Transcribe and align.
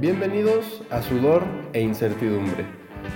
Bienvenidos 0.00 0.82
a 0.90 1.02
Sudor 1.02 1.44
e 1.72 1.80
Incertidumbre, 1.80 2.66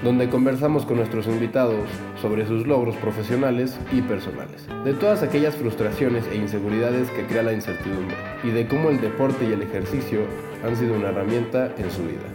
donde 0.04 0.30
conversamos 0.30 0.86
con 0.86 0.98
nuestros 0.98 1.26
invitados 1.26 1.90
sobre 2.22 2.46
sus 2.46 2.68
logros 2.68 2.94
profesionales 2.98 3.76
y 3.92 4.00
personales, 4.00 4.64
de 4.84 4.94
todas 4.94 5.24
aquellas 5.24 5.56
frustraciones 5.56 6.24
e 6.28 6.36
inseguridades 6.36 7.10
que 7.10 7.26
crea 7.26 7.42
la 7.42 7.52
incertidumbre 7.52 8.16
y 8.44 8.50
de 8.50 8.68
cómo 8.68 8.90
el 8.90 9.00
deporte 9.00 9.44
y 9.44 9.52
el 9.52 9.62
ejercicio 9.62 10.24
han 10.62 10.76
sido 10.76 10.94
una 10.94 11.08
herramienta 11.08 11.74
en 11.76 11.90
su 11.90 12.02
vida. 12.04 12.32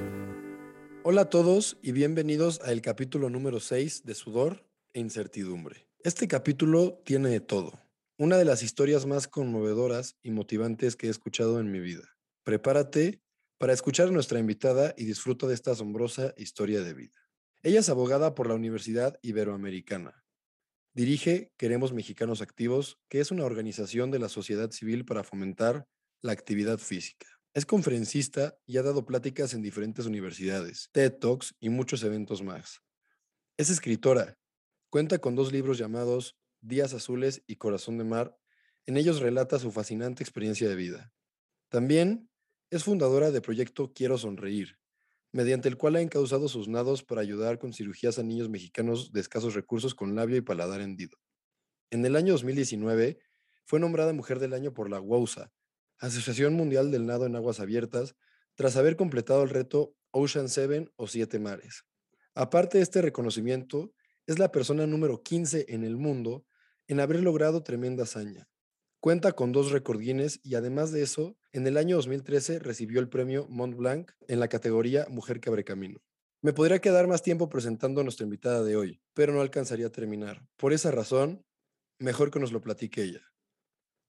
Hola 1.03 1.21
a 1.21 1.29
todos 1.29 1.77
y 1.81 1.93
bienvenidos 1.93 2.59
al 2.65 2.81
capítulo 2.81 3.29
número 3.29 3.61
6 3.61 4.03
de 4.03 4.13
Sudor 4.13 4.67
e 4.93 4.99
Incertidumbre. 4.99 5.87
Este 6.03 6.27
capítulo 6.27 7.01
tiene 7.05 7.29
de 7.29 7.39
todo, 7.39 7.79
una 8.17 8.37
de 8.37 8.45
las 8.45 8.61
historias 8.61 9.05
más 9.05 9.29
conmovedoras 9.29 10.17
y 10.21 10.31
motivantes 10.31 10.97
que 10.97 11.07
he 11.07 11.09
escuchado 11.09 11.61
en 11.61 11.71
mi 11.71 11.79
vida. 11.79 12.03
Prepárate 12.43 13.22
para 13.63 13.71
escuchar 13.71 14.09
a 14.09 14.11
nuestra 14.11 14.39
invitada 14.39 14.93
y 14.97 15.05
disfruta 15.05 15.47
de 15.47 15.53
esta 15.53 15.71
asombrosa 15.71 16.33
historia 16.35 16.81
de 16.81 16.93
vida. 16.93 17.15
Ella 17.61 17.79
es 17.79 17.87
abogada 17.87 18.35
por 18.35 18.49
la 18.49 18.55
Universidad 18.55 19.17
Iberoamericana. 19.21 20.25
Dirige 20.93 21.53
Queremos 21.55 21.93
Mexicanos 21.93 22.41
Activos, 22.41 22.99
que 23.07 23.21
es 23.21 23.31
una 23.31 23.45
organización 23.45 24.11
de 24.11 24.19
la 24.19 24.27
sociedad 24.27 24.69
civil 24.71 25.05
para 25.05 25.23
fomentar 25.23 25.87
la 26.21 26.33
actividad 26.33 26.77
física. 26.77 27.25
Es 27.53 27.65
conferencista 27.65 28.57
y 28.65 28.75
ha 28.79 28.83
dado 28.83 29.05
pláticas 29.05 29.53
en 29.53 29.61
diferentes 29.61 30.07
universidades, 30.07 30.89
TED 30.91 31.13
Talks 31.13 31.55
y 31.61 31.69
muchos 31.69 32.03
eventos 32.03 32.43
más. 32.43 32.81
Es 33.55 33.69
escritora. 33.69 34.37
Cuenta 34.89 35.19
con 35.19 35.35
dos 35.35 35.53
libros 35.53 35.77
llamados 35.77 36.35
Días 36.59 36.93
Azules 36.93 37.43
y 37.47 37.55
Corazón 37.55 37.97
de 37.97 38.03
Mar. 38.03 38.37
En 38.85 38.97
ellos 38.97 39.21
relata 39.21 39.57
su 39.57 39.71
fascinante 39.71 40.21
experiencia 40.21 40.67
de 40.67 40.75
vida. 40.75 41.13
También 41.69 42.29
es 42.73 42.85
fundadora 42.85 43.29
de 43.29 43.39
proyecto 43.39 43.93
Quiero 43.93 44.17
Sonreír, 44.17 44.79
mediante 45.31 45.69
el 45.69 45.77
cual 45.77 45.95
ha 45.95 46.01
encauzado 46.01 46.47
sus 46.47 46.67
nados 46.67 47.03
para 47.03 47.21
ayudar 47.21 47.59
con 47.59 47.71
cirugías 47.71 48.17
a 48.17 48.23
niños 48.23 48.49
mexicanos 48.49 49.11
de 49.11 49.21
escasos 49.21 49.53
recursos 49.53 49.93
con 49.93 50.15
labio 50.15 50.37
y 50.37 50.41
paladar 50.41 50.81
hendido. 50.81 51.19
En 51.91 52.03
el 52.03 52.15
año 52.15 52.33
2019 52.33 53.19
fue 53.63 53.79
nombrada 53.79 54.11
Mujer 54.11 54.39
del 54.39 54.53
Año 54.53 54.73
por 54.73 54.89
la 54.89 54.99
WOSA, 54.99 55.51
Asociación 55.99 56.55
Mundial 56.55 56.89
del 56.89 57.05
Nado 57.05 57.27
en 57.27 57.35
Aguas 57.35 57.59
Abiertas, 57.59 58.15
tras 58.55 58.75
haber 58.75 58.95
completado 58.95 59.43
el 59.43 59.51
reto 59.51 59.95
Ocean 60.09 60.49
Seven 60.49 60.91
o 60.95 61.05
Siete 61.05 61.37
Mares. 61.37 61.85
Aparte 62.33 62.79
de 62.79 62.83
este 62.83 63.03
reconocimiento, 63.03 63.93
es 64.25 64.39
la 64.39 64.51
persona 64.51 64.87
número 64.87 65.21
15 65.21 65.67
en 65.69 65.83
el 65.83 65.95
mundo 65.95 66.47
en 66.87 66.99
haber 66.99 67.21
logrado 67.21 67.61
tremenda 67.61 68.01
hazaña, 68.01 68.49
Cuenta 69.03 69.33
con 69.33 69.51
dos 69.51 69.71
récord 69.71 69.99
Guinness 69.99 70.39
y 70.45 70.55
además 70.55 70.93
de 70.93 71.03
eso, 71.03 71.35
en 71.51 71.67
el 71.67 71.75
año 71.75 71.97
2013 71.97 72.59
recibió 72.59 73.01
el 73.01 73.09
premio 73.09 73.45
Mont 73.49 73.75
Blanc 73.75 74.13
en 74.29 74.39
la 74.39 74.47
categoría 74.47 75.07
Mujer 75.09 75.41
que 75.41 75.63
camino. 75.65 75.99
Me 76.41 76.53
podría 76.53 76.79
quedar 76.79 77.07
más 77.07 77.21
tiempo 77.21 77.49
presentando 77.49 77.99
a 77.99 78.05
nuestra 78.05 78.23
invitada 78.23 78.63
de 78.63 78.77
hoy, 78.77 79.01
pero 79.13 79.33
no 79.33 79.41
alcanzaría 79.41 79.87
a 79.87 79.91
terminar. 79.91 80.47
Por 80.55 80.71
esa 80.71 80.89
razón, 80.89 81.43
mejor 81.99 82.31
que 82.31 82.39
nos 82.39 82.53
lo 82.53 82.61
platique 82.61 83.03
ella. 83.03 83.19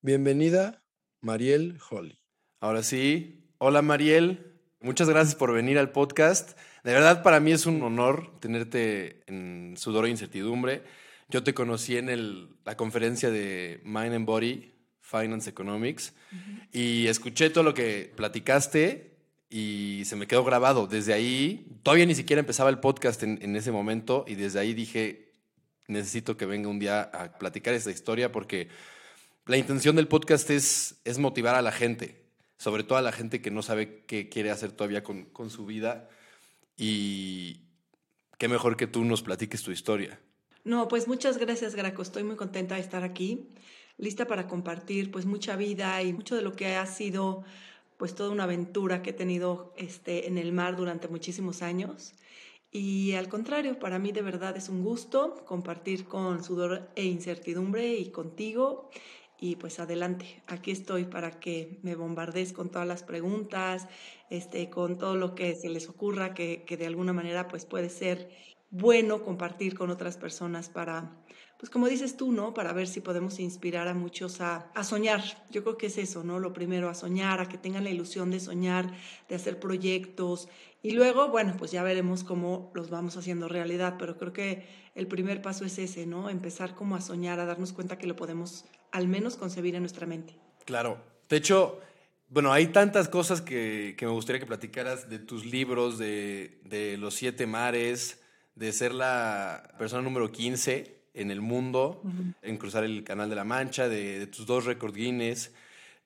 Bienvenida, 0.00 0.84
Mariel 1.20 1.76
Holly. 1.90 2.22
Ahora 2.60 2.84
sí, 2.84 3.50
hola 3.58 3.82
Mariel, 3.82 4.60
muchas 4.78 5.08
gracias 5.08 5.34
por 5.34 5.52
venir 5.52 5.76
al 5.76 5.90
podcast. 5.90 6.56
De 6.84 6.92
verdad 6.92 7.24
para 7.24 7.40
mí 7.40 7.50
es 7.50 7.66
un 7.66 7.82
honor 7.82 8.38
tenerte 8.38 9.24
en 9.26 9.74
Sudor 9.76 10.06
e 10.06 10.10
Incertidumbre. 10.10 10.84
Yo 11.28 11.42
te 11.42 11.52
conocí 11.52 11.96
en 11.96 12.54
la 12.64 12.76
conferencia 12.76 13.32
de 13.32 13.80
Mind 13.82 14.14
and 14.14 14.26
Body 14.26 14.73
Finance 15.14 15.48
Economics, 15.48 16.12
y 16.72 17.06
escuché 17.06 17.50
todo 17.50 17.62
lo 17.62 17.74
que 17.74 18.12
platicaste 18.16 19.14
y 19.48 20.02
se 20.04 20.16
me 20.16 20.26
quedó 20.26 20.42
grabado. 20.42 20.86
Desde 20.86 21.12
ahí, 21.12 21.66
todavía 21.82 22.06
ni 22.06 22.14
siquiera 22.14 22.40
empezaba 22.40 22.70
el 22.70 22.80
podcast 22.80 23.22
en, 23.22 23.56
ese 23.56 23.70
momento, 23.70 24.24
y 24.26 24.34
desde 24.34 24.58
ahí 24.58 24.74
dije, 24.74 25.32
necesito 25.86 26.36
que 26.36 26.46
venga 26.46 26.68
un 26.68 26.78
día 26.78 27.02
a 27.02 27.38
platicar 27.38 27.74
esta 27.74 27.90
historia 27.90 28.32
porque 28.32 28.68
la 29.46 29.56
intención 29.56 29.94
del 29.96 30.08
podcast 30.08 30.50
es, 30.50 30.96
es 31.04 31.18
motivar 31.18 31.54
a 31.54 31.62
la 31.62 31.72
gente, 31.72 32.24
sobre 32.58 32.82
todo 32.82 32.98
a 32.98 33.02
la 33.02 33.12
gente 33.12 33.40
que 33.40 33.50
no 33.50 33.62
sabe 33.62 34.02
qué 34.06 34.28
quiere 34.28 34.50
hacer 34.50 34.72
todavía 34.72 35.04
con, 35.04 35.24
con 35.26 35.50
su 35.50 35.66
vida. 35.66 36.08
Y 36.76 37.60
qué 38.38 38.48
mejor 38.48 38.76
que 38.76 38.86
tú 38.86 39.04
nos 39.04 39.22
platiques 39.22 39.62
tu 39.62 39.70
historia. 39.70 40.18
No, 40.64 40.88
pues 40.88 41.06
muchas 41.06 41.38
gracias, 41.38 41.74
Graco. 41.74 42.02
Estoy 42.02 42.24
muy 42.24 42.36
contenta 42.36 42.74
de 42.74 42.80
estar 42.80 43.04
aquí 43.04 43.48
lista 43.98 44.26
para 44.26 44.48
compartir 44.48 45.10
pues 45.10 45.26
mucha 45.26 45.56
vida 45.56 46.02
y 46.02 46.12
mucho 46.12 46.36
de 46.36 46.42
lo 46.42 46.52
que 46.52 46.76
ha 46.76 46.86
sido 46.86 47.44
pues 47.96 48.14
toda 48.14 48.30
una 48.30 48.44
aventura 48.44 49.02
que 49.02 49.10
he 49.10 49.14
tenido 49.14 49.72
este, 49.76 50.26
en 50.26 50.38
el 50.38 50.52
mar 50.52 50.76
durante 50.76 51.08
muchísimos 51.08 51.62
años. 51.62 52.14
Y 52.70 53.12
al 53.12 53.28
contrario, 53.28 53.78
para 53.78 54.00
mí 54.00 54.10
de 54.10 54.22
verdad 54.22 54.56
es 54.56 54.68
un 54.68 54.82
gusto 54.82 55.44
compartir 55.46 56.06
con 56.06 56.42
sudor 56.42 56.90
e 56.96 57.04
incertidumbre 57.04 57.94
y 57.94 58.10
contigo. 58.10 58.90
Y 59.38 59.56
pues 59.56 59.78
adelante, 59.78 60.42
aquí 60.46 60.72
estoy 60.72 61.04
para 61.04 61.38
que 61.38 61.78
me 61.82 61.94
bombardees 61.94 62.52
con 62.52 62.70
todas 62.70 62.88
las 62.88 63.04
preguntas, 63.04 63.86
este, 64.28 64.70
con 64.70 64.98
todo 64.98 65.14
lo 65.14 65.34
que 65.34 65.54
se 65.54 65.68
les 65.68 65.88
ocurra, 65.88 66.34
que, 66.34 66.64
que 66.64 66.76
de 66.76 66.86
alguna 66.86 67.12
manera 67.12 67.46
pues 67.46 67.64
puede 67.64 67.90
ser 67.90 68.30
bueno 68.70 69.22
compartir 69.22 69.76
con 69.76 69.90
otras 69.90 70.16
personas 70.16 70.68
para, 70.68 71.23
pues 71.58 71.70
como 71.70 71.88
dices 71.88 72.16
tú, 72.16 72.32
¿no? 72.32 72.52
Para 72.52 72.72
ver 72.72 72.88
si 72.88 73.00
podemos 73.00 73.38
inspirar 73.38 73.88
a 73.88 73.94
muchos 73.94 74.40
a, 74.40 74.70
soñar. 74.82 75.22
Yo 75.50 75.62
creo 75.62 75.76
que 75.76 75.86
es 75.86 75.98
eso, 75.98 76.24
¿no? 76.24 76.40
Lo 76.40 76.52
primero, 76.52 76.88
a 76.88 76.94
soñar, 76.94 77.40
a 77.40 77.48
que 77.48 77.58
tengan 77.58 77.84
la 77.84 77.90
ilusión 77.90 78.30
de 78.30 78.40
soñar, 78.40 78.92
de 79.28 79.34
hacer 79.34 79.60
proyectos. 79.60 80.48
Y 80.82 80.90
luego, 80.90 81.28
bueno, 81.28 81.54
pues 81.56 81.70
ya 81.70 81.82
veremos 81.82 82.24
cómo 82.24 82.70
los 82.74 82.90
vamos 82.90 83.16
haciendo 83.16 83.48
realidad, 83.48 83.96
pero 83.98 84.18
creo 84.18 84.32
que 84.32 84.66
el 84.94 85.06
primer 85.06 85.42
paso 85.42 85.64
es 85.64 85.78
ese, 85.78 86.06
¿no? 86.06 86.28
Empezar 86.28 86.74
como 86.74 86.96
a 86.96 87.00
soñar, 87.00 87.40
a 87.40 87.46
darnos 87.46 87.72
cuenta 87.72 87.98
que 87.98 88.06
lo 88.06 88.16
podemos 88.16 88.64
al 88.90 89.08
menos 89.08 89.36
concebir 89.36 89.74
en 89.74 89.82
nuestra 89.82 90.06
mente. 90.06 90.36
Claro. 90.64 90.98
De 91.28 91.36
hecho, 91.36 91.80
bueno, 92.28 92.52
hay 92.52 92.66
tantas 92.66 93.08
cosas 93.08 93.40
que, 93.40 93.96
me 94.00 94.08
gustaría 94.08 94.40
que 94.40 94.46
platicaras 94.46 95.08
de 95.08 95.18
tus 95.20 95.46
libros, 95.46 95.98
de, 95.98 96.60
de 96.64 96.98
los 96.98 97.14
siete 97.14 97.46
mares, 97.46 98.20
de 98.54 98.72
ser 98.72 98.92
la 98.92 99.74
persona 99.78 100.02
número 100.02 100.30
15 100.30 100.93
en 101.14 101.30
el 101.30 101.40
mundo, 101.40 102.02
en 102.42 102.56
cruzar 102.58 102.84
el 102.84 103.04
Canal 103.04 103.30
de 103.30 103.36
la 103.36 103.44
Mancha, 103.44 103.88
de, 103.88 104.26
tus 104.26 104.46
dos 104.46 104.64
récord 104.64 104.94
Guinness, 104.94 105.52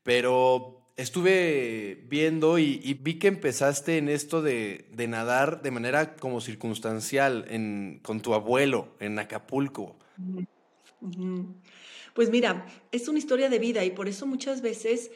pero 0.02 0.82
estuve 0.96 2.04
viendo 2.08 2.58
y, 2.58 2.94
vi 2.94 3.18
que 3.18 3.28
empezaste 3.28 3.98
en 3.98 4.08
esto 4.08 4.42
de, 4.42 4.86
nadar 5.08 5.62
de 5.62 5.70
manera 5.70 6.16
como 6.16 6.40
circunstancial 6.40 7.46
en, 7.48 8.00
con 8.02 8.20
tu 8.20 8.34
abuelo 8.34 8.88
en 9.00 9.18
Acapulco. 9.18 9.96
Pues 12.14 12.30
mira, 12.30 12.66
es 12.92 13.08
una 13.08 13.18
historia 13.18 13.48
de 13.48 13.58
vida 13.58 13.84
y 13.84 13.90
por 13.90 14.08
eso 14.08 14.26
muchas 14.26 14.60
veces 14.60 15.10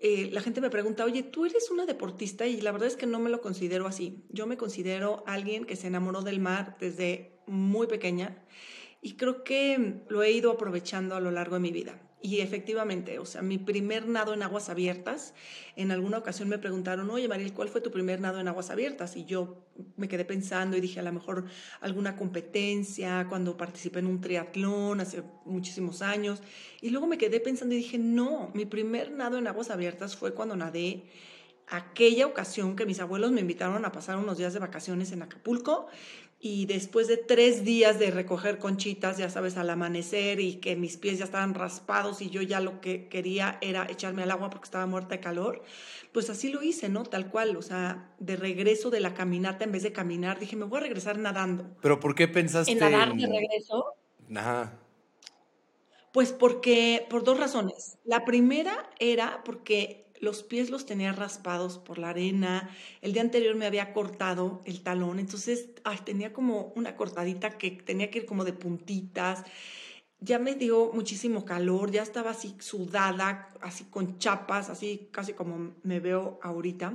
eh, 0.00 0.28
la 0.32 0.40
gente 0.40 0.60
me 0.60 0.70
pregunta, 0.70 1.04
oye, 1.04 1.22
tú 1.22 1.46
eres 1.46 1.70
una 1.70 1.86
deportista 1.86 2.46
y 2.46 2.60
la 2.60 2.72
verdad 2.72 2.88
es 2.88 2.96
que 2.96 3.06
no 3.06 3.18
me 3.18 3.30
lo 3.30 3.40
considero 3.40 3.86
así. 3.86 4.24
Yo 4.30 4.46
me 4.46 4.56
considero 4.56 5.22
alguien 5.26 5.64
que 5.64 5.76
se 5.76 5.86
enamoró 5.86 6.22
del 6.22 6.40
mar 6.40 6.76
desde 6.80 7.32
muy 7.46 7.86
pequeña 7.86 8.36
y 9.00 9.14
creo 9.16 9.44
que 9.44 10.02
lo 10.08 10.22
he 10.22 10.32
ido 10.32 10.50
aprovechando 10.50 11.14
a 11.14 11.20
lo 11.20 11.30
largo 11.30 11.54
de 11.56 11.60
mi 11.60 11.72
vida. 11.72 12.00
Y 12.20 12.40
efectivamente, 12.40 13.20
o 13.20 13.24
sea, 13.24 13.42
mi 13.42 13.58
primer 13.58 14.08
nado 14.08 14.34
en 14.34 14.42
aguas 14.42 14.68
abiertas, 14.68 15.34
en 15.76 15.92
alguna 15.92 16.18
ocasión 16.18 16.48
me 16.48 16.58
preguntaron, 16.58 17.08
oye 17.10 17.28
Mariel, 17.28 17.52
¿cuál 17.52 17.68
fue 17.68 17.80
tu 17.80 17.92
primer 17.92 18.20
nado 18.20 18.40
en 18.40 18.48
aguas 18.48 18.70
abiertas? 18.70 19.16
Y 19.16 19.24
yo 19.24 19.68
me 19.96 20.08
quedé 20.08 20.24
pensando 20.24 20.76
y 20.76 20.80
dije, 20.80 20.98
a 20.98 21.04
lo 21.04 21.12
mejor 21.12 21.44
alguna 21.80 22.16
competencia, 22.16 23.26
cuando 23.28 23.56
participé 23.56 24.00
en 24.00 24.06
un 24.06 24.20
triatlón 24.20 25.00
hace 25.00 25.22
muchísimos 25.44 26.02
años. 26.02 26.42
Y 26.80 26.90
luego 26.90 27.06
me 27.06 27.18
quedé 27.18 27.38
pensando 27.38 27.76
y 27.76 27.78
dije, 27.78 27.98
no, 27.98 28.50
mi 28.52 28.66
primer 28.66 29.12
nado 29.12 29.38
en 29.38 29.46
aguas 29.46 29.70
abiertas 29.70 30.16
fue 30.16 30.34
cuando 30.34 30.56
nadé 30.56 31.04
aquella 31.70 32.26
ocasión 32.26 32.76
que 32.76 32.86
mis 32.86 32.98
abuelos 32.98 33.30
me 33.30 33.42
invitaron 33.42 33.84
a 33.84 33.92
pasar 33.92 34.16
unos 34.16 34.38
días 34.38 34.54
de 34.54 34.58
vacaciones 34.58 35.12
en 35.12 35.22
Acapulco 35.22 35.86
y 36.40 36.66
después 36.66 37.08
de 37.08 37.16
tres 37.16 37.64
días 37.64 37.98
de 37.98 38.12
recoger 38.12 38.58
conchitas, 38.58 39.18
ya 39.18 39.28
sabes, 39.28 39.56
al 39.56 39.70
amanecer 39.70 40.38
y 40.38 40.56
que 40.56 40.76
mis 40.76 40.96
pies 40.96 41.18
ya 41.18 41.24
estaban 41.24 41.54
raspados 41.54 42.22
y 42.22 42.30
yo 42.30 42.42
ya 42.42 42.60
lo 42.60 42.80
que 42.80 43.08
quería 43.08 43.58
era 43.60 43.86
echarme 43.90 44.22
al 44.22 44.30
agua 44.30 44.48
porque 44.48 44.66
estaba 44.66 44.86
muerta 44.86 45.16
de 45.16 45.20
calor, 45.20 45.64
pues 46.12 46.30
así 46.30 46.50
lo 46.50 46.62
hice, 46.62 46.88
¿no? 46.88 47.02
Tal 47.02 47.30
cual, 47.30 47.56
o 47.56 47.62
sea, 47.62 48.14
de 48.20 48.36
regreso 48.36 48.90
de 48.90 49.00
la 49.00 49.14
caminata, 49.14 49.64
en 49.64 49.72
vez 49.72 49.82
de 49.82 49.92
caminar, 49.92 50.38
dije, 50.38 50.54
me 50.54 50.64
voy 50.64 50.78
a 50.78 50.82
regresar 50.82 51.18
nadando. 51.18 51.76
¿Pero 51.82 51.98
por 51.98 52.14
qué 52.14 52.28
pensaste 52.28 52.70
en 52.70 52.78
nadar 52.78 53.14
de 53.14 53.26
regreso? 53.26 53.94
Ajá. 54.34 54.78
Pues 56.12 56.32
porque, 56.32 57.04
por 57.10 57.24
dos 57.24 57.38
razones. 57.38 57.98
La 58.04 58.24
primera 58.24 58.90
era 58.98 59.42
porque 59.44 60.07
los 60.20 60.42
pies 60.42 60.70
los 60.70 60.86
tenía 60.86 61.12
raspados 61.12 61.78
por 61.78 61.98
la 61.98 62.10
arena, 62.10 62.70
el 63.02 63.12
día 63.12 63.22
anterior 63.22 63.54
me 63.56 63.66
había 63.66 63.92
cortado 63.92 64.60
el 64.64 64.82
talón, 64.82 65.18
entonces 65.18 65.70
tenía 66.04 66.32
como 66.32 66.72
una 66.76 66.96
cortadita 66.96 67.58
que 67.58 67.70
tenía 67.70 68.10
que 68.10 68.20
ir 68.20 68.26
como 68.26 68.44
de 68.44 68.52
puntitas. 68.52 69.44
ya 70.20 70.38
me 70.40 70.54
dio 70.56 70.90
muchísimo 70.92 71.44
calor, 71.44 71.92
ya 71.92 72.02
estaba 72.02 72.30
así 72.30 72.56
sudada, 72.58 73.48
así 73.60 73.84
con 73.84 74.18
chapas, 74.18 74.68
así 74.68 75.08
casi 75.12 75.32
como 75.32 75.74
me 75.84 76.00
veo 76.00 76.40
ahorita. 76.42 76.92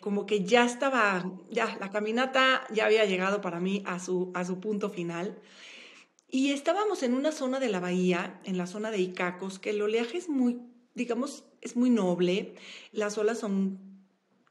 Como 0.00 0.24
que 0.24 0.44
ya 0.44 0.64
estaba, 0.64 1.30
ya 1.50 1.76
la 1.78 1.90
caminata 1.90 2.66
ya 2.72 2.86
había 2.86 3.04
llegado 3.04 3.40
para 3.42 3.60
mí 3.60 3.82
a 3.86 3.98
su, 3.98 4.30
a 4.34 4.44
su 4.44 4.60
punto 4.60 4.88
final. 4.88 5.38
Y 6.28 6.52
estábamos 6.52 7.02
en 7.02 7.14
una 7.14 7.32
zona 7.32 7.60
de 7.60 7.68
la 7.68 7.80
bahía, 7.80 8.40
en 8.44 8.56
la 8.58 8.66
zona 8.66 8.90
de 8.90 8.98
Icacos, 8.98 9.58
que 9.58 9.70
el 9.70 9.82
oleaje 9.82 10.18
es 10.18 10.28
muy, 10.28 10.60
digamos, 10.94 11.44
es 11.64 11.76
muy 11.76 11.90
noble, 11.90 12.54
las 12.92 13.18
olas 13.18 13.38
son 13.40 13.78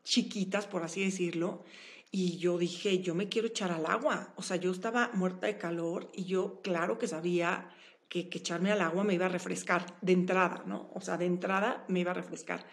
chiquitas, 0.03 0.67
por 0.67 0.83
así 0.83 1.05
decirlo. 1.05 1.63
Y 2.11 2.37
yo 2.37 2.57
dije, 2.57 2.99
yo 2.99 3.15
me 3.15 3.29
quiero 3.29 3.47
echar 3.47 3.71
al 3.71 3.85
agua. 3.85 4.33
O 4.35 4.41
sea, 4.41 4.57
yo 4.57 4.71
estaba 4.71 5.11
muerta 5.13 5.47
de 5.47 5.57
calor 5.57 6.11
y 6.13 6.25
yo, 6.25 6.59
claro 6.61 6.97
que 6.97 7.07
sabía 7.07 7.69
que, 8.09 8.29
echarme 8.31 8.71
al 8.71 8.81
agua 8.81 9.03
me 9.03 9.13
iba 9.13 9.27
a 9.27 9.29
refrescar 9.29 9.97
de 10.01 10.13
entrada, 10.13 10.63
¿no? 10.65 10.89
O 10.93 11.01
sea, 11.01 11.17
de 11.17 11.25
entrada 11.25 11.85
me 11.87 12.01
iba 12.01 12.11
a 12.11 12.15
refrescar. 12.15 12.65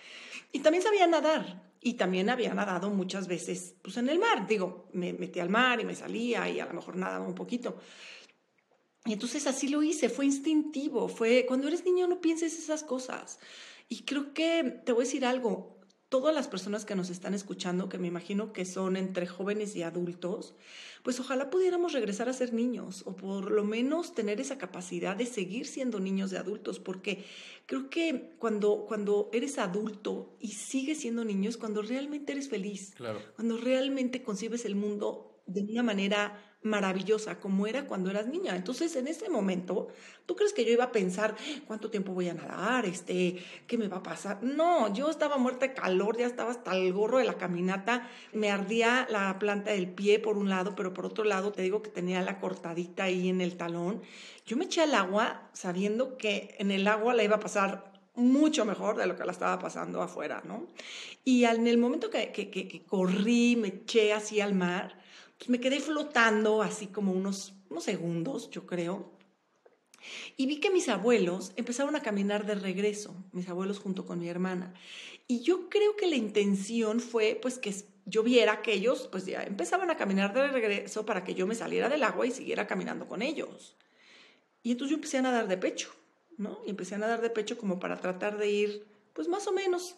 Y 0.53 0.61
también 0.61 0.83
sabía 0.83 1.07
nadar 1.07 1.71
y 1.81 1.95
también 1.95 2.29
había 2.29 2.53
nadado 2.53 2.91
muchas 2.91 3.29
veces 3.29 3.77
pues 3.83 3.97
en 3.97 4.09
el 4.09 4.19
mar. 4.19 4.47
Digo, 4.47 4.89
me 4.93 5.13
metí 5.13 5.41
al 5.41 5.49
mar 5.49 5.81
y 5.81 5.85
me 5.85 5.95
salía 5.95 6.49
y 6.49 6.61
a 6.61 6.67
lo 6.67 6.75
mejor 6.75 6.97
nadaba 6.97 7.27
un 7.27 7.35
poquito. 7.35 7.79
Y 9.07 9.15
entonces 9.15 9.47
así 9.47 9.69
lo 9.69 9.83
hice, 9.83 10.11
fue 10.11 10.27
instintivo, 10.27 11.09
fue 11.09 11.47
cuando 11.47 11.69
eres 11.69 11.85
niño 11.85 12.07
no 12.07 12.21
pienses 12.21 12.59
esas 12.59 12.83
cosas. 12.83 13.39
Y 13.91 14.05
creo 14.05 14.33
que 14.33 14.81
te 14.87 14.93
voy 14.93 15.03
a 15.03 15.05
decir 15.05 15.27
algo, 15.27 15.81
todas 16.09 16.33
las 16.33 16.47
personas 16.47 16.85
que 16.85 16.95
nos 16.95 17.11
están 17.11 17.35
escuchando, 17.35 17.89
que 17.89 17.99
me 17.99 18.07
imagino 18.07 18.53
que 18.53 18.65
son 18.65 18.97
entre 18.97 19.27
jóvenes 19.27 19.75
y 19.75 19.83
adultos, 19.83 20.55
pues 21.03 21.19
ojalá 21.19 21.51
pudiéramos 21.51 21.93
regresar 21.93 22.29
a 22.29 22.33
ser 22.33 22.55
niños 22.55 23.03
o 23.05 23.17
por 23.17 23.51
lo 23.51 23.65
menos 23.65 24.15
tener 24.15 24.41
esa 24.41 24.59
capacidad 24.59 25.17
de 25.17 25.27
seguir 25.27 25.67
siendo 25.67 25.99
niños 25.99 26.31
de 26.31 26.39
adultos, 26.39 26.79
porque 26.79 27.25
creo 27.67 27.91
que 27.91 28.35
cuando, 28.39 28.87
cuando 28.87 29.29
eres 29.33 29.59
adulto 29.59 30.37
y 30.39 30.53
sigues 30.53 31.01
siendo 31.01 31.25
niño 31.25 31.51
es 31.51 31.57
cuando 31.57 31.83
realmente 31.83 32.31
eres 32.31 32.49
feliz, 32.49 32.93
claro. 32.97 33.21
cuando 33.35 33.57
realmente 33.57 34.23
concibes 34.23 34.65
el 34.65 34.77
mundo 34.77 35.30
de 35.47 35.63
una 35.63 35.83
manera 35.83 36.39
maravillosa 36.63 37.41
como 37.41 37.67
era 37.67 37.87
cuando 37.87 38.11
eras 38.11 38.27
niña. 38.27 38.55
Entonces, 38.55 38.95
en 38.97 39.09
ese 39.09 39.31
momento, 39.31 39.89
¿tú 40.27 40.37
crees 40.37 40.53
que 40.53 40.65
yo 40.65 40.73
iba 40.73 40.85
a 40.85 40.93
pensar 40.93 41.35
cuánto 41.67 41.91
tiempo 41.91 42.13
voy 42.13 42.29
a 42.29 42.35
nadar? 42.35 42.85
Este, 42.85 43.43
¿qué 43.67 43.79
me 43.79 43.89
va 43.89 43.99
a 43.99 44.03
pasar? 44.03 44.43
No, 44.43 44.93
yo 44.93 45.09
estaba 45.09 45.39
muerta 45.39 45.67
de 45.69 45.75
calor, 45.75 46.19
ya 46.19 46.27
estaba 46.27 46.51
hasta 46.51 46.77
el 46.77 46.93
gorro 46.93 47.19
de 47.19 47.25
la 47.25 47.39
caminata, 47.39 48.09
me 48.33 48.51
ardía 48.51 49.07
la 49.11 49.39
planta 49.39 49.73
del 49.73 49.91
pie 49.91 50.19
por 50.19 50.37
un 50.37 50.51
lado, 50.51 50.75
pero 50.75 50.93
por 50.93 51.07
otro 51.07 51.25
lado 51.25 51.53
te 51.53 51.63
digo 51.63 51.83
que 51.83 51.91
tenía 51.91 52.21
la 52.23 52.39
cortadita 52.39 53.05
ahí 53.05 53.29
en 53.29 53.41
el 53.41 53.57
talón. 53.57 54.03
Yo 54.45 54.57
me 54.57 54.67
eché 54.67 54.83
al 54.83 54.95
agua 54.95 55.49
sabiendo 55.55 56.19
que 56.19 56.57
en 56.59 56.71
el 56.71 56.87
agua 56.87 57.15
la 57.15 57.25
iba 57.25 57.37
a 57.37 57.41
pasar 57.41 57.91
mucho 58.15 58.67
mejor 58.67 58.97
de 58.97 59.07
lo 59.07 59.17
que 59.17 59.25
la 59.25 59.33
estaba 59.33 59.59
pasando 59.59 60.03
afuera, 60.03 60.43
¿no? 60.45 60.67
Y 61.25 61.45
en 61.45 61.67
el 61.67 61.79
momento 61.79 62.11
que, 62.11 62.33
que, 62.33 62.51
que 62.51 62.85
corrí, 62.85 63.57
me 63.57 63.69
eché 63.69 64.13
así 64.13 64.41
al 64.41 64.55
mar, 64.55 65.00
me 65.49 65.61
quedé 65.61 65.81
flotando 65.81 66.63
así 66.63 66.87
como 66.87 67.13
unos, 67.13 67.55
unos 67.69 67.85
segundos, 67.85 68.51
yo 68.51 68.67
creo. 68.67 69.11
Y 70.37 70.47
vi 70.47 70.61
que 70.61 70.71
mis 70.71 70.89
abuelos 70.89 71.53
empezaron 71.57 71.97
a 71.97 72.03
caminar 72.03 72.47
de 72.47 72.55
regreso, 72.55 73.15
mis 73.33 73.49
abuelos 73.49 73.79
junto 73.79 74.07
con 74.07 74.19
mi 74.19 74.29
hermana. 74.29 74.73
Y 75.27 75.41
yo 75.43 75.69
creo 75.69 75.97
que 75.97 76.09
la 76.09 76.17
intención 76.17 77.01
fue 77.01 77.39
pues 77.41 77.59
que 77.59 77.75
yo 78.07 78.23
viera 78.23 78.63
que 78.63 78.73
ellos 78.73 79.09
pues 79.13 79.27
ya 79.27 79.43
empezaban 79.43 79.91
a 79.91 79.97
caminar 79.97 80.33
de 80.35 80.49
regreso 80.49 81.07
para 81.07 81.23
que 81.23 81.35
yo 81.35 81.47
me 81.47 81.55
saliera 81.55 81.89
del 81.89 82.03
agua 82.03 82.27
y 82.27 82.31
siguiera 82.31 82.67
caminando 82.67 83.07
con 83.07 83.23
ellos. 83.23 83.77
Y 84.63 84.73
entonces 84.73 84.91
yo 84.91 84.97
empecé 84.97 85.19
a 85.19 85.23
nadar 85.23 85.49
de 85.49 85.57
pecho, 85.57 85.91
¿no? 86.37 86.61
Y 86.67 86.71
empecé 86.71 86.95
a 86.95 86.99
nadar 86.99 87.21
de 87.21 87.31
pecho 87.31 87.57
como 87.57 87.79
para 87.79 88.01
tratar 88.01 88.39
de 88.39 88.51
ir 88.51 88.87
pues 89.13 89.29
más 89.29 89.47
o 89.47 89.53
menos 89.53 89.97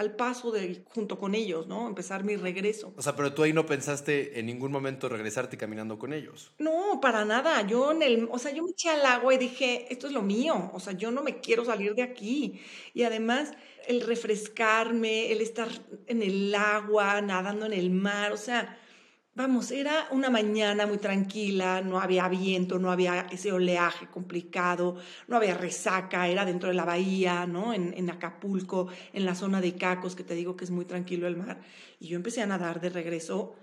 al 0.00 0.16
paso 0.16 0.50
de 0.50 0.82
junto 0.94 1.18
con 1.18 1.34
ellos, 1.34 1.66
¿no? 1.66 1.86
Empezar 1.86 2.24
mi 2.24 2.34
regreso. 2.34 2.94
O 2.96 3.02
sea, 3.02 3.14
pero 3.14 3.34
tú 3.34 3.42
ahí 3.42 3.52
no 3.52 3.66
pensaste 3.66 4.40
en 4.40 4.46
ningún 4.46 4.72
momento 4.72 5.10
regresarte 5.10 5.58
caminando 5.58 5.98
con 5.98 6.14
ellos. 6.14 6.52
No, 6.58 7.00
para 7.02 7.26
nada. 7.26 7.66
Yo 7.66 7.92
en 7.92 8.02
el, 8.02 8.26
o 8.30 8.38
sea, 8.38 8.50
yo 8.50 8.62
me 8.62 8.70
eché 8.70 8.88
al 8.88 9.04
agua 9.04 9.34
y 9.34 9.36
dije, 9.38 9.92
esto 9.92 10.06
es 10.06 10.14
lo 10.14 10.22
mío, 10.22 10.70
o 10.72 10.80
sea, 10.80 10.94
yo 10.94 11.10
no 11.10 11.22
me 11.22 11.40
quiero 11.40 11.66
salir 11.66 11.94
de 11.94 12.02
aquí. 12.02 12.62
Y 12.94 13.02
además 13.02 13.52
el 13.86 14.00
refrescarme, 14.00 15.32
el 15.32 15.42
estar 15.42 15.68
en 16.06 16.22
el 16.22 16.54
agua, 16.54 17.20
nadando 17.20 17.66
en 17.66 17.74
el 17.74 17.90
mar, 17.90 18.32
o 18.32 18.38
sea, 18.38 18.78
Vamos, 19.32 19.70
era 19.70 20.08
una 20.10 20.28
mañana 20.28 20.86
muy 20.86 20.98
tranquila, 20.98 21.82
no 21.82 22.00
había 22.00 22.26
viento, 22.28 22.80
no 22.80 22.90
había 22.90 23.28
ese 23.30 23.52
oleaje 23.52 24.08
complicado, 24.08 24.96
no 25.28 25.36
había 25.36 25.54
resaca, 25.54 26.26
era 26.26 26.44
dentro 26.44 26.68
de 26.68 26.74
la 26.74 26.84
bahía, 26.84 27.46
¿no? 27.46 27.72
En, 27.72 28.10
Acapulco, 28.10 28.88
en 29.12 29.24
la 29.24 29.36
zona 29.36 29.60
de 29.60 29.76
Cacos, 29.76 30.16
que 30.16 30.24
te 30.24 30.34
digo 30.34 30.56
que 30.56 30.64
es 30.64 30.72
muy 30.72 30.84
tranquilo 30.84 31.28
el 31.28 31.36
mar. 31.36 31.60
Y 32.00 32.08
yo 32.08 32.16
empecé 32.16 32.42
a 32.42 32.46
nadar 32.46 32.80
de 32.80 32.90
regreso 32.90 33.54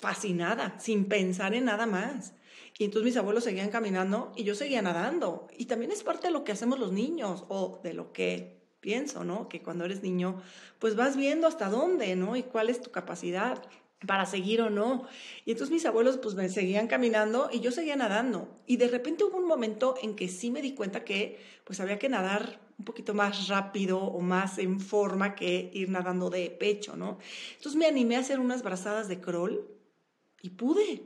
fascinada, 0.00 0.80
sin 0.80 1.04
pensar 1.04 1.54
en 1.54 1.66
nada 1.66 1.84
más. 1.86 2.32
Y 2.78 2.84
entonces 2.84 3.04
mis 3.04 3.16
abuelos 3.18 3.44
seguían 3.44 3.70
caminando 3.70 4.32
y 4.36 4.44
yo 4.44 4.54
seguía 4.54 4.80
nadando. 4.80 5.48
Y 5.56 5.66
también 5.66 5.92
es 5.92 6.02
parte 6.02 6.28
de 6.28 6.32
lo 6.32 6.44
que 6.44 6.52
hacemos 6.52 6.78
los 6.78 6.92
niños 6.92 7.44
o 7.48 7.78
de 7.84 7.92
lo 7.92 8.12
que 8.12 8.64
pienso, 8.80 9.22
¿no? 9.22 9.48
Que 9.50 9.62
cuando 9.62 9.84
eres 9.84 10.02
niño, 10.02 10.42
pues 10.78 10.96
vas 10.96 11.14
viendo 11.14 11.46
hasta 11.46 11.68
dónde, 11.68 12.16
¿no? 12.16 12.36
Y 12.36 12.42
cuál 12.42 12.70
es 12.70 12.80
tu 12.80 12.90
capacidad 12.90 13.62
para 14.06 14.26
seguir 14.26 14.60
o 14.60 14.70
no. 14.70 15.06
Y 15.44 15.52
entonces 15.52 15.72
mis 15.72 15.86
abuelos 15.86 16.18
pues 16.18 16.34
me 16.34 16.48
seguían 16.48 16.86
caminando 16.86 17.48
y 17.52 17.60
yo 17.60 17.70
seguía 17.70 17.96
nadando. 17.96 18.48
Y 18.66 18.76
de 18.76 18.88
repente 18.88 19.24
hubo 19.24 19.38
un 19.38 19.46
momento 19.46 19.94
en 20.02 20.16
que 20.16 20.28
sí 20.28 20.50
me 20.50 20.62
di 20.62 20.74
cuenta 20.74 21.04
que 21.04 21.38
pues 21.64 21.80
había 21.80 21.98
que 21.98 22.08
nadar 22.08 22.60
un 22.78 22.84
poquito 22.84 23.14
más 23.14 23.48
rápido 23.48 23.98
o 23.98 24.20
más 24.20 24.58
en 24.58 24.80
forma 24.80 25.34
que 25.34 25.70
ir 25.72 25.88
nadando 25.88 26.28
de 26.30 26.50
pecho, 26.50 26.96
¿no? 26.96 27.18
Entonces 27.56 27.76
me 27.76 27.86
animé 27.86 28.16
a 28.16 28.20
hacer 28.20 28.40
unas 28.40 28.62
brazadas 28.62 29.08
de 29.08 29.20
crawl 29.20 29.66
y 30.42 30.50
pude. 30.50 31.02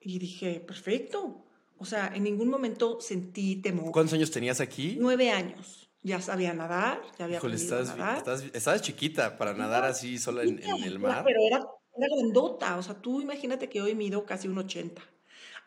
Y 0.00 0.18
dije, 0.18 0.60
perfecto. 0.60 1.44
O 1.76 1.84
sea, 1.84 2.12
en 2.14 2.24
ningún 2.24 2.48
momento 2.48 3.00
sentí 3.00 3.56
temor. 3.56 3.92
¿Cuántos 3.92 4.14
años 4.14 4.30
tenías 4.30 4.60
aquí? 4.60 4.96
Nueve 4.98 5.30
años. 5.30 5.88
Ya 6.02 6.20
sabía 6.20 6.54
nadar, 6.54 7.02
ya 7.18 7.24
había 7.24 7.38
Híjole, 7.38 7.56
nadar. 7.56 8.24
Estabas, 8.52 8.82
chiquita 8.82 9.36
para 9.36 9.52
nadar 9.52 9.84
así 9.84 10.16
sola 10.16 10.44
en, 10.44 10.62
en, 10.62 10.84
el 10.84 10.98
mar. 11.00 11.24
Pero 11.24 11.40
era 11.44 11.66
era 11.98 12.16
grandota, 12.16 12.76
o 12.76 12.82
sea, 12.82 12.94
tú 12.94 13.20
imagínate 13.20 13.68
que 13.68 13.82
hoy 13.82 13.94
mido 13.94 14.24
casi 14.24 14.48
un 14.48 14.58
80. 14.58 15.02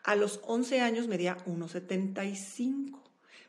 A 0.04 0.16
los 0.16 0.40
11 0.44 0.80
años 0.80 1.06
medía 1.06 1.36
1,75. 1.46 3.00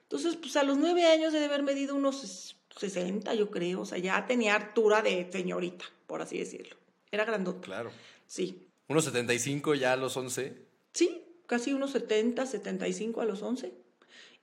Entonces, 0.03 0.35
pues 0.35 0.55
a 0.57 0.63
los 0.63 0.77
9 0.77 1.05
años 1.05 1.33
de 1.33 1.43
haber 1.43 1.63
medido 1.63 1.95
unos 1.95 2.55
60, 2.77 3.33
yo 3.33 3.49
creo. 3.49 3.81
O 3.81 3.85
sea, 3.85 3.97
ya 3.97 4.25
tenía 4.27 4.55
altura 4.55 5.01
de 5.01 5.29
señorita, 5.31 5.85
por 6.05 6.21
así 6.21 6.37
decirlo. 6.37 6.75
Era 7.11 7.25
grandota. 7.25 7.61
Claro. 7.61 7.91
Sí. 8.27 8.67
¿1,75 8.87 9.75
ya 9.75 9.93
a 9.93 9.95
los 9.95 10.15
11? 10.15 10.67
Sí, 10.93 11.23
casi 11.47 11.71
1,70, 11.71 12.45
75 12.45 13.21
a 13.21 13.25
los 13.25 13.41
11. 13.41 13.73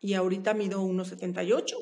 Y 0.01 0.15
ahorita 0.15 0.55
mido 0.55 0.83
1,78. 0.83 1.77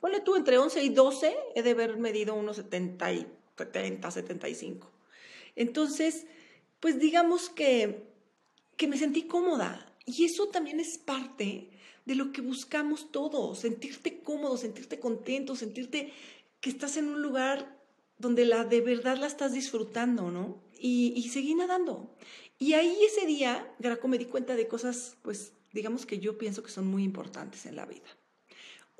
Ponle 0.00 0.20
tú, 0.20 0.36
entre 0.36 0.58
11 0.58 0.82
y 0.82 0.88
12 0.90 1.34
he 1.54 1.62
de 1.62 1.70
haber 1.70 1.96
medido 1.96 2.34
unos 2.34 2.56
70, 2.56 3.26
70, 3.56 4.10
75. 4.10 4.90
Entonces, 5.56 6.26
pues 6.80 6.98
digamos 6.98 7.48
que, 7.48 8.04
que 8.76 8.88
me 8.88 8.98
sentí 8.98 9.22
cómoda 9.22 9.94
y 10.06 10.24
eso 10.24 10.48
también 10.48 10.80
es 10.80 10.98
parte 10.98 11.70
de 12.04 12.14
lo 12.14 12.32
que 12.32 12.42
buscamos 12.42 13.10
todos, 13.10 13.60
sentirte 13.60 14.20
cómodo, 14.20 14.56
sentirte 14.56 15.00
contento, 15.00 15.56
sentirte 15.56 16.12
que 16.60 16.70
estás 16.70 16.96
en 16.96 17.08
un 17.08 17.22
lugar 17.22 17.78
donde 18.18 18.44
la 18.44 18.64
de 18.64 18.80
verdad 18.80 19.16
la 19.16 19.26
estás 19.26 19.52
disfrutando, 19.52 20.30
¿no? 20.30 20.62
Y, 20.78 21.30
seguí 21.32 21.54
nadando. 21.54 22.14
Y 22.58 22.74
ahí 22.74 22.96
ese 23.06 23.26
día, 23.26 23.74
Graco, 23.78 24.06
me 24.06 24.18
di 24.18 24.26
cuenta 24.26 24.54
de 24.54 24.68
cosas, 24.68 25.16
pues, 25.22 25.54
digamos 25.72 26.04
que 26.04 26.18
yo 26.18 26.36
pienso 26.36 26.62
que 26.62 26.70
son 26.70 26.86
muy 26.86 27.04
importantes 27.04 27.64
en 27.64 27.76
la 27.76 27.86
vida. 27.86 28.06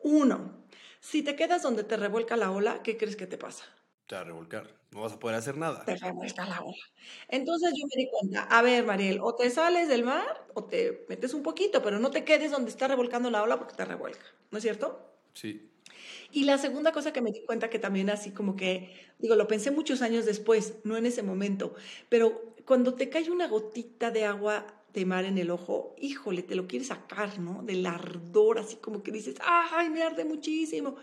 Uno, 0.03 0.65
si 1.01 1.23
te 1.23 1.37
quedas 1.37 1.63
donde 1.63 1.85
te 1.85 1.99
revuelca 1.99 2.39
la 2.39 2.51
ola, 2.51 2.83
¿qué 2.83 2.97
crees 2.97 3.17
que 3.17 3.27
te 3.27 3.37
pasa? 3.37 3.65
Te 4.07 4.15
va 4.15 4.21
a 4.21 4.25
revolcar. 4.25 4.69
No 4.93 5.01
vas 5.01 5.13
a 5.13 5.19
poder 5.19 5.37
hacer 5.37 5.57
nada. 5.57 5.85
Te 5.85 5.97
revuelca 5.97 6.47
la 6.47 6.61
ola. 6.61 6.77
Entonces 7.29 7.73
yo 7.77 7.87
me 7.87 8.03
di 8.03 8.09
cuenta, 8.11 8.43
a 8.43 8.63
ver, 8.63 8.85
Mariel, 8.85 9.19
o 9.21 9.35
te 9.35 9.51
sales 9.51 9.89
del 9.89 10.05
mar 10.05 10.47
o 10.55 10.65
te 10.65 11.07
metes 11.09 11.35
un 11.35 11.43
poquito, 11.43 11.83
pero 11.83 11.99
no 11.99 12.11
te 12.11 12.25
quedes 12.25 12.51
donde 12.51 12.71
está 12.71 12.87
revolcando 12.87 13.31
la 13.31 13.43
ola 13.43 13.59
porque 13.59 13.75
te 13.75 13.85
revuelca. 13.85 14.27
¿No 14.51 14.59
es 14.59 14.63
cierto? 14.63 15.11
Sí. 15.33 15.71
Y 16.31 16.45
la 16.45 16.59
segunda 16.59 16.93
cosa 16.93 17.13
que 17.13 17.23
me 17.23 17.33
di 17.33 17.45
cuenta 17.45 17.71
que 17.71 17.79
también 17.79 18.11
así 18.11 18.31
como 18.33 18.57
que, 18.57 18.95
digo, 19.19 19.37
lo 19.37 19.47
pensé 19.47 19.71
muchos 19.71 20.03
años 20.03 20.27
después, 20.27 20.75
no 20.85 20.97
en 20.97 21.07
ese 21.07 21.23
momento, 21.23 21.75
pero 22.09 22.55
cuando 22.67 22.95
te 22.95 23.09
cae 23.09 23.31
una 23.31 23.49
gotita 23.49 24.11
de 24.11 24.25
agua 24.25 24.67
de 24.93 25.05
mar 25.07 25.25
en 25.25 25.39
el 25.39 25.51
ojo, 25.51 25.95
híjole, 25.99 26.43
te 26.43 26.55
lo 26.55 26.67
quieres 26.67 26.89
sacar, 26.89 27.39
¿no? 27.39 27.63
Del 27.63 27.85
ardor, 27.87 28.59
así 28.59 28.77
como 28.77 29.03
que 29.03 29.13
dices, 29.13 29.37
ay, 29.45 29.91
me 29.91 30.03
arde 30.03 30.25
muchísimo. 30.25 30.97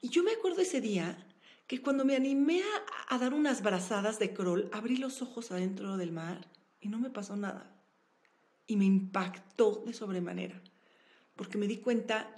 Y 0.00 0.08
yo 0.08 0.22
me 0.22 0.32
acuerdo 0.32 0.62
ese 0.62 0.80
día 0.80 1.26
que 1.66 1.82
cuando 1.82 2.04
me 2.04 2.14
animé 2.14 2.62
a, 3.08 3.18
dar 3.18 3.34
unas 3.34 3.62
brazadas 3.62 4.18
de 4.18 4.32
crawl, 4.32 4.68
abrí 4.72 4.96
los 4.96 5.20
ojos 5.22 5.50
adentro 5.50 5.96
del 5.96 6.12
mar 6.12 6.46
y 6.80 6.88
no 6.88 6.98
me 6.98 7.10
pasó 7.10 7.36
nada. 7.36 7.72
Y 8.66 8.76
me 8.76 8.84
impactó 8.84 9.82
de 9.86 9.92
sobremanera. 9.92 10.60
porque 11.34 11.58
me 11.58 11.66
di 11.66 11.78
cuenta 11.78 12.32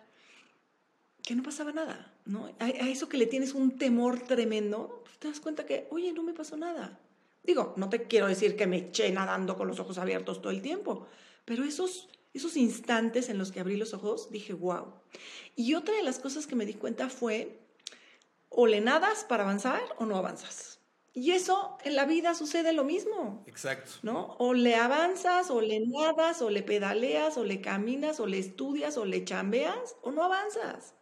que 1.22 1.36
no 1.36 1.42
pasaba 1.42 1.72
nada, 1.72 2.12
¿no? 2.24 2.50
A, 2.58 2.68
eso 2.68 3.08
que 3.08 3.18
le 3.18 3.26
tienes 3.26 3.54
un 3.54 3.78
temor 3.78 4.20
tremendo, 4.20 5.02
pues 5.04 5.18
te 5.18 5.28
das 5.28 5.40
cuenta 5.40 5.66
que, 5.66 5.86
oye, 5.90 6.12
no 6.12 6.22
me 6.22 6.32
pasó 6.32 6.56
nada. 6.56 6.98
Digo, 7.44 7.74
no 7.76 7.88
te 7.88 8.04
quiero 8.04 8.26
decir 8.26 8.56
que 8.56 8.66
me 8.66 8.78
eché 8.78 9.10
nadando 9.12 9.56
con 9.56 9.68
los 9.68 9.78
ojos 9.78 9.98
abiertos 9.98 10.40
todo 10.42 10.50
el 10.50 10.62
tiempo, 10.62 11.06
pero 11.44 11.64
esos, 11.64 12.08
esos 12.34 12.56
instantes 12.56 13.28
en 13.28 13.38
los 13.38 13.52
que 13.52 13.60
abrí 13.60 13.76
los 13.76 13.94
ojos, 13.94 14.30
dije, 14.30 14.52
wow. 14.52 14.94
Y 15.54 15.74
otra 15.74 15.94
de 15.94 16.02
las 16.02 16.18
cosas 16.18 16.46
que 16.46 16.56
me 16.56 16.66
di 16.66 16.74
cuenta 16.74 17.08
fue, 17.08 17.67
o 18.60 18.66
le 18.66 18.80
nadas 18.80 19.22
para 19.22 19.44
avanzar 19.44 19.80
o 19.98 20.04
no 20.04 20.16
avanzas. 20.16 20.80
Y 21.14 21.30
eso 21.30 21.78
en 21.84 21.94
la 21.94 22.06
vida 22.06 22.34
sucede 22.34 22.72
lo 22.72 22.82
mismo. 22.82 23.44
Exacto. 23.46 23.92
¿No? 24.02 24.34
O 24.40 24.52
le 24.52 24.74
avanzas, 24.74 25.48
o 25.50 25.60
le 25.60 25.78
nadas, 25.78 26.42
o 26.42 26.50
le 26.50 26.64
pedaleas, 26.64 27.36
o 27.36 27.44
le 27.44 27.60
caminas, 27.60 28.18
o 28.18 28.26
le 28.26 28.40
estudias, 28.40 28.96
o 28.96 29.04
le 29.04 29.24
chambeas, 29.24 29.94
o 30.02 30.10
no 30.10 30.24
avanzas. 30.24 30.94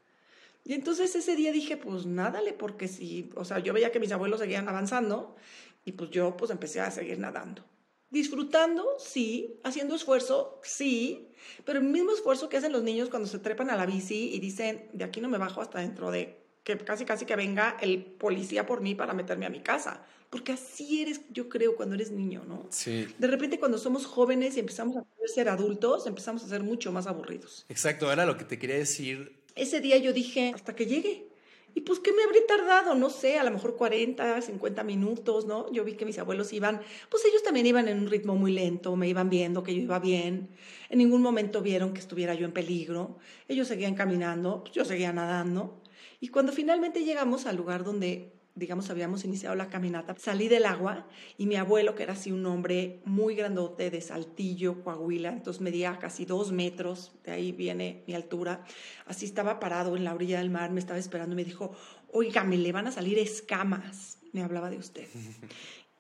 Y 0.65 0.75
entonces 0.75 1.17
ese 1.17 1.35
día 1.35 1.51
dije, 1.51 1.79
pues 1.79 2.05
nádale, 2.05 2.53
porque 2.53 2.89
si, 2.89 3.31
o 3.37 3.47
sea, 3.47 3.59
yo 3.59 3.73
veía 3.73 3.91
que 3.91 4.01
mis 4.01 4.13
abuelos 4.13 4.41
seguían 4.41 4.69
avanzando 4.69 5.35
y 5.83 5.93
pues 5.93 6.11
yo 6.11 6.37
pues 6.37 6.51
empecé 6.51 6.83
a 6.83 6.91
seguir 6.91 7.19
nadando. 7.19 7.65
Disfrutando, 8.11 8.85
sí, 8.99 9.61
haciendo 9.65 9.95
esfuerzo, 9.95 10.61
sí, 10.63 11.33
pero 11.65 11.79
el 11.79 11.87
mismo 11.87 12.13
esfuerzo 12.13 12.51
que 12.51 12.59
hacen 12.59 12.73
los 12.73 12.83
niños 12.83 13.09
cuando 13.09 13.27
se 13.27 13.39
trepan 13.39 13.71
a 13.71 13.77
la 13.77 13.87
bici 13.87 14.35
y 14.35 14.41
dicen, 14.41 14.91
de 14.93 15.05
aquí 15.05 15.23
no 15.23 15.31
me 15.31 15.39
bajo 15.39 15.63
hasta 15.63 15.79
dentro 15.79 16.11
de 16.11 16.46
que 16.67 16.77
casi 16.79 17.05
casi 17.05 17.27
que 17.27 17.37
venga 17.37 17.77
el 17.81 18.03
policía 18.03 18.67
por 18.67 18.81
mí 18.81 18.97
para 18.97 19.15
meterme 19.15 19.47
a 19.47 19.51
mi 19.51 19.61
casa. 19.61 20.05
Porque 20.31 20.51
así 20.51 21.01
eres, 21.01 21.21
yo 21.31 21.49
creo, 21.49 21.77
cuando 21.77 21.95
eres 21.95 22.11
niño, 22.11 22.43
¿no? 22.45 22.67
Sí. 22.71 23.07
De 23.19 23.29
repente 23.29 23.61
cuando 23.61 23.79
somos 23.79 24.05
jóvenes 24.05 24.57
y 24.57 24.61
empezamos 24.61 24.97
a 24.97 25.05
ser 25.33 25.49
adultos, 25.49 26.09
empezamos 26.09 26.43
a 26.43 26.49
ser 26.49 26.65
mucho 26.65 26.91
más 26.91 27.07
aburridos. 27.07 27.65
Exacto, 27.69 28.09
ahora 28.09 28.27
lo 28.27 28.37
que 28.37 28.45
te 28.45 28.59
quería 28.59 28.75
decir. 28.75 29.45
Ese 29.55 29.81
día 29.81 29.97
yo 29.99 30.13
dije, 30.13 30.51
hasta 30.57 30.75
que 30.75 30.87
llegue. 30.87 31.29
Y 31.73 31.83
pues, 31.83 32.01
¿qué 32.01 32.13
me 32.13 32.25
habría 32.25 32.45
tardado? 32.49 32.97
No 32.97 33.11
sé, 33.11 33.39
a 33.39 33.45
lo 33.45 33.53
mejor 33.53 33.77
40, 33.77 34.43
50 34.43 34.83
minutos, 34.83 35.47
¿no? 35.47 35.71
Yo 35.73 35.85
vi 35.85 35.95
que 35.95 36.05
mis 36.05 36.19
abuelos 36.19 36.53
iban, 36.53 36.81
pues 37.11 37.25
ellos 37.27 37.45
también 37.45 37.67
iban 37.67 37.87
en 37.87 38.01
un 38.01 38.09
ritmo 38.09 38.35
muy 38.35 38.51
lento, 38.51 38.97
me 38.97 39.07
iban 39.07 39.31
viendo 39.31 39.63
que 39.63 39.73
yo 39.73 39.83
iba 39.83 40.01
bien. 40.01 40.49
En 40.89 40.99
ningún 40.99 41.23
momento 41.23 41.63
vieron 41.63 41.93
que 41.93 42.01
estuviera 42.01 42.35
yo 42.35 42.45
en 42.45 42.53
peligro. 42.53 43.19
Ellos 43.47 43.69
seguían 43.69 43.95
caminando, 43.95 44.65
pues 44.65 44.75
yo 44.75 44.85
seguía 44.85 45.13
nadando. 45.13 45.81
Y 46.21 46.29
cuando 46.29 46.53
finalmente 46.53 47.05
llegamos 47.05 47.47
al 47.47 47.57
lugar 47.57 47.85
donde 47.85 48.37
digamos, 48.57 48.89
habíamos 48.89 49.23
iniciado 49.25 49.55
la 49.55 49.69
caminata, 49.69 50.17
salí 50.19 50.49
del 50.49 50.65
agua 50.65 51.07
y 51.37 51.45
mi 51.45 51.57
abuelo, 51.57 51.95
que 51.95 52.05
era 52.05 52.15
así 52.15 52.33
un 52.33 52.47
hombre 52.47 53.03
muy 53.05 53.35
grandote 53.35 53.91
de 53.91 54.01
Saltillo, 54.01 54.83
Coahuila, 54.83 55.29
entonces 55.29 55.61
medía 55.61 55.99
casi 55.99 56.25
dos 56.25 56.53
metros, 56.53 57.13
de 57.23 57.33
ahí 57.33 57.53
viene 57.53 58.03
mi 58.07 58.15
altura, 58.15 58.65
así 59.05 59.27
estaba 59.27 59.61
parado 59.61 59.95
en 59.95 60.05
la 60.05 60.15
orilla 60.15 60.39
del 60.39 60.49
mar, 60.49 60.71
me 60.71 60.81
estaba 60.81 60.99
esperando 60.99 61.35
y 61.35 61.37
me 61.37 61.45
dijo, 61.45 61.73
oiga, 62.11 62.45
me 62.45 62.57
le 62.57 62.73
van 62.73 62.87
a 62.87 62.93
salir 62.93 63.19
escamas, 63.19 64.19
me 64.33 64.43
hablaba 64.43 64.71
de 64.71 64.79
usted. 64.79 65.07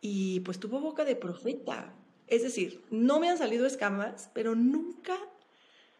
Y 0.08 0.40
pues 0.40 0.60
tuvo 0.60 0.78
boca 0.78 1.04
de 1.04 1.16
profeta, 1.16 1.92
es 2.28 2.42
decir, 2.42 2.84
no 2.90 3.18
me 3.18 3.28
han 3.28 3.38
salido 3.38 3.66
escamas, 3.66 4.30
pero 4.34 4.54
nunca 4.54 5.16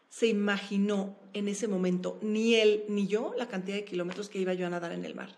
se 0.09 0.27
imaginó 0.27 1.17
en 1.33 1.47
ese 1.47 1.67
momento, 1.67 2.17
ni 2.21 2.55
él 2.55 2.85
ni 2.89 3.07
yo, 3.07 3.33
la 3.37 3.47
cantidad 3.47 3.77
de 3.77 3.85
kilómetros 3.85 4.29
que 4.29 4.39
iba 4.39 4.53
yo 4.53 4.67
a 4.67 4.69
nadar 4.69 4.91
en 4.91 5.05
el 5.05 5.15
mar. 5.15 5.37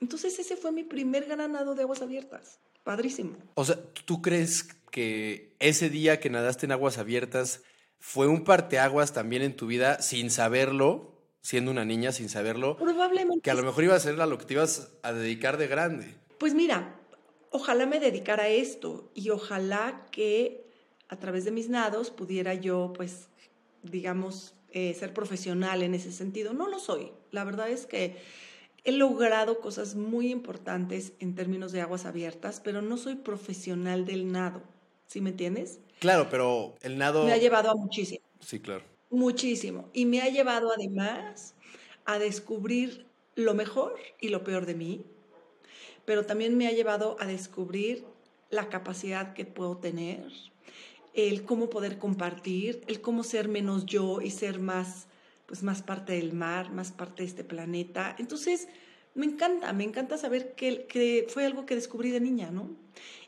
Entonces 0.00 0.38
ese 0.38 0.56
fue 0.56 0.72
mi 0.72 0.84
primer 0.84 1.26
ganado 1.26 1.74
de 1.74 1.82
aguas 1.82 2.02
abiertas. 2.02 2.60
Padrísimo. 2.82 3.36
O 3.54 3.64
sea, 3.64 3.76
¿tú 4.04 4.20
crees 4.20 4.64
que 4.90 5.54
ese 5.58 5.88
día 5.88 6.20
que 6.20 6.30
nadaste 6.30 6.66
en 6.66 6.72
aguas 6.72 6.98
abiertas 6.98 7.62
fue 7.98 8.26
un 8.26 8.44
parteaguas 8.44 9.14
también 9.14 9.42
en 9.42 9.56
tu 9.56 9.66
vida 9.66 10.02
sin 10.02 10.30
saberlo, 10.30 11.22
siendo 11.40 11.70
una 11.70 11.86
niña 11.86 12.12
sin 12.12 12.28
saberlo? 12.28 12.76
Probablemente. 12.76 13.40
Que 13.40 13.50
a 13.50 13.54
lo 13.54 13.62
mejor 13.62 13.84
iba 13.84 13.94
a 13.94 14.00
ser 14.00 14.20
a 14.20 14.26
lo 14.26 14.36
que 14.36 14.44
te 14.44 14.54
ibas 14.54 14.92
a 15.02 15.12
dedicar 15.12 15.56
de 15.56 15.66
grande. 15.66 16.14
Pues 16.38 16.52
mira, 16.52 17.00
ojalá 17.50 17.86
me 17.86 18.00
dedicara 18.00 18.44
a 18.44 18.48
esto 18.48 19.10
y 19.14 19.30
ojalá 19.30 20.06
que 20.10 20.66
a 21.08 21.18
través 21.18 21.44
de 21.44 21.50
mis 21.50 21.70
nados 21.70 22.10
pudiera 22.10 22.52
yo, 22.52 22.92
pues, 22.94 23.28
digamos, 23.84 24.54
eh, 24.70 24.94
ser 24.94 25.14
profesional 25.14 25.82
en 25.82 25.94
ese 25.94 26.12
sentido. 26.12 26.52
No 26.52 26.68
lo 26.68 26.78
soy. 26.78 27.12
La 27.30 27.44
verdad 27.44 27.68
es 27.68 27.86
que 27.86 28.16
he 28.84 28.92
logrado 28.92 29.60
cosas 29.60 29.94
muy 29.94 30.30
importantes 30.30 31.12
en 31.20 31.34
términos 31.34 31.72
de 31.72 31.80
aguas 31.80 32.04
abiertas, 32.04 32.60
pero 32.60 32.82
no 32.82 32.96
soy 32.96 33.14
profesional 33.16 34.04
del 34.04 34.30
nado. 34.30 34.62
¿Sí 35.06 35.20
me 35.20 35.30
entiendes? 35.30 35.80
Claro, 36.00 36.28
pero 36.30 36.74
el 36.82 36.98
nado... 36.98 37.24
Me 37.24 37.32
ha 37.32 37.38
llevado 37.38 37.70
a 37.70 37.74
muchísimo. 37.74 38.24
Sí, 38.40 38.60
claro. 38.60 38.84
Muchísimo. 39.10 39.88
Y 39.92 40.06
me 40.06 40.20
ha 40.20 40.28
llevado 40.28 40.72
además 40.72 41.54
a 42.04 42.18
descubrir 42.18 43.06
lo 43.36 43.54
mejor 43.54 43.96
y 44.20 44.28
lo 44.28 44.44
peor 44.44 44.66
de 44.66 44.74
mí, 44.74 45.04
pero 46.04 46.26
también 46.26 46.56
me 46.56 46.66
ha 46.66 46.72
llevado 46.72 47.16
a 47.20 47.26
descubrir 47.26 48.04
la 48.50 48.68
capacidad 48.68 49.34
que 49.34 49.44
puedo 49.44 49.78
tener, 49.78 50.30
el 51.14 51.44
cómo 51.44 51.70
poder 51.70 51.98
compartir, 51.98 52.82
el 52.86 53.00
cómo 53.00 53.22
ser 53.24 53.48
menos 53.48 53.86
yo 53.86 54.20
y 54.20 54.30
ser 54.30 54.58
más 54.58 55.06
pues 55.46 55.62
más 55.62 55.82
parte 55.82 56.14
del 56.14 56.32
mar, 56.32 56.72
más 56.72 56.92
parte 56.92 57.22
de 57.22 57.28
este 57.28 57.44
planeta. 57.44 58.16
Entonces, 58.18 58.68
me 59.14 59.26
encanta, 59.26 59.72
me 59.72 59.84
encanta 59.84 60.16
saber 60.16 60.54
que, 60.54 60.86
que 60.86 61.26
fue 61.28 61.44
algo 61.44 61.66
que 61.66 61.74
descubrí 61.74 62.10
de 62.10 62.20
niña, 62.20 62.50
¿no? 62.50 62.70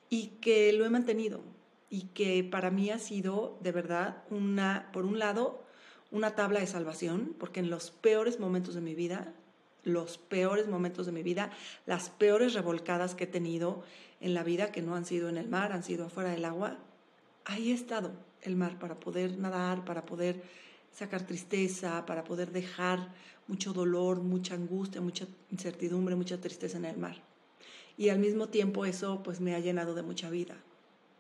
Y 0.09 0.29
que 0.41 0.73
lo 0.73 0.85
he 0.85 0.91
mantenido 0.91 1.43
y 1.89 2.03
que 2.09 2.43
para 2.43 2.71
mí 2.71 2.91
ha 2.91 2.99
sido 2.99 3.59
de 3.61 3.73
verdad 3.73 4.25
una, 4.31 4.91
por 4.93 5.05
un 5.05 5.19
lado, 5.19 5.63
una 6.11 6.35
tabla 6.35 6.61
de 6.61 6.67
salvación, 6.67 7.35
porque 7.39 7.61
en 7.61 7.71
los 7.71 7.91
peores 7.91 8.41
momentos 8.41 8.75
de 8.75 8.81
mi 8.81 8.95
vida, 8.95 9.35
los 9.85 10.19
peores 10.19 10.67
momentos 10.67 11.07
de 11.07 11.13
mi 11.13 11.23
vida, 11.23 11.51
las 11.85 12.11
peores 12.11 12.55
revolcadas 12.55 13.15
que 13.15 13.25
he 13.25 13.29
tenido 13.29 13.85
en 14.21 14.35
la 14.35 14.43
vida, 14.43 14.73
que 14.73 14.83
no 14.83 14.97
han 14.97 15.05
sido 15.05 15.29
en 15.29 15.37
el 15.37 15.49
mar, 15.49 15.73
han 15.73 15.85
sido 15.85 16.07
afuera 16.07 16.31
del 16.31 16.45
agua, 16.45 16.79
ahí 17.47 17.73
ha 17.73 17.75
estado 17.75 18.13
el 18.43 18.57
mar 18.57 18.79
para 18.79 19.01
poder 19.01 19.39
nadar, 19.39 19.85
para 19.85 20.05
poder 20.05 20.43
sacar 20.93 21.27
tristeza, 21.27 22.05
para 22.07 22.25
poder 22.25 22.51
dejar 22.51 23.13
mucho 23.49 23.73
dolor, 23.73 24.21
mucha 24.21 24.55
angustia, 24.55 25.01
mucha 25.01 25.27
incertidumbre, 25.51 26.15
mucha 26.17 26.41
tristeza 26.41 26.77
en 26.79 26.85
el 26.85 26.97
mar. 26.97 27.23
Y 27.97 28.11
al 28.11 28.19
mismo 28.19 28.49
tiempo 28.49 28.85
eso 28.85 29.23
pues 29.23 29.41
me 29.41 29.55
ha 29.55 29.61
llenado 29.61 29.95
de 29.95 30.03
mucha 30.03 30.29
vida 30.29 30.57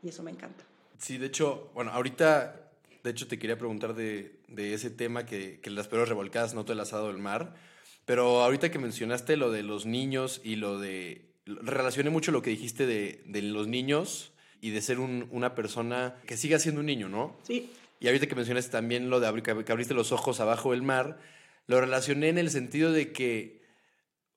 y 0.02 0.08
eso 0.08 0.22
me 0.22 0.30
encanta. 0.30 0.64
Sí, 0.98 1.18
de 1.18 1.26
hecho, 1.26 1.70
bueno, 1.74 1.90
ahorita, 1.92 2.70
de 3.02 3.10
hecho 3.10 3.28
te 3.28 3.38
quería 3.38 3.58
preguntar 3.58 3.94
de, 3.94 4.40
de 4.48 4.74
ese 4.74 4.90
tema 4.90 5.26
que, 5.26 5.60
que, 5.60 5.70
las 5.70 5.88
peores 5.88 6.08
revolcadas 6.08 6.54
no 6.54 6.64
te 6.64 6.74
las 6.74 6.92
ha 6.92 6.96
dado 6.96 7.10
el 7.10 7.18
mar, 7.18 7.54
pero 8.04 8.42
ahorita 8.42 8.70
que 8.70 8.78
mencionaste 8.78 9.36
lo 9.36 9.50
de 9.50 9.62
los 9.62 9.86
niños 9.86 10.40
y 10.42 10.56
lo 10.56 10.78
de... 10.78 11.22
Relacioné 11.44 12.10
mucho 12.10 12.32
lo 12.32 12.42
que 12.42 12.50
dijiste 12.50 12.86
de, 12.86 13.22
de 13.26 13.42
los 13.42 13.68
niños 13.68 14.32
y 14.60 14.70
de 14.70 14.80
ser 14.80 14.98
un, 14.98 15.28
una 15.30 15.54
persona 15.54 16.16
que 16.26 16.36
siga 16.36 16.58
siendo 16.58 16.80
un 16.80 16.86
niño, 16.86 17.08
¿no? 17.08 17.36
Sí. 17.42 17.70
Y 18.00 18.06
ahorita 18.08 18.26
que 18.26 18.34
mencionas 18.34 18.70
también 18.70 19.10
lo 19.10 19.20
de 19.20 19.42
que 19.42 19.72
abriste 19.72 19.94
los 19.94 20.12
ojos 20.12 20.40
abajo 20.40 20.72
del 20.72 20.82
mar, 20.82 21.18
lo 21.66 21.80
relacioné 21.80 22.28
en 22.28 22.38
el 22.38 22.50
sentido 22.50 22.92
de 22.92 23.12
que 23.12 23.62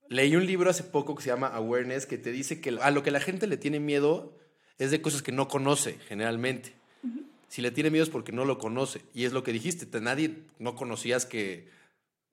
leí 0.07 0.35
un 0.35 0.45
libro 0.45 0.69
hace 0.69 0.83
poco 0.83 1.15
que 1.15 1.23
se 1.23 1.29
llama 1.29 1.47
Awareness, 1.47 2.05
que 2.05 2.17
te 2.17 2.31
dice 2.31 2.61
que 2.61 2.77
a 2.81 2.91
lo 2.91 3.03
que 3.03 3.11
la 3.11 3.19
gente 3.19 3.47
le 3.47 3.57
tiene 3.57 3.79
miedo 3.79 4.37
es 4.77 4.91
de 4.91 5.01
cosas 5.01 5.21
que 5.21 5.31
no 5.31 5.47
conoce 5.47 5.97
generalmente. 6.07 6.73
Uh 7.03 7.07
-huh. 7.07 7.23
Si 7.49 7.61
le 7.61 7.71
tiene 7.71 7.89
miedo 7.89 8.03
es 8.03 8.09
porque 8.09 8.31
no 8.31 8.45
lo 8.45 8.57
conoce. 8.57 9.01
Y 9.13 9.25
es 9.25 9.33
lo 9.33 9.43
que 9.43 9.51
dijiste, 9.51 9.87
nadie 9.99 10.37
no 10.57 10.75
conocías 10.75 11.25
que, 11.25 11.69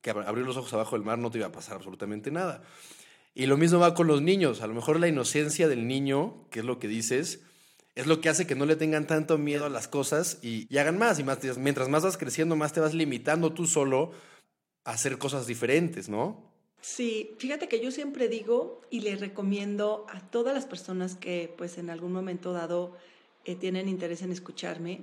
que 0.01 0.11
abrir 0.11 0.47
los 0.47 0.57
ojos 0.57 0.73
abajo 0.73 0.97
del 0.97 1.05
mar 1.05 1.19
no 1.19 1.31
te 1.31 1.39
iba 1.39 1.49
a 1.49 1.53
pasar 1.53 1.77
absolutamente 1.77 2.31
nada. 2.31 2.63
Y 3.35 3.47
lo 3.47 3.57
mismo 3.57 3.79
va 3.79 3.95
con 3.95 4.07
los 4.07 4.23
niños. 4.23 4.63
A 4.63 4.67
lo 4.67 4.75
mejor 4.75 4.99
la 4.99 5.09
inocencia 5.09 5.69
del 5.69 5.87
niño, 5.87 6.47
que 6.51 6.61
es 6.61 6.65
lo 6.65 6.79
que 6.79 6.89
dices, 6.89 7.43
es 7.97 8.07
lo 8.07 8.21
que 8.21 8.29
hace 8.29 8.47
que 8.47 8.55
no 8.55 8.67
le 8.67 8.77
tengan 8.77 9.07
tanto 9.07 9.39
miedo 9.39 9.65
a 9.65 9.71
las 9.71 9.89
cosas 9.89 10.39
y, 10.43 10.69
hagan 10.77 10.99
más. 10.99 11.19
Y 11.19 11.25
más, 11.25 11.39
mientras 11.57 11.89
más 11.89 12.05
vas 12.05 12.19
creciendo, 12.19 12.55
más 12.55 12.73
te 12.73 12.81
vas 12.81 12.95
limitando 12.95 13.53
tú 13.53 13.67
solo 13.67 14.13
a 14.85 14.93
hacer 14.93 15.19
cosas 15.19 15.47
diferentes, 15.47 16.09
¿no? 16.09 16.45
Sí, 16.83 17.35
fíjate 17.39 17.69
que 17.69 17.81
yo 17.81 17.91
siempre 17.91 18.29
digo 18.29 18.83
y 18.91 19.01
le 19.01 19.17
recomiendo 19.17 20.07
a 20.11 20.21
todas 20.21 20.55
las 20.55 20.67
personas 20.67 21.17
que 21.17 21.53
pues 21.57 21.79
en 21.79 21.89
algún 21.89 22.13
momento 22.13 22.53
dado 22.53 22.95
eh, 23.47 23.57
tienen 23.57 23.89
interés 23.89 24.21
en 24.21 24.31
escucharme, 24.31 25.01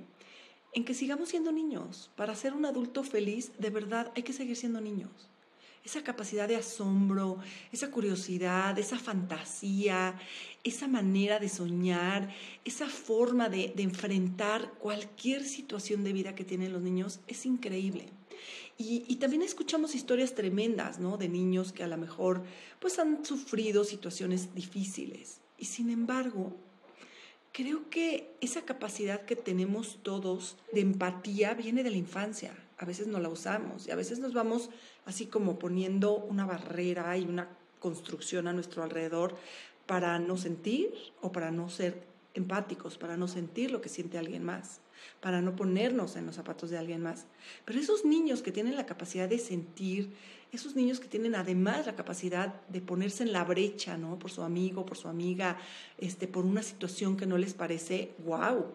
en 0.72 0.84
que 0.84 0.94
sigamos 0.94 1.30
siendo 1.30 1.50
niños. 1.50 2.12
Para 2.16 2.36
ser 2.36 2.54
un 2.54 2.64
adulto 2.64 3.02
feliz, 3.02 3.50
de 3.58 3.70
verdad 3.70 4.12
hay 4.14 4.22
que 4.22 4.32
seguir 4.32 4.56
siendo 4.56 4.80
niños 4.80 5.10
esa 5.84 6.02
capacidad 6.02 6.48
de 6.48 6.56
asombro, 6.56 7.38
esa 7.70 7.90
curiosidad, 7.90 8.78
esa 8.78 8.98
fantasía, 8.98 10.18
esa 10.64 10.88
manera 10.88 11.38
de 11.38 11.50
soñar, 11.50 12.34
esa 12.64 12.88
forma 12.88 13.50
de, 13.50 13.74
enfrentar 13.76 14.72
cualquier 14.78 15.44
situación 15.44 16.02
de 16.02 16.14
vida 16.14 16.34
que 16.34 16.44
tienen 16.44 16.72
los 16.72 16.82
niños 16.82 17.20
es 17.26 17.44
increíble. 17.44 18.08
Y, 18.78 19.04
y, 19.06 19.16
también 19.16 19.42
escuchamos 19.42 19.94
historias 19.94 20.34
tremendas, 20.34 20.98
¿no? 20.98 21.16
De 21.18 21.28
niños 21.28 21.72
que 21.72 21.84
a 21.84 21.86
lo 21.86 21.98
mejor 21.98 22.42
pues 22.80 22.98
han 22.98 23.24
sufrido 23.24 23.84
situaciones 23.84 24.54
difíciles. 24.54 25.40
Y 25.58 25.66
sin 25.66 25.90
embargo, 25.90 26.56
creo 27.52 27.88
que 27.90 28.34
esa 28.40 28.62
capacidad 28.62 29.26
que 29.26 29.36
tenemos 29.36 29.98
todos 30.02 30.56
de 30.72 30.80
empatía 30.80 31.54
viene 31.54 31.84
de 31.84 31.90
la 31.90 31.98
infancia 31.98 32.63
a 32.78 32.84
veces 32.84 33.06
no 33.06 33.20
la 33.20 33.28
usamos 33.28 33.86
y 33.86 33.90
a 33.90 33.96
veces 33.96 34.18
nos 34.18 34.34
vamos 34.34 34.70
así 35.04 35.26
como 35.26 35.58
poniendo 35.58 36.16
una 36.16 36.46
barrera 36.46 37.16
y 37.16 37.24
una 37.24 37.48
construcción 37.78 38.48
a 38.48 38.52
nuestro 38.52 38.82
alrededor 38.82 39.36
para 39.86 40.18
no 40.18 40.36
sentir 40.36 40.92
o 41.20 41.32
para 41.32 41.50
no 41.50 41.68
ser 41.68 42.02
empáticos, 42.34 42.98
para 42.98 43.16
no 43.16 43.28
sentir 43.28 43.70
lo 43.70 43.80
que 43.80 43.88
siente 43.88 44.18
alguien 44.18 44.44
más, 44.44 44.80
para 45.20 45.40
no 45.40 45.54
ponernos 45.54 46.16
en 46.16 46.26
los 46.26 46.34
zapatos 46.34 46.70
de 46.70 46.78
alguien 46.78 47.02
más. 47.02 47.26
Pero 47.64 47.78
esos 47.78 48.04
niños 48.04 48.42
que 48.42 48.52
tienen 48.52 48.76
la 48.76 48.86
capacidad 48.86 49.28
de 49.28 49.38
sentir, 49.38 50.12
esos 50.52 50.74
niños 50.74 51.00
que 51.00 51.08
tienen 51.08 51.34
además 51.34 51.86
la 51.86 51.96
capacidad 51.96 52.60
de 52.68 52.80
ponerse 52.80 53.22
en 53.22 53.32
la 53.32 53.44
brecha, 53.44 53.96
¿no? 53.96 54.18
Por 54.18 54.30
su 54.30 54.42
amigo, 54.42 54.84
por 54.84 54.96
su 54.96 55.08
amiga, 55.08 55.58
este, 55.98 56.26
por 56.26 56.44
una 56.44 56.62
situación 56.62 57.16
que 57.16 57.26
no 57.26 57.38
les 57.38 57.54
parece, 57.54 58.12
wow. 58.24 58.72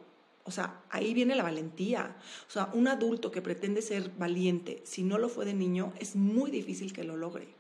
O 0.50 0.52
sea, 0.52 0.82
ahí 0.90 1.14
viene 1.14 1.36
la 1.36 1.44
valentía. 1.44 2.18
O 2.48 2.52
sea, 2.52 2.70
un 2.74 2.88
adulto 2.88 3.32
que 3.32 3.42
pretende 3.42 3.82
ser 3.82 4.12
valiente, 4.18 4.82
si 4.84 5.04
no 5.04 5.18
lo 5.18 5.30
fue 5.30 5.46
de 5.46 5.54
niño, 5.54 5.94
es 6.00 6.16
muy 6.16 6.52
difícil 6.52 6.92
que 6.92 7.04
lo 7.04 7.16
logre 7.16 7.60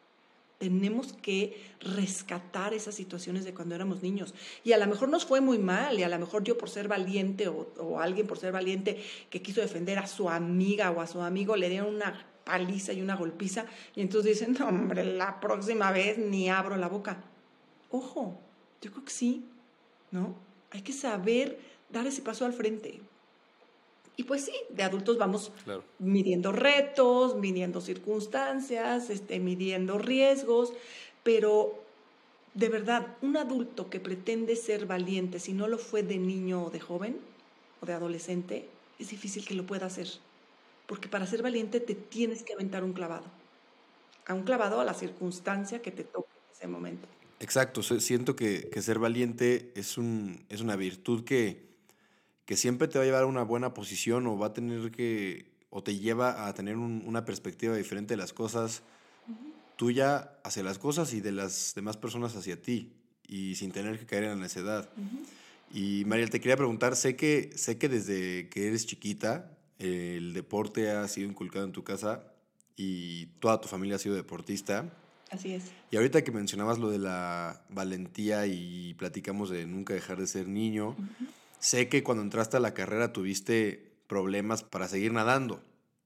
tenemos 0.60 1.14
que 1.14 1.58
rescatar 1.80 2.74
esas 2.74 2.94
situaciones 2.94 3.46
de 3.46 3.54
cuando 3.54 3.76
éramos 3.76 4.04
niños. 4.04 4.36
Y 4.66 4.74
a 4.74 4.78
lo 4.78 4.88
mejor 4.88 5.08
nos 5.08 5.26
fue 5.26 5.40
muy 5.40 5.58
mal, 5.58 5.98
y 5.98 6.04
a 6.04 6.10
lo 6.10 6.20
mejor 6.20 6.44
yo 6.44 6.58
por 6.58 6.70
ser 6.70 6.90
valiente 6.90 7.48
o, 7.48 8.00
alguien 8.00 8.28
por 8.28 8.38
ser 8.38 8.52
valiente 8.52 9.02
que 9.30 9.42
quiso 9.42 9.62
defender 9.62 9.98
a 9.98 10.06
su 10.06 10.30
amiga 10.30 10.92
o 10.92 11.00
a 11.00 11.08
su 11.08 11.22
amigo 11.22 11.56
le 11.56 11.70
dieron 11.70 11.96
una 11.96 12.26
paliza 12.44 12.92
y 12.92 13.02
una 13.02 13.16
golpiza, 13.16 13.66
y 13.96 14.02
entonces 14.02 14.38
dicen, 14.38 14.58
no, 14.60 14.68
hombre, 14.68 15.06
la 15.06 15.40
próxima 15.40 15.92
vez 15.92 16.18
ni 16.18 16.50
abro 16.50 16.76
la 16.76 16.90
boca. 16.90 17.24
Ojo, 17.90 18.38
yo 18.82 18.92
creo 18.92 19.06
que 19.06 19.12
sí, 19.12 19.46
¿no? 20.12 20.36
Hay 20.72 20.82
que 20.82 20.94
saber 20.94 21.58
dar 21.90 22.08
ese 22.08 22.22
paso 22.22 22.46
al 22.46 22.54
frente. 22.54 23.00
Y 24.20 24.24
pues 24.24 24.44
sí, 24.44 24.54
de 24.70 24.84
adultos 24.84 25.18
vamos 25.18 25.52
midiendo 25.98 26.52
retos, 26.52 27.38
midiendo 27.38 27.80
circunstancias, 27.80 29.10
este, 29.10 29.40
midiendo 29.40 29.98
riesgos, 29.98 30.74
pero 31.24 31.82
de 32.54 32.68
verdad, 32.68 33.16
un 33.22 33.38
adulto 33.38 33.90
que 33.90 34.02
pretende 34.02 34.58
ser 34.58 34.86
valiente, 34.86 35.40
si 35.40 35.54
no 35.54 35.70
lo 35.70 35.78
fue 35.78 36.04
de 36.04 36.18
niño 36.18 36.66
o 36.66 36.70
de 36.70 36.82
joven 36.82 37.18
o 37.80 37.86
de 37.86 37.94
adolescente, 37.94 38.68
es 39.00 39.10
difícil 39.10 39.46
que 39.46 39.54
lo 39.54 39.66
pueda 39.66 39.86
hacer. 39.86 40.10
Porque 40.86 41.08
para 41.08 41.26
ser 41.26 41.42
valiente 41.42 41.80
te 41.80 41.96
tienes 41.96 42.44
que 42.44 42.52
aventar 42.52 42.84
un 42.84 42.92
clavado. 42.92 43.26
A 44.26 44.34
un 44.34 44.44
clavado 44.44 44.82
a 44.82 44.84
la 44.84 44.94
circunstancia 44.94 45.82
que 45.82 45.92
te 45.92 46.04
toque 46.04 46.28
en 46.28 46.58
ese 46.58 46.68
momento. 46.68 47.08
Exacto, 47.40 47.82
siento 47.84 48.36
que, 48.36 48.70
que 48.70 48.82
ser 48.82 49.00
valiente 49.00 49.72
es, 49.76 49.98
un, 49.98 50.44
es 50.50 50.60
una 50.60 50.76
virtud 50.76 51.24
que, 51.24 51.69
que 52.50 52.58
siempre 52.58 52.88
te 52.88 52.98
va 52.98 53.04
a 53.04 53.06
llevar 53.06 53.22
a 53.22 53.28
una 53.28 53.44
buena 53.44 53.76
posición 53.76 54.26
o 54.26 54.36
va 54.36 54.48
a 54.48 54.54
tener 54.54 54.90
que, 54.90 55.46
o 55.70 55.84
te 55.84 56.00
lleva 56.00 56.48
a 56.48 56.54
tener 56.56 56.78
una 56.78 57.24
perspectiva 57.24 57.76
diferente 57.76 58.14
de 58.14 58.18
las 58.18 58.34
cosas 58.34 58.82
tuya 59.76 60.32
hacia 60.44 60.64
las 60.64 60.80
cosas 60.80 61.14
y 61.14 61.22
de 61.22 61.32
las 61.32 61.74
demás 61.76 61.96
personas 61.96 62.36
hacia 62.36 62.60
ti 62.60 62.92
y 63.28 63.54
sin 63.54 63.72
tener 63.72 64.00
que 64.00 64.08
caer 64.08 64.24
en 64.24 64.30
la 64.32 64.36
necedad. 64.38 64.90
Y 65.72 66.06
Mariel, 66.08 66.32
te 66.32 66.42
quería 66.42 66.58
preguntar, 66.58 66.96
sé 66.96 67.16
que, 67.16 67.52
sé 67.56 67.78
que 67.78 67.88
desde 67.88 68.50
que 68.50 68.68
eres 68.68 68.88
chiquita 68.88 69.56
el 69.78 70.34
deporte 70.34 70.90
ha 70.90 71.08
sido 71.08 71.30
inculcado 71.30 71.66
en 71.66 71.72
tu 71.72 71.84
casa 71.84 72.34
y 72.76 73.28
toda 73.42 73.62
tu 73.62 73.68
familia 73.68 73.98
ha 73.98 74.00
sido 74.00 74.16
deportista. 74.16 74.92
Así 75.30 75.54
es. 75.54 75.66
Y 75.92 75.98
ahorita 75.98 76.24
que 76.24 76.32
mencionabas 76.32 76.80
lo 76.80 76.90
de 76.90 76.98
la 76.98 77.64
valentía 77.70 78.48
y 78.48 78.96
platicamos 78.96 79.52
de 79.52 79.68
nunca 79.68 79.94
dejar 79.94 80.18
de 80.18 80.26
ser 80.26 80.48
niño, 80.48 80.96
Sé 81.60 81.90
que 81.90 82.04
cuando 82.04 82.24
entraste 82.24 82.58
a 82.58 82.60
la 82.60 82.74
carrera 82.74 83.14
tuviste 83.14 83.92
problemas 84.08 84.64
para 84.64 84.88
seguir 84.88 85.12
nadando 85.14 85.62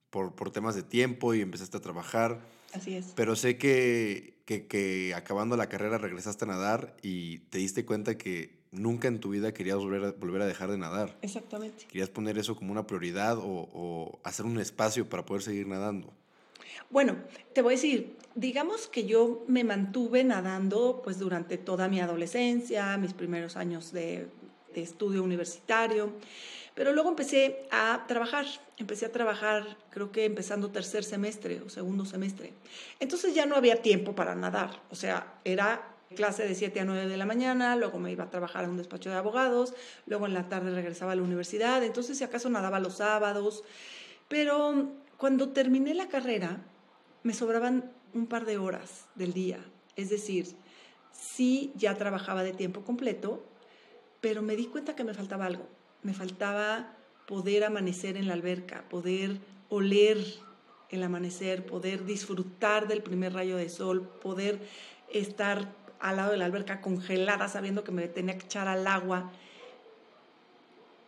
por, 0.10 0.36
por 0.36 0.52
temas 0.52 0.76
de 0.76 0.84
tiempo 0.84 1.34
y 1.34 1.42
empezaste 1.42 1.78
a 1.78 1.82
trabajar. 1.82 2.42
Así 2.74 2.96
es. 2.96 3.14
Pero 3.16 3.36
sé 3.36 3.58
que, 3.58 4.42
que, 4.46 4.68
que, 4.68 5.14
acabando 5.16 5.56
la 5.56 5.70
carrera 5.70 5.98
regresaste 5.98 6.46
a 6.46 6.48
nadar 6.48 6.96
y 7.02 7.40
te 7.50 7.60
diste 7.60 7.86
cuenta 7.86 8.18
que 8.18 8.58
nunca 8.72 9.08
en 9.08 9.20
tu 9.20 9.30
vida 9.30 9.54
querías 9.54 9.78
volver 9.78 10.04
a, 10.04 10.12
volver 10.12 10.42
a 10.42 10.48
dejar 10.48 10.72
de 10.72 10.78
nadar. 10.78 11.18
Exactamente. 11.22 11.86
Querías 11.86 12.10
poner 12.10 12.38
eso 12.38 12.56
como 12.56 12.72
una 12.72 12.88
prioridad 12.88 13.38
o, 13.38 13.70
o 13.74 14.20
hacer 14.24 14.46
un 14.46 14.60
espacio 14.60 15.08
para 15.08 15.26
poder 15.26 15.44
seguir 15.44 15.68
nadando. 15.68 16.13
Bueno, 16.89 17.18
te 17.54 17.62
voy 17.62 17.74
a 17.74 17.78
decir, 17.78 18.18
digamos 18.36 18.88
que 18.88 19.06
yo 19.06 19.46
me 19.48 19.63
mantuve 19.63 20.24
nadando 20.24 21.02
pues 21.04 21.20
durante 21.20 21.58
toda 21.58 21.88
mi 21.88 22.00
adolescencia, 22.00 22.98
mis 22.98 23.13
primeros 23.13 23.56
años 23.56 23.92
de, 23.92 24.28
de 24.74 24.82
estudio 24.82 25.24
universitario. 25.24 26.14
Pero 26.76 26.92
luego 26.92 27.10
empecé 27.10 27.68
a 27.72 28.06
trabajar, 28.08 28.46
empecé 28.78 29.06
a 29.06 29.12
trabajar 29.12 29.78
creo 29.92 30.12
que 30.12 30.26
empezando 30.26 30.70
tercer 30.70 31.04
semestre 31.04 31.62
o 31.62 31.70
segundo 31.70 32.06
semestre. 32.06 32.54
Entonces 33.00 33.36
ya 33.36 33.46
no 33.46 33.56
había 33.56 33.82
tiempo 33.82 34.16
para 34.16 34.34
nadar, 34.34 34.82
o 34.90 34.96
sea, 34.96 35.40
era 35.44 35.94
clase 36.14 36.48
de 36.48 36.56
7 36.56 36.80
a 36.80 36.86
9 36.86 37.08
de 37.08 37.18
la 37.18 37.26
mañana, 37.26 37.76
luego 37.76 38.00
me 38.00 38.12
iba 38.12 38.26
a 38.26 38.30
trabajar 38.30 38.66
a 38.66 38.70
un 38.70 38.78
despacho 38.78 39.10
de 39.10 39.16
abogados, 39.16 39.74
luego 40.06 40.26
en 40.26 40.34
la 40.34 40.48
tarde 40.48 40.74
regresaba 40.74 41.12
a 41.12 41.16
la 41.16 41.24
universidad, 41.24 41.84
entonces 41.84 42.18
si 42.18 42.24
acaso 42.24 42.50
nadaba 42.50 42.80
los 42.80 42.98
sábados, 42.98 43.64
pero 44.28 44.92
cuando 45.18 45.50
terminé 45.50 45.94
la 45.94 46.08
carrera 46.08 46.62
me 47.24 47.34
sobraban 47.34 47.92
un 48.14 48.28
par 48.28 48.46
de 48.46 48.58
horas 48.58 49.06
del 49.16 49.34
día, 49.34 49.60
es 49.96 50.10
decir, 50.10 50.48
sí 51.12 51.72
ya 51.76 51.96
trabajaba 51.96 52.44
de 52.44 52.54
tiempo 52.54 52.82
completo, 52.82 53.44
pero 54.24 54.42
me 54.42 54.56
di 54.56 54.68
cuenta 54.68 54.96
que 54.96 55.04
me 55.04 55.14
faltaba 55.14 55.46
algo. 55.46 55.68
Me 56.02 56.14
faltaba 56.14 56.96
poder 57.28 57.66
amanecer 57.66 58.16
en 58.16 58.30
la 58.30 58.34
alberca, 58.36 58.86
poder 58.90 59.38
oler 59.68 60.18
el 60.92 61.04
amanecer, 61.04 61.66
poder 61.66 62.06
disfrutar 62.06 62.88
del 62.88 63.04
primer 63.04 63.34
rayo 63.34 63.58
de 63.58 63.68
sol, 63.68 64.08
poder 64.22 64.62
estar 65.12 65.74
al 66.00 66.16
lado 66.16 66.32
de 66.32 66.38
la 66.38 66.46
alberca 66.46 66.80
congelada 66.80 67.50
sabiendo 67.50 67.84
que 67.84 67.92
me 67.92 68.08
tenía 68.08 68.38
que 68.38 68.46
echar 68.46 68.70
al 68.70 68.88
agua. 68.88 69.30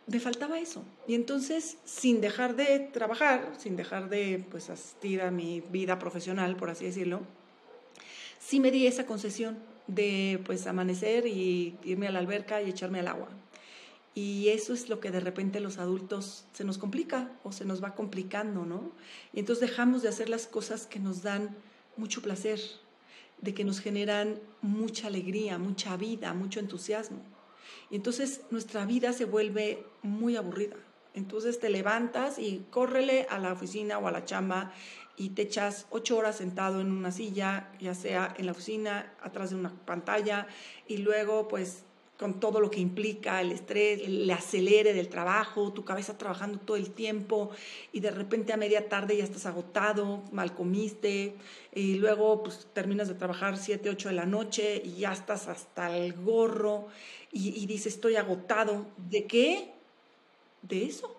Me 0.06 0.20
faltaba 0.20 0.58
eso. 0.60 0.84
Y 1.08 1.14
entonces, 1.14 1.78
sin 1.86 2.20
dejar 2.20 2.54
de 2.54 2.80
trabajar, 2.80 3.54
sin 3.56 3.76
dejar 3.76 4.10
de 4.10 4.44
pues, 4.50 4.68
asistir 4.68 5.22
a 5.22 5.30
mi 5.30 5.62
vida 5.62 5.98
profesional, 5.98 6.54
por 6.56 6.68
así 6.68 6.84
decirlo, 6.84 7.22
sí 8.38 8.60
me 8.60 8.70
di 8.70 8.86
esa 8.86 9.06
concesión 9.06 9.56
de 9.86 10.40
pues 10.44 10.66
amanecer 10.66 11.26
y 11.26 11.76
irme 11.84 12.08
a 12.08 12.12
la 12.12 12.18
alberca 12.18 12.62
y 12.62 12.70
echarme 12.70 13.00
al 13.00 13.08
agua. 13.08 13.28
Y 14.14 14.48
eso 14.48 14.72
es 14.72 14.88
lo 14.88 14.98
que 14.98 15.10
de 15.10 15.20
repente 15.20 15.60
los 15.60 15.76
adultos 15.76 16.46
se 16.54 16.64
nos 16.64 16.78
complica 16.78 17.30
o 17.44 17.52
se 17.52 17.66
nos 17.66 17.84
va 17.84 17.94
complicando, 17.94 18.64
¿no? 18.64 18.92
Y 19.34 19.40
entonces 19.40 19.68
dejamos 19.68 20.02
de 20.02 20.08
hacer 20.08 20.30
las 20.30 20.46
cosas 20.46 20.86
que 20.86 20.98
nos 20.98 21.22
dan 21.22 21.54
mucho 21.98 22.22
placer, 22.22 22.58
de 23.42 23.52
que 23.52 23.64
nos 23.64 23.80
generan 23.80 24.40
mucha 24.62 25.08
alegría, 25.08 25.58
mucha 25.58 25.98
vida, 25.98 26.32
mucho 26.32 26.60
entusiasmo. 26.60 27.20
Y 27.90 27.96
entonces 27.96 28.40
nuestra 28.50 28.86
vida 28.86 29.12
se 29.12 29.26
vuelve 29.26 29.84
muy 30.02 30.36
aburrida. 30.36 30.76
Entonces 31.12 31.60
te 31.60 31.68
levantas 31.68 32.38
y 32.38 32.64
córrele 32.70 33.26
a 33.28 33.38
la 33.38 33.52
oficina 33.52 33.98
o 33.98 34.06
a 34.06 34.12
la 34.12 34.24
chamba 34.24 34.72
y 35.16 35.30
te 35.30 35.42
echas 35.42 35.86
ocho 35.90 36.16
horas 36.16 36.36
sentado 36.36 36.80
en 36.80 36.92
una 36.92 37.10
silla, 37.10 37.68
ya 37.80 37.94
sea 37.94 38.34
en 38.36 38.46
la 38.46 38.52
oficina, 38.52 39.12
atrás 39.22 39.50
de 39.50 39.56
una 39.56 39.72
pantalla, 39.84 40.46
y 40.86 40.98
luego 40.98 41.48
pues 41.48 41.84
con 42.18 42.40
todo 42.40 42.60
lo 42.60 42.70
que 42.70 42.80
implica 42.80 43.40
el 43.40 43.52
estrés, 43.52 44.00
el 44.02 44.30
acelere 44.30 44.94
del 44.94 45.08
trabajo, 45.08 45.72
tu 45.72 45.84
cabeza 45.84 46.16
trabajando 46.16 46.58
todo 46.58 46.76
el 46.76 46.90
tiempo 46.90 47.50
y 47.92 48.00
de 48.00 48.10
repente 48.10 48.52
a 48.52 48.56
media 48.56 48.88
tarde 48.88 49.16
ya 49.16 49.24
estás 49.24 49.44
agotado, 49.44 50.22
mal 50.32 50.54
comiste 50.54 51.34
y 51.74 51.96
luego 51.96 52.42
pues 52.42 52.68
terminas 52.72 53.08
de 53.08 53.14
trabajar 53.14 53.58
siete, 53.58 53.90
ocho 53.90 54.08
de 54.08 54.14
la 54.14 54.24
noche 54.24 54.80
y 54.82 55.00
ya 55.00 55.12
estás 55.12 55.46
hasta 55.48 55.94
el 55.94 56.14
gorro 56.14 56.88
y, 57.32 57.62
y 57.62 57.66
dices 57.66 57.94
estoy 57.94 58.16
agotado. 58.16 58.86
¿De 58.96 59.26
qué? 59.26 59.72
De 60.62 60.86
eso, 60.86 61.14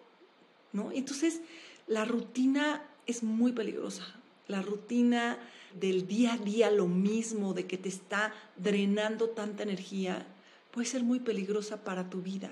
¿no? 0.74 0.92
Entonces 0.92 1.42
la 1.86 2.06
rutina 2.06 2.84
es 3.08 3.24
muy 3.24 3.54
peligrosa. 3.54 4.06
La 4.48 4.62
rutina 4.62 5.38
del 5.74 6.08
día 6.08 6.34
a 6.34 6.38
día, 6.38 6.72
lo 6.72 6.88
mismo, 6.88 7.54
de 7.54 7.66
que 7.66 7.78
te 7.78 7.90
está 7.90 8.34
drenando 8.58 9.30
tanta 9.30 9.64
energía, 9.64 10.26
puede 10.72 10.88
ser 10.88 11.04
muy 11.04 11.20
peligrosa 11.20 11.84
para 11.84 12.10
tu 12.10 12.22
vida, 12.22 12.52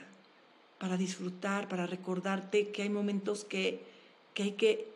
para 0.80 0.98
disfrutar, 0.98 1.68
para 1.68 1.86
recordarte 1.86 2.70
que 2.70 2.82
hay 2.82 2.89
momentos 2.89 3.46
que, 3.46 3.82
que 4.34 4.44
hay 4.44 4.52
que 4.54 4.88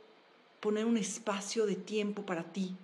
poner 0.60 0.86
un 0.86 0.98
espacio 0.98 1.66
de 1.66 1.76
tiempo 1.76 2.24
para 2.24 2.44
ti 2.44 2.76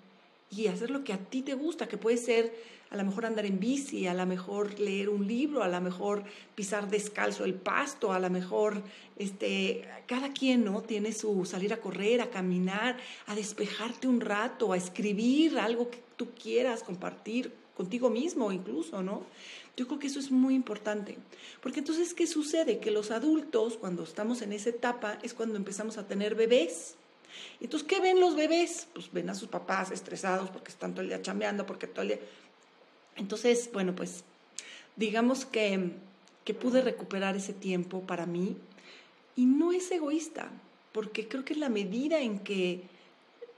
y 0.50 0.68
hacer 0.68 0.90
lo 0.90 1.04
que 1.04 1.14
a 1.14 1.18
ti 1.18 1.42
te 1.42 1.54
gusta, 1.54 1.88
que 1.88 1.98
puede 1.98 2.18
ser 2.18 2.54
a 2.96 2.98
lo 2.98 3.04
mejor 3.04 3.26
andar 3.26 3.46
en 3.46 3.60
bici, 3.60 4.08
a 4.08 4.14
lo 4.14 4.26
mejor 4.26 4.80
leer 4.80 5.10
un 5.10 5.28
libro, 5.28 5.64
a 5.64 5.68
lo 5.68 5.82
mejor 5.82 6.24
pisar 6.56 6.90
descalzo 6.90 7.44
el 7.44 7.54
pasto, 7.54 8.14
a 8.14 8.20
lo 8.20 8.30
mejor 8.30 8.82
este, 9.18 9.86
cada 10.08 10.32
quien 10.32 10.64
¿no? 10.64 10.82
tiene 10.82 11.12
su 11.12 11.46
salir 11.46 11.74
a 11.74 11.78
correr, 11.78 12.22
a 12.22 12.30
caminar, 12.30 12.98
a 13.28 13.36
despejarte 13.36 14.08
un 14.08 14.22
rato, 14.22 14.72
a 14.72 14.78
escribir 14.78 15.60
algo 15.60 15.90
que 15.90 16.02
tú 16.16 16.30
quieras 16.42 16.84
compartir 16.84 17.52
contigo 17.76 18.10
mismo 18.10 18.54
incluso, 18.54 19.04
¿no? 19.04 19.24
Yo 19.76 19.88
creo 19.88 20.00
que 20.00 20.08
eso 20.08 20.20
es 20.20 20.32
muy 20.32 20.56
importante, 20.56 21.18
porque 21.62 21.80
entonces, 21.80 22.14
¿qué 22.14 22.28
sucede? 22.28 22.80
Que 22.80 22.92
los 22.92 23.12
adultos, 23.12 23.76
cuando 23.76 24.04
estamos 24.04 24.42
en 24.42 24.54
esa 24.54 24.70
etapa, 24.70 25.20
es 25.22 25.34
cuando 25.34 25.58
empezamos 25.58 25.98
a 25.98 26.08
tener 26.08 26.34
bebés. 26.34 26.96
Entonces, 27.60 27.88
¿qué 27.88 28.00
ven 28.00 28.22
los 28.22 28.36
bebés? 28.36 28.88
Pues 28.94 29.12
ven 29.12 29.30
a 29.30 29.36
sus 29.36 29.50
papás 29.50 29.92
estresados 29.92 30.50
porque 30.50 30.72
están 30.72 30.94
todo 30.94 31.02
el 31.02 31.10
día 31.10 31.22
chambeando, 31.22 31.66
porque 31.66 31.88
todo 31.88 32.04
el 32.04 32.08
día... 32.10 32.20
Entonces, 33.16 33.70
bueno, 33.72 33.96
pues 33.96 34.24
digamos 34.96 35.46
que, 35.46 35.92
que 36.44 36.54
pude 36.54 36.82
recuperar 36.82 37.36
ese 37.36 37.54
tiempo 37.54 38.02
para 38.02 38.26
mí 38.26 38.58
y 39.36 39.46
no 39.46 39.72
es 39.72 39.92
egoísta, 39.92 40.52
porque 40.92 41.28
creo 41.28 41.44
que 41.44 41.54
es 41.54 41.60
la 41.60 41.70
medida 41.70 42.20
en 42.22 42.40
que 42.40 42.84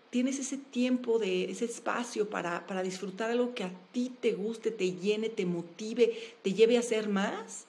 tienes 0.10 0.40
ese 0.40 0.58
tiempo, 0.58 1.20
de, 1.20 1.52
ese 1.52 1.66
espacio 1.66 2.30
para, 2.30 2.66
para 2.66 2.82
disfrutar 2.82 3.30
algo 3.30 3.54
que 3.54 3.64
a 3.64 3.72
ti 3.92 4.12
te 4.20 4.34
guste, 4.34 4.72
te 4.72 4.94
llene, 4.94 5.30
te 5.30 5.46
motive, 5.46 6.18
te 6.42 6.54
lleve 6.54 6.78
a 6.78 6.80
hacer 6.80 7.10
más, 7.10 7.66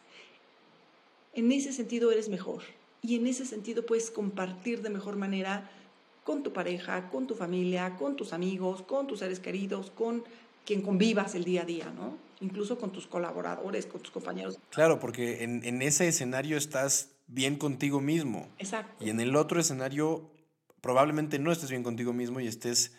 en 1.35 1.53
ese 1.53 1.73
sentido 1.73 2.11
eres 2.11 2.29
mejor. 2.29 2.63
Y 3.03 3.17
en 3.17 3.27
ese 3.27 3.47
sentido 3.47 3.87
puedes 3.87 4.11
compartir 4.11 4.83
de 4.83 4.91
mejor 4.91 5.17
manera 5.17 5.71
con 6.25 6.43
tu 6.43 6.53
pareja, 6.53 7.11
con 7.11 7.27
tu 7.27 7.35
familia, 7.35 7.97
con 7.97 8.17
tus 8.17 8.33
amigos, 8.33 8.83
con 8.83 9.07
tus 9.07 9.21
seres 9.21 9.41
queridos, 9.41 9.91
con 9.91 10.25
quien 10.69 10.83
convivas 10.83 11.35
el 11.35 11.45
día 11.45 11.63
a 11.63 11.65
día, 11.65 11.91
¿no? 11.97 12.19
Incluso 12.43 12.77
con 12.77 12.93
tus 12.93 13.07
colaboradores, 13.07 13.87
con 13.87 14.03
tus 14.03 14.11
compañeros. 14.11 14.59
Claro, 14.69 15.01
porque 15.01 15.43
en, 15.43 15.65
en 15.65 15.81
ese 15.81 16.07
escenario 16.09 16.59
estás 16.59 17.13
bien 17.27 17.57
contigo 17.57 18.03
mismo. 18.03 18.47
Exacto. 18.59 19.03
Y 19.03 19.09
en 19.09 19.19
el 19.21 19.35
otro 19.35 19.59
escenario 19.59 20.31
probablemente 20.83 21.39
no 21.39 21.53
estés 21.53 21.71
bien 21.71 21.83
contigo 21.83 22.13
mismo 22.13 22.39
y 22.41 22.47
estés 22.47 22.93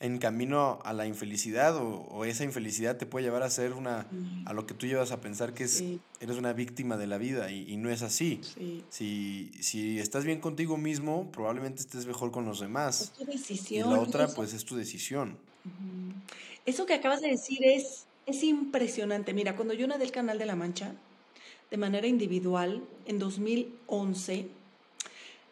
en 0.00 0.18
camino 0.18 0.80
a 0.84 0.92
la 0.92 1.06
infelicidad 1.06 1.76
o, 1.76 2.24
esa 2.24 2.42
infelicidad 2.42 2.96
te 2.96 3.06
puede 3.06 3.24
llevar 3.24 3.44
a 3.44 3.50
ser 3.50 3.72
una 3.72 4.08
a 4.46 4.52
lo 4.52 4.66
que 4.66 4.74
tú 4.74 4.86
llevas 4.86 5.12
a 5.12 5.20
pensar 5.20 5.54
que 5.54 5.62
es 5.62 5.84
eres 6.18 6.36
una 6.38 6.52
víctima 6.52 6.96
de 6.96 7.06
la 7.06 7.18
vida 7.18 7.52
y, 7.52 7.76
no 7.76 7.88
es 7.88 8.02
así 8.02 8.40
si, 8.88 9.52
si 9.60 10.00
estás 10.00 10.24
bien 10.24 10.40
contigo 10.40 10.76
mismo 10.76 11.30
probablemente 11.30 11.82
estés 11.82 12.04
mejor 12.06 12.32
con 12.32 12.44
los 12.44 12.58
demás 12.58 13.00
es 13.00 13.12
tu 13.12 13.24
decisión 13.26 13.90
y 13.90 13.94
la 13.94 14.00
otra 14.00 14.26
pues 14.26 14.52
es 14.54 14.64
tu 14.64 14.74
decisión 14.74 15.38
eso 16.66 16.86
que 16.86 16.94
acabas 16.94 17.20
de 17.20 17.28
decir 17.28 17.64
es 17.64 18.06
es 18.24 18.44
impresionante 18.44 19.34
mira 19.34 19.56
cuando 19.56 19.74
yo 19.74 19.86
nadé 19.86 20.04
el 20.04 20.12
canal 20.12 20.38
de 20.38 20.46
la 20.46 20.56
Mancha 20.56 20.94
de 21.70 21.76
manera 21.76 22.06
individual 22.06 22.82
en 23.06 23.18
2011 23.18 24.48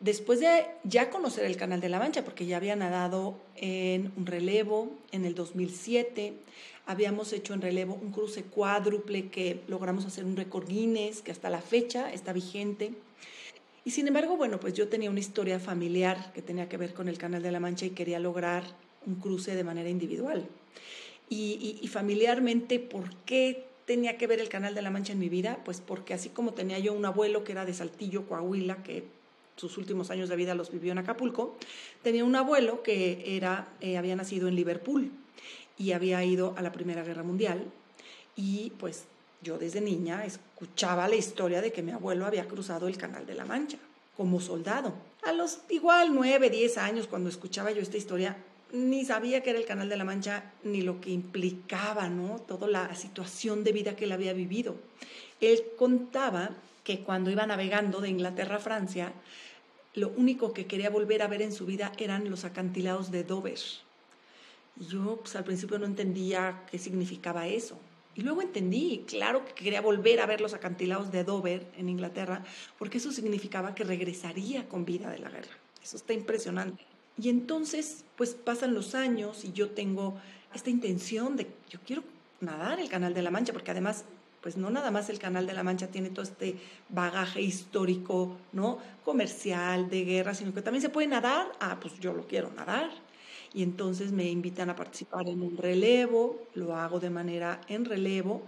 Después 0.00 0.40
de 0.40 0.64
ya 0.82 1.10
conocer 1.10 1.44
el 1.44 1.58
Canal 1.58 1.82
de 1.82 1.90
la 1.90 1.98
Mancha, 1.98 2.24
porque 2.24 2.46
ya 2.46 2.56
había 2.56 2.74
nadado 2.74 3.34
en 3.54 4.12
un 4.16 4.24
relevo 4.24 4.90
en 5.12 5.26
el 5.26 5.34
2007, 5.34 6.32
habíamos 6.86 7.34
hecho 7.34 7.52
en 7.52 7.60
relevo 7.60 7.98
un 8.00 8.10
cruce 8.10 8.42
cuádruple 8.44 9.28
que 9.28 9.60
logramos 9.68 10.06
hacer 10.06 10.24
un 10.24 10.36
récord 10.36 10.66
Guinness, 10.66 11.20
que 11.20 11.32
hasta 11.32 11.50
la 11.50 11.60
fecha 11.60 12.10
está 12.14 12.32
vigente. 12.32 12.94
Y 13.84 13.90
sin 13.90 14.08
embargo, 14.08 14.38
bueno, 14.38 14.58
pues 14.58 14.72
yo 14.72 14.88
tenía 14.88 15.10
una 15.10 15.20
historia 15.20 15.60
familiar 15.60 16.32
que 16.32 16.40
tenía 16.40 16.66
que 16.66 16.78
ver 16.78 16.94
con 16.94 17.06
el 17.06 17.18
Canal 17.18 17.42
de 17.42 17.52
la 17.52 17.60
Mancha 17.60 17.84
y 17.84 17.90
quería 17.90 18.18
lograr 18.18 18.64
un 19.06 19.16
cruce 19.16 19.54
de 19.54 19.64
manera 19.64 19.90
individual. 19.90 20.48
Y, 21.28 21.86
familiarmente, 21.88 22.80
¿por 22.80 23.14
qué 23.24 23.64
tenía 23.86 24.18
que 24.18 24.26
ver 24.26 24.40
el 24.40 24.48
Canal 24.48 24.74
de 24.74 24.82
la 24.82 24.90
Mancha 24.90 25.12
en 25.12 25.20
mi 25.20 25.28
vida? 25.28 25.58
Pues 25.64 25.80
porque 25.80 26.12
así 26.12 26.28
como 26.30 26.54
tenía 26.54 26.80
yo 26.80 26.92
un 26.92 27.04
abuelo 27.04 27.44
que 27.44 27.52
era 27.52 27.64
de 27.64 27.72
Saltillo, 27.72 28.26
Coahuila, 28.26 28.82
que 28.82 29.04
sus 29.54 29.78
últimos 29.78 30.10
años 30.10 30.28
de 30.28 30.36
vida 30.36 30.54
los 30.54 30.72
vivió 30.72 30.90
en 30.90 30.98
Acapulco, 30.98 31.56
tenía 32.02 32.24
un 32.24 32.34
abuelo 32.34 32.82
que 32.82 33.36
era, 33.36 33.68
eh, 33.80 33.96
había 33.96 34.16
nacido 34.16 34.48
en 34.48 34.56
Liverpool 34.56 35.12
y 35.78 35.92
había 35.92 36.24
ido 36.24 36.54
a 36.56 36.62
la 36.62 36.72
Primera 36.72 37.04
Guerra 37.04 37.22
Mundial 37.22 37.70
y 38.34 38.72
pues 38.78 39.04
yo 39.42 39.58
desde 39.58 39.80
niña 39.80 40.24
escuchaba 40.24 41.08
la 41.08 41.16
historia 41.16 41.60
de 41.60 41.72
que 41.72 41.82
mi 41.82 41.92
abuelo 41.92 42.26
había 42.26 42.48
cruzado 42.48 42.88
el 42.88 42.96
Canal 42.96 43.26
de 43.26 43.34
la 43.34 43.44
Mancha 43.44 43.78
como 44.16 44.40
soldado. 44.40 44.94
A 45.22 45.32
los 45.32 45.60
igual 45.68 46.14
nueve, 46.14 46.50
diez 46.50 46.76
años, 46.76 47.06
cuando 47.06 47.28
escuchaba 47.28 47.70
yo 47.70 47.80
esta 47.80 47.96
historia, 47.96 48.36
ni 48.72 49.04
sabía 49.04 49.42
que 49.42 49.50
era 49.50 49.58
el 49.58 49.66
Canal 49.66 49.88
de 49.88 49.96
la 49.96 50.04
Mancha 50.04 50.52
ni 50.62 50.82
lo 50.82 51.00
que 51.00 51.10
implicaba, 51.10 52.08
¿no? 52.08 52.38
Toda 52.38 52.68
la 52.68 52.94
situación 52.94 53.64
de 53.64 53.72
vida 53.72 53.96
que 53.96 54.04
él 54.04 54.12
había 54.12 54.32
vivido. 54.32 54.76
Él 55.40 55.62
contaba 55.76 56.50
que 56.84 57.00
cuando 57.00 57.30
iba 57.30 57.46
navegando 57.46 58.00
de 58.00 58.08
Inglaterra 58.08 58.56
a 58.56 58.60
Francia, 58.60 59.12
lo 59.94 60.08
único 60.10 60.52
que 60.52 60.66
quería 60.66 60.90
volver 60.90 61.22
a 61.22 61.28
ver 61.28 61.42
en 61.42 61.52
su 61.52 61.66
vida 61.66 61.92
eran 61.98 62.30
los 62.30 62.44
acantilados 62.44 63.10
de 63.10 63.24
Dover. 63.24 63.58
Y 64.78 64.86
yo 64.86 65.16
pues, 65.16 65.34
al 65.36 65.44
principio 65.44 65.78
no 65.78 65.86
entendía 65.86 66.64
qué 66.70 66.78
significaba 66.78 67.48
eso. 67.48 67.78
Y 68.14 68.22
luego 68.22 68.42
entendí, 68.42 69.04
claro 69.06 69.44
que 69.44 69.52
quería 69.52 69.80
volver 69.80 70.20
a 70.20 70.26
ver 70.26 70.40
los 70.40 70.54
acantilados 70.54 71.12
de 71.12 71.24
Dover 71.24 71.66
en 71.76 71.88
Inglaterra, 71.88 72.44
porque 72.78 72.98
eso 72.98 73.12
significaba 73.12 73.74
que 73.74 73.84
regresaría 73.84 74.68
con 74.68 74.84
vida 74.84 75.10
de 75.10 75.18
la 75.18 75.30
guerra. 75.30 75.56
Eso 75.82 75.96
está 75.96 76.12
impresionante. 76.12 76.89
Y 77.20 77.28
entonces, 77.28 78.04
pues 78.16 78.34
pasan 78.34 78.72
los 78.72 78.94
años 78.94 79.44
y 79.44 79.52
yo 79.52 79.70
tengo 79.70 80.14
esta 80.54 80.70
intención 80.70 81.36
de, 81.36 81.46
yo 81.68 81.78
quiero 81.86 82.02
nadar 82.40 82.80
el 82.80 82.88
Canal 82.88 83.12
de 83.12 83.22
la 83.22 83.30
Mancha, 83.30 83.52
porque 83.52 83.70
además 83.70 84.04
pues 84.40 84.56
no 84.56 84.70
nada 84.70 84.90
más 84.90 85.10
el 85.10 85.18
Canal 85.18 85.46
de 85.46 85.52
la 85.52 85.62
Mancha 85.62 85.88
tiene 85.88 86.08
todo 86.08 86.22
este 86.22 86.56
bagaje 86.88 87.42
histórico, 87.42 88.36
¿no? 88.52 88.78
Comercial, 89.04 89.90
de 89.90 90.04
guerra, 90.04 90.34
sino 90.34 90.54
que 90.54 90.62
también 90.62 90.80
se 90.80 90.88
puede 90.88 91.08
nadar. 91.08 91.52
Ah, 91.60 91.78
pues 91.78 92.00
yo 92.00 92.14
lo 92.14 92.26
quiero 92.26 92.50
nadar. 92.52 92.88
Y 93.52 93.62
entonces 93.62 94.12
me 94.12 94.24
invitan 94.30 94.70
a 94.70 94.76
participar 94.76 95.28
en 95.28 95.42
un 95.42 95.58
relevo, 95.58 96.40
lo 96.54 96.74
hago 96.74 97.00
de 97.00 97.10
manera 97.10 97.60
en 97.68 97.84
relevo, 97.84 98.42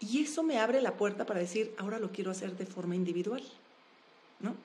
y 0.00 0.22
eso 0.22 0.42
me 0.42 0.58
abre 0.58 0.80
la 0.80 0.96
puerta 0.96 1.26
para 1.26 1.40
decir, 1.40 1.74
ahora 1.78 2.00
lo 2.00 2.10
quiero 2.10 2.30
hacer 2.32 2.56
de 2.56 2.66
forma 2.66 2.96
individual, 2.96 3.42
¿no? 4.40 4.56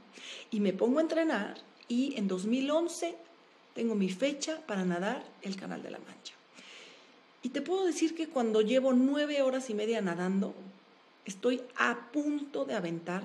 Y 0.50 0.62
me 0.62 0.74
pongo 0.74 0.98
a 0.98 1.02
entrenar 1.02 1.58
y 1.88 2.18
en 2.18 2.28
2011 2.28 3.16
tengo 3.74 3.96
mi 3.96 4.10
fecha 4.10 4.60
para 4.66 4.86
nadar 4.86 5.24
el 5.42 5.56
Canal 5.56 5.82
de 5.82 5.92
la 5.92 6.00
Mancha. 6.00 6.34
Y 7.44 7.50
te 7.50 7.62
puedo 7.62 7.86
decir 7.86 8.16
que 8.16 8.28
cuando 8.28 8.62
llevo 8.62 8.94
nueve 8.94 9.42
horas 9.42 9.70
y 9.70 9.74
media 9.74 10.02
nadando, 10.02 10.54
estoy 11.26 11.62
a 11.78 12.12
punto 12.12 12.66
de 12.66 12.76
aventar 12.76 13.24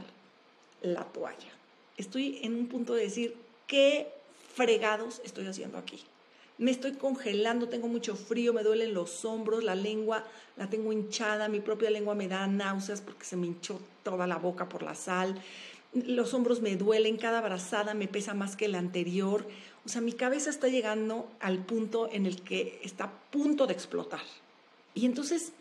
la 0.83 1.05
toalla. 1.05 1.51
Estoy 1.97 2.41
en 2.43 2.55
un 2.55 2.67
punto 2.67 2.95
de 2.95 3.03
decir, 3.03 3.37
¿qué 3.67 4.09
fregados 4.55 5.21
estoy 5.25 5.47
haciendo 5.47 5.79
aquí? 5.79 6.03
Me 6.59 6.71
estoy 6.71 6.93
congelando, 6.93 7.69
tengo 7.69 7.89
mucho 7.89 8.17
frío, 8.17 8.55
me 8.55 8.63
duelen 8.63 8.95
los 8.95 9.27
hombros, 9.27 9.63
la 9.63 9.75
lengua 9.75 10.25
la 10.57 10.71
tengo 10.71 10.91
hinchada, 10.91 11.49
mi 11.49 11.61
propia 11.61 11.91
lengua 11.91 12.15
me 12.15 12.29
da 12.29 12.47
náuseas 12.47 13.03
porque 13.03 13.27
se 13.27 13.37
me 13.37 13.47
hinchó 13.47 13.79
toda 14.03 14.27
la 14.27 14.37
boca 14.37 14.67
por 14.67 14.83
la 14.83 14.95
sal, 14.95 15.39
los 15.93 16.33
hombros 16.33 16.63
me 16.63 16.77
duelen, 16.77 17.17
cada 17.17 17.43
brazada 17.43 17.93
me 17.93 18.09
pesa 18.09 18.35
más 18.35 18.57
que 18.57 18.69
la 18.69 18.79
anterior. 18.79 19.47
O 19.87 19.89
sea, 19.89 20.01
mi 20.01 20.13
cabeza 20.13 20.51
está 20.51 20.67
llegando 20.67 21.31
al 21.39 21.65
punto 21.65 22.09
en 22.11 22.27
el 22.27 22.43
que 22.43 22.81
está 22.83 23.05
a 23.05 23.13
punto 23.31 23.69
de 23.69 23.73
explotar. 23.73 24.21
Y 24.95 25.07
entonces, 25.07 25.53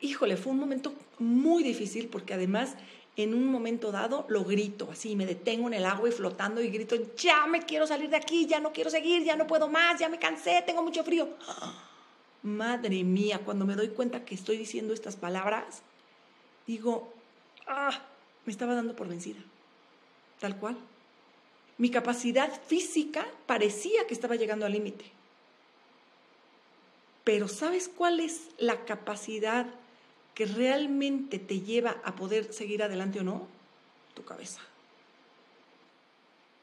híjole, 0.00 0.38
fue 0.38 0.52
un 0.52 0.60
momento 0.60 0.94
muy 1.18 1.62
difícil 1.62 2.08
porque 2.08 2.32
además 2.32 2.74
en 3.18 3.34
un 3.34 3.46
momento 3.46 3.92
dado 3.92 4.24
lo 4.28 4.44
grito, 4.44 4.88
así 4.90 5.14
me 5.14 5.26
detengo 5.26 5.68
en 5.68 5.74
el 5.74 5.84
agua 5.84 6.08
y 6.08 6.12
flotando 6.12 6.62
y 6.62 6.70
grito, 6.70 6.96
ya 7.18 7.46
me 7.46 7.60
quiero 7.60 7.86
salir 7.86 8.08
de 8.08 8.16
aquí, 8.16 8.46
ya 8.46 8.60
no 8.60 8.72
quiero 8.72 8.88
seguir, 8.88 9.22
ya 9.24 9.36
no 9.36 9.46
puedo 9.46 9.68
más, 9.68 10.00
ya 10.00 10.08
me 10.08 10.18
cansé, 10.18 10.62
tengo 10.66 10.82
mucho 10.82 11.04
frío. 11.04 11.28
Madre 12.42 13.04
mía, 13.04 13.42
cuando 13.44 13.66
me 13.66 13.76
doy 13.76 13.88
cuenta 13.88 14.24
que 14.24 14.34
estoy 14.34 14.56
diciendo 14.56 14.94
estas 14.94 15.16
palabras, 15.16 15.82
digo, 16.66 17.12
ah, 17.66 18.00
me 18.46 18.52
estaba 18.52 18.74
dando 18.74 18.96
por 18.96 19.06
vencida, 19.06 19.40
tal 20.40 20.56
cual. 20.56 20.78
Mi 21.76 21.90
capacidad 21.90 22.52
física 22.66 23.26
parecía 23.46 24.06
que 24.06 24.14
estaba 24.14 24.36
llegando 24.36 24.66
al 24.66 24.72
límite. 24.72 25.04
Pero 27.24 27.48
¿sabes 27.48 27.88
cuál 27.88 28.20
es 28.20 28.48
la 28.58 28.84
capacidad 28.84 29.66
que 30.34 30.46
realmente 30.46 31.38
te 31.38 31.60
lleva 31.60 31.96
a 32.04 32.14
poder 32.14 32.52
seguir 32.52 32.82
adelante 32.82 33.20
o 33.20 33.24
no? 33.24 33.48
Tu 34.14 34.24
cabeza. 34.24 34.60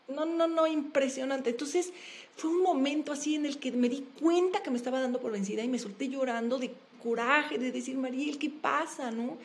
No, 0.08 0.26
no, 0.26 0.48
no, 0.48 0.68
impresionante. 0.68 1.50
Entonces 1.50 1.92
fue 2.38 2.52
un 2.52 2.62
momento 2.62 3.12
así 3.12 3.36
en 3.36 3.46
el 3.46 3.60
que 3.60 3.72
me 3.72 3.90
di 3.90 4.06
cuenta 4.20 4.62
que 4.62 4.70
me 4.70 4.78
estaba 4.78 5.02
dando 5.02 5.20
por 5.20 5.32
vencida 5.32 5.64
y 5.64 5.68
me 5.68 5.80
solté 5.80 6.10
llorando 6.10 6.60
de 6.60 6.74
coraje, 7.02 7.58
de 7.58 7.72
decir, 7.72 7.98
Mariel, 7.98 8.38
¿qué 8.38 8.50
pasa? 8.50 9.12
¿No? 9.12 9.38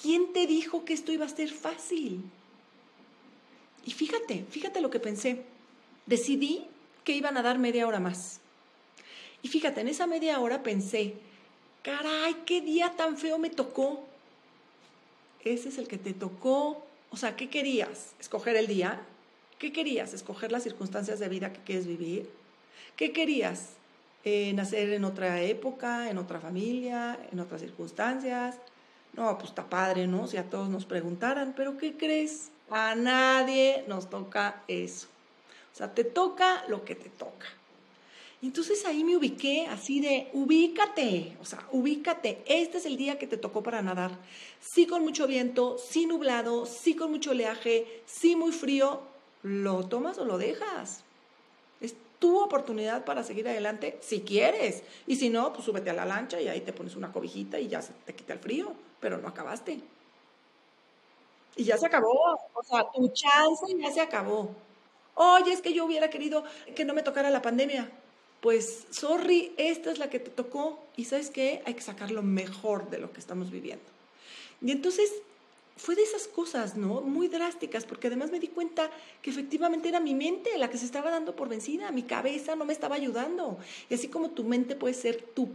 ¿Quién 0.00 0.32
te 0.32 0.46
dijo 0.46 0.84
que 0.84 0.94
esto 0.94 1.12
iba 1.12 1.26
a 1.26 1.28
ser 1.28 1.50
fácil? 1.50 2.22
Y 3.84 3.90
fíjate, 3.90 4.44
fíjate 4.50 4.80
lo 4.80 4.90
que 4.90 5.00
pensé. 5.00 5.42
Decidí 6.06 6.66
que 7.04 7.12
iban 7.12 7.36
a 7.36 7.42
dar 7.42 7.58
media 7.58 7.86
hora 7.86 8.00
más. 8.00 8.40
Y 9.42 9.48
fíjate, 9.48 9.80
en 9.80 9.88
esa 9.88 10.06
media 10.06 10.38
hora 10.38 10.62
pensé, 10.62 11.14
caray, 11.82 12.34
qué 12.46 12.60
día 12.60 12.94
tan 12.96 13.16
feo 13.16 13.38
me 13.38 13.50
tocó. 13.50 14.04
Ese 15.44 15.68
es 15.68 15.78
el 15.78 15.88
que 15.88 15.98
te 15.98 16.12
tocó. 16.12 16.84
O 17.10 17.16
sea, 17.16 17.36
¿qué 17.36 17.50
querías? 17.50 18.14
¿Escoger 18.20 18.56
el 18.56 18.68
día? 18.68 19.00
¿Qué 19.58 19.72
querías? 19.72 20.14
¿Escoger 20.14 20.52
las 20.52 20.62
circunstancias 20.62 21.18
de 21.18 21.28
vida 21.28 21.52
que 21.52 21.60
quieres 21.60 21.86
vivir? 21.86 22.30
¿Qué 22.96 23.12
querías? 23.12 23.70
Eh, 24.24 24.52
¿Nacer 24.52 24.90
en 24.90 25.04
otra 25.04 25.42
época, 25.42 26.08
en 26.08 26.18
otra 26.18 26.38
familia, 26.40 27.18
en 27.32 27.40
otras 27.40 27.60
circunstancias? 27.60 28.56
No, 29.14 29.36
pues 29.36 29.50
está 29.50 29.68
padre, 29.68 30.06
¿no? 30.06 30.26
Si 30.26 30.36
a 30.36 30.48
todos 30.48 30.68
nos 30.68 30.86
preguntaran, 30.86 31.52
pero 31.56 31.76
¿qué 31.76 31.96
crees? 31.96 32.50
A 32.74 32.94
nadie 32.94 33.84
nos 33.86 34.08
toca 34.08 34.62
eso. 34.66 35.06
O 35.74 35.76
sea, 35.76 35.92
te 35.92 36.04
toca 36.04 36.64
lo 36.68 36.86
que 36.86 36.94
te 36.94 37.10
toca. 37.10 37.46
Y 38.40 38.46
entonces 38.46 38.86
ahí 38.86 39.04
me 39.04 39.14
ubiqué 39.14 39.66
así 39.66 40.00
de, 40.00 40.30
ubícate, 40.32 41.36
o 41.42 41.44
sea, 41.44 41.66
ubícate, 41.70 42.42
este 42.46 42.78
es 42.78 42.86
el 42.86 42.96
día 42.96 43.18
que 43.18 43.26
te 43.26 43.36
tocó 43.36 43.62
para 43.62 43.82
nadar. 43.82 44.12
Sí 44.58 44.86
con 44.86 45.02
mucho 45.02 45.26
viento, 45.26 45.76
sí 45.76 46.06
nublado, 46.06 46.64
sí 46.64 46.96
con 46.96 47.10
mucho 47.10 47.32
oleaje, 47.32 48.02
sí 48.06 48.36
muy 48.36 48.52
frío, 48.52 49.02
¿lo 49.42 49.86
tomas 49.86 50.16
o 50.16 50.24
lo 50.24 50.38
dejas? 50.38 51.04
Es 51.82 51.94
tu 52.18 52.40
oportunidad 52.40 53.04
para 53.04 53.22
seguir 53.22 53.46
adelante 53.48 53.98
si 54.00 54.22
quieres. 54.22 54.82
Y 55.06 55.16
si 55.16 55.28
no, 55.28 55.52
pues 55.52 55.66
súbete 55.66 55.90
a 55.90 55.94
la 55.94 56.06
lancha 56.06 56.40
y 56.40 56.48
ahí 56.48 56.62
te 56.62 56.72
pones 56.72 56.96
una 56.96 57.12
cobijita 57.12 57.60
y 57.60 57.68
ya 57.68 57.82
se 57.82 57.92
te 58.06 58.14
quita 58.14 58.32
el 58.32 58.38
frío, 58.38 58.72
pero 58.98 59.18
no 59.18 59.28
acabaste. 59.28 59.78
Y 61.56 61.64
ya 61.64 61.76
se 61.76 61.86
acabó, 61.86 62.38
o 62.54 62.62
sea, 62.62 62.90
tu 62.90 63.08
chance 63.08 63.66
ya 63.78 63.90
se 63.90 64.00
acabó. 64.00 64.50
Oye, 65.14 65.52
es 65.52 65.60
que 65.60 65.74
yo 65.74 65.84
hubiera 65.84 66.08
querido 66.08 66.44
que 66.74 66.84
no 66.84 66.94
me 66.94 67.02
tocara 67.02 67.30
la 67.30 67.42
pandemia 67.42 67.90
pues, 68.42 68.86
sorry, 68.90 69.54
esta 69.56 69.92
es 69.92 70.00
la 70.00 70.10
que 70.10 70.18
te 70.18 70.30
tocó 70.30 70.76
y 70.96 71.04
sabes 71.04 71.30
qué, 71.30 71.62
hay 71.64 71.74
que 71.74 71.80
sacar 71.80 72.10
lo 72.10 72.24
mejor 72.24 72.90
de 72.90 72.98
lo 72.98 73.12
que 73.12 73.20
estamos 73.20 73.52
viviendo. 73.52 73.84
Y 74.60 74.72
entonces 74.72 75.12
fue 75.76 75.94
de 75.94 76.02
esas 76.02 76.26
cosas, 76.26 76.76
¿no? 76.76 77.02
Muy 77.02 77.28
drásticas, 77.28 77.84
porque 77.86 78.08
además 78.08 78.32
me 78.32 78.40
di 78.40 78.48
cuenta 78.48 78.90
que 79.22 79.30
efectivamente 79.30 79.88
era 79.88 80.00
mi 80.00 80.14
mente 80.14 80.58
la 80.58 80.68
que 80.68 80.76
se 80.76 80.86
estaba 80.86 81.12
dando 81.12 81.36
por 81.36 81.48
vencida, 81.48 81.92
mi 81.92 82.02
cabeza 82.02 82.56
no 82.56 82.64
me 82.64 82.72
estaba 82.72 82.96
ayudando. 82.96 83.58
Y 83.88 83.94
así 83.94 84.08
como 84.08 84.30
tu 84.30 84.42
mente 84.42 84.74
puede 84.74 84.94
ser 84.94 85.22
tu 85.22 85.48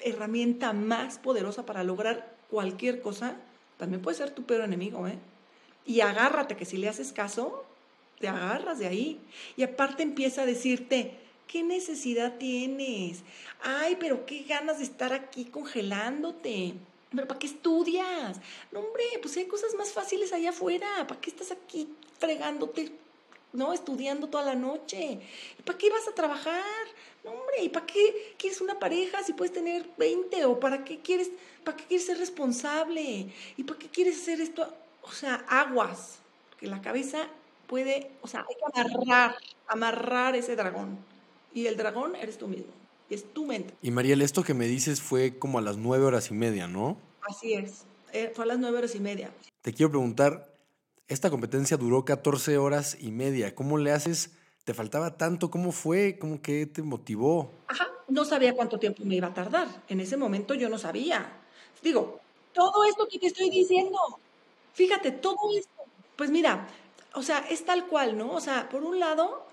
herramienta 0.00 0.74
más 0.74 1.18
poderosa 1.18 1.64
para 1.64 1.84
lograr 1.84 2.36
cualquier 2.50 3.00
cosa, 3.00 3.36
también 3.80 4.00
puede 4.00 4.16
ser 4.16 4.30
tu 4.30 4.44
peor 4.44 4.62
enemigo, 4.62 5.08
¿eh? 5.08 5.18
Y 5.84 6.00
agárrate 6.02 6.56
que 6.56 6.64
si 6.64 6.76
le 6.76 6.88
haces 6.88 7.12
caso, 7.12 7.64
te 8.20 8.28
agarras 8.28 8.78
de 8.78 8.86
ahí. 8.86 9.20
Y 9.56 9.64
aparte 9.64 10.04
empieza 10.04 10.42
a 10.42 10.46
decirte, 10.46 11.18
¿Qué 11.50 11.64
necesidad 11.64 12.38
tienes? 12.38 13.24
Ay, 13.60 13.96
pero 13.98 14.24
qué 14.24 14.44
ganas 14.44 14.78
de 14.78 14.84
estar 14.84 15.12
aquí 15.12 15.46
congelándote. 15.46 16.74
¿Pero 17.10 17.26
para 17.26 17.40
qué 17.40 17.48
estudias? 17.48 18.40
No, 18.70 18.78
hombre, 18.78 19.02
pues 19.20 19.36
hay 19.36 19.46
cosas 19.46 19.74
más 19.74 19.90
fáciles 19.92 20.32
allá 20.32 20.50
afuera. 20.50 20.86
¿Para 21.08 21.20
qué 21.20 21.28
estás 21.28 21.50
aquí 21.50 21.88
fregándote, 22.20 22.92
no? 23.52 23.72
Estudiando 23.72 24.28
toda 24.28 24.44
la 24.44 24.54
noche. 24.54 25.18
¿Y 25.58 25.62
para 25.62 25.76
qué 25.76 25.90
vas 25.90 26.06
a 26.06 26.14
trabajar? 26.14 26.86
No, 27.24 27.32
hombre, 27.32 27.62
¿y 27.62 27.68
para 27.68 27.86
qué 27.86 28.34
quieres 28.38 28.60
una 28.60 28.78
pareja 28.78 29.22
si 29.22 29.32
puedes 29.32 29.52
tener 29.52 29.86
20? 29.98 30.44
¿O 30.46 30.58
para 30.58 30.84
qué 30.84 31.00
quieres, 31.00 31.30
para 31.64 31.76
qué 31.76 31.84
quieres 31.84 32.06
ser 32.06 32.18
responsable? 32.18 33.32
¿Y 33.56 33.64
para 33.64 33.78
qué 33.78 33.88
quieres 33.88 34.20
hacer 34.20 34.40
esto? 34.40 34.72
O 35.02 35.12
sea, 35.12 35.44
aguas. 35.48 36.18
Porque 36.50 36.66
la 36.66 36.80
cabeza 36.80 37.28
puede, 37.66 38.10
o 38.22 38.28
sea, 38.28 38.44
hay 38.48 38.54
que 38.56 38.80
amarrar, 38.80 39.36
amarrar 39.68 40.36
ese 40.36 40.56
dragón 40.56 40.98
y 41.54 41.66
el 41.66 41.76
dragón 41.76 42.14
eres 42.16 42.38
tú 42.38 42.48
mismo. 42.48 42.72
es 43.08 43.24
tu 43.32 43.44
mente. 43.44 43.74
Y 43.82 43.90
Mariel, 43.90 44.22
esto 44.22 44.44
que 44.44 44.54
me 44.54 44.66
dices 44.66 45.00
fue 45.00 45.36
como 45.36 45.58
a 45.58 45.62
las 45.62 45.76
nueve 45.76 46.04
horas 46.04 46.30
y 46.30 46.34
media, 46.34 46.68
¿no? 46.68 46.96
Así 47.28 47.54
es. 47.54 47.84
Eh, 48.12 48.32
fue 48.34 48.44
a 48.44 48.48
las 48.48 48.58
nueve 48.58 48.78
horas 48.78 48.94
y 48.94 49.00
media. 49.00 49.32
Te 49.62 49.72
quiero 49.72 49.90
preguntar, 49.90 50.54
esta 51.08 51.28
competencia 51.28 51.76
duró 51.76 52.04
14 52.04 52.56
horas 52.58 52.96
y 53.00 53.10
media. 53.10 53.54
¿Cómo 53.54 53.78
le 53.78 53.90
haces? 53.90 54.30
¿Te 54.70 54.74
faltaba 54.74 55.16
tanto? 55.16 55.50
¿Cómo 55.50 55.72
fue? 55.72 56.16
¿Cómo 56.16 56.40
que 56.40 56.64
te 56.64 56.80
motivó? 56.80 57.50
Ajá, 57.66 57.88
no 58.06 58.24
sabía 58.24 58.54
cuánto 58.54 58.78
tiempo 58.78 59.02
me 59.04 59.16
iba 59.16 59.26
a 59.26 59.34
tardar. 59.34 59.66
En 59.88 59.98
ese 59.98 60.16
momento 60.16 60.54
yo 60.54 60.68
no 60.68 60.78
sabía. 60.78 61.28
Digo, 61.82 62.20
todo 62.52 62.84
esto 62.84 63.08
que 63.08 63.18
te 63.18 63.26
estoy 63.26 63.50
diciendo, 63.50 63.98
fíjate, 64.72 65.10
todo 65.10 65.38
esto, 65.58 65.72
pues 66.14 66.30
mira, 66.30 66.68
o 67.14 67.22
sea, 67.24 67.44
es 67.50 67.64
tal 67.64 67.88
cual, 67.88 68.16
¿no? 68.16 68.30
O 68.30 68.40
sea, 68.40 68.68
por 68.68 68.84
un 68.84 69.00
lado, 69.00 69.44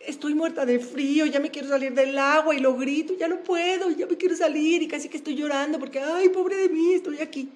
estoy 0.00 0.32
muerta 0.34 0.64
de 0.64 0.78
frío, 0.78 1.26
ya 1.26 1.40
me 1.40 1.50
quiero 1.50 1.68
salir 1.68 1.92
del 1.92 2.18
agua 2.18 2.54
y 2.54 2.60
lo 2.60 2.74
grito, 2.74 3.12
ya 3.18 3.28
no 3.28 3.42
puedo, 3.42 3.90
ya 3.90 4.06
me 4.06 4.16
quiero 4.16 4.34
salir 4.34 4.80
y 4.82 4.88
casi 4.88 5.10
que 5.10 5.18
estoy 5.18 5.34
llorando 5.34 5.78
porque, 5.78 6.00
ay, 6.00 6.30
pobre 6.30 6.56
de 6.56 6.70
mí, 6.70 6.94
estoy 6.94 7.18
aquí. 7.20 7.52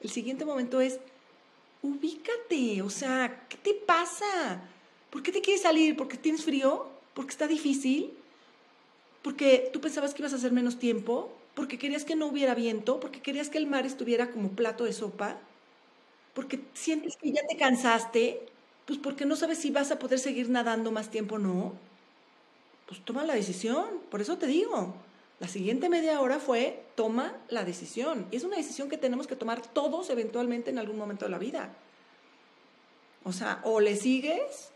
El 0.00 0.08
siguiente 0.08 0.46
momento 0.46 0.80
es, 0.80 0.98
ubícate, 1.82 2.80
o 2.80 2.88
sea, 2.88 3.44
¿qué 3.50 3.58
te 3.58 3.74
pasa? 3.74 4.62
¿Por 5.10 5.22
qué 5.22 5.32
te 5.32 5.40
quieres 5.40 5.62
salir? 5.62 5.96
¿Porque 5.96 6.16
tienes 6.16 6.44
frío? 6.44 6.86
¿Porque 7.14 7.30
está 7.30 7.46
difícil? 7.46 8.12
¿Porque 9.22 9.70
tú 9.72 9.80
pensabas 9.80 10.14
que 10.14 10.22
ibas 10.22 10.32
a 10.32 10.36
hacer 10.36 10.52
menos 10.52 10.78
tiempo? 10.78 11.32
¿Porque 11.54 11.78
querías 11.78 12.04
que 12.04 12.14
no 12.14 12.26
hubiera 12.26 12.54
viento? 12.54 13.00
¿Porque 13.00 13.20
querías 13.20 13.48
que 13.48 13.58
el 13.58 13.66
mar 13.66 13.86
estuviera 13.86 14.30
como 14.30 14.50
plato 14.50 14.84
de 14.84 14.92
sopa? 14.92 15.38
¿Porque 16.34 16.60
sientes 16.74 17.16
que 17.16 17.32
ya 17.32 17.42
te 17.48 17.56
cansaste? 17.56 18.46
Pues 18.86 18.98
porque 18.98 19.26
no 19.26 19.34
sabes 19.36 19.58
si 19.58 19.70
vas 19.70 19.90
a 19.90 19.98
poder 19.98 20.18
seguir 20.18 20.48
nadando 20.50 20.92
más 20.92 21.10
tiempo 21.10 21.34
o 21.34 21.38
no. 21.38 21.72
Pues 22.86 23.04
toma 23.04 23.24
la 23.24 23.34
decisión. 23.34 23.86
Por 24.10 24.20
eso 24.20 24.38
te 24.38 24.46
digo, 24.46 24.94
la 25.40 25.48
siguiente 25.48 25.88
media 25.88 26.20
hora 26.20 26.38
fue 26.38 26.84
toma 26.94 27.34
la 27.48 27.64
decisión. 27.64 28.26
Y 28.30 28.36
es 28.36 28.44
una 28.44 28.56
decisión 28.56 28.88
que 28.88 28.96
tenemos 28.98 29.26
que 29.26 29.36
tomar 29.36 29.60
todos 29.60 30.10
eventualmente 30.10 30.70
en 30.70 30.78
algún 30.78 30.96
momento 30.96 31.24
de 31.24 31.30
la 31.30 31.38
vida. 31.38 31.74
O 33.24 33.32
sea, 33.32 33.60
o 33.64 33.80
le 33.80 33.96
sigues 33.96 34.70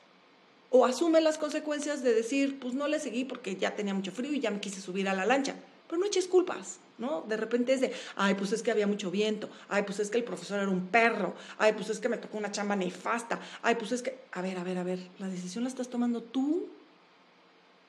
o 0.72 0.86
asume 0.86 1.20
las 1.20 1.38
consecuencias 1.38 2.02
de 2.02 2.14
decir, 2.14 2.58
pues 2.58 2.74
no 2.74 2.88
le 2.88 2.98
seguí 2.98 3.24
porque 3.24 3.56
ya 3.56 3.76
tenía 3.76 3.94
mucho 3.94 4.10
frío 4.10 4.32
y 4.32 4.40
ya 4.40 4.50
me 4.50 4.58
quise 4.58 4.80
subir 4.80 5.08
a 5.08 5.14
la 5.14 5.26
lancha. 5.26 5.54
Pero 5.86 6.00
no 6.00 6.06
eches 6.06 6.26
culpas. 6.26 6.80
¿no? 6.98 7.22
De 7.22 7.36
repente 7.36 7.74
es 7.74 7.80
de, 7.80 7.92
ay, 8.16 8.34
pues 8.34 8.52
es 8.52 8.62
que 8.62 8.70
había 8.70 8.86
mucho 8.86 9.10
viento, 9.10 9.50
ay, 9.68 9.82
pues 9.82 9.98
es 9.98 10.08
que 10.08 10.18
el 10.18 10.24
profesor 10.24 10.60
era 10.60 10.68
un 10.70 10.86
perro, 10.86 11.34
ay, 11.58 11.72
pues 11.72 11.90
es 11.90 11.98
que 11.98 12.08
me 12.08 12.16
tocó 12.16 12.38
una 12.38 12.52
chamba 12.52 12.76
nefasta, 12.76 13.40
ay, 13.62 13.74
pues 13.74 13.92
es 13.92 14.02
que, 14.02 14.18
a 14.32 14.40
ver, 14.40 14.56
a 14.56 14.62
ver, 14.62 14.78
a 14.78 14.84
ver, 14.84 15.00
la 15.18 15.28
decisión 15.28 15.64
la 15.64 15.68
estás 15.68 15.88
tomando 15.88 16.22
tú, 16.22 16.68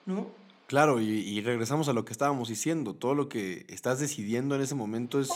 ¿no? 0.05 0.27
Claro, 0.67 0.99
y, 0.99 1.39
regresamos 1.41 1.87
a 1.89 1.93
lo 1.93 2.03
que 2.03 2.13
estábamos 2.13 2.49
diciendo, 2.49 2.95
todo 2.95 3.13
lo 3.13 3.29
que 3.29 3.65
estás 3.69 3.99
decidiendo 3.99 4.55
en 4.55 4.61
ese 4.61 4.73
momento 4.73 5.19
es, 5.19 5.29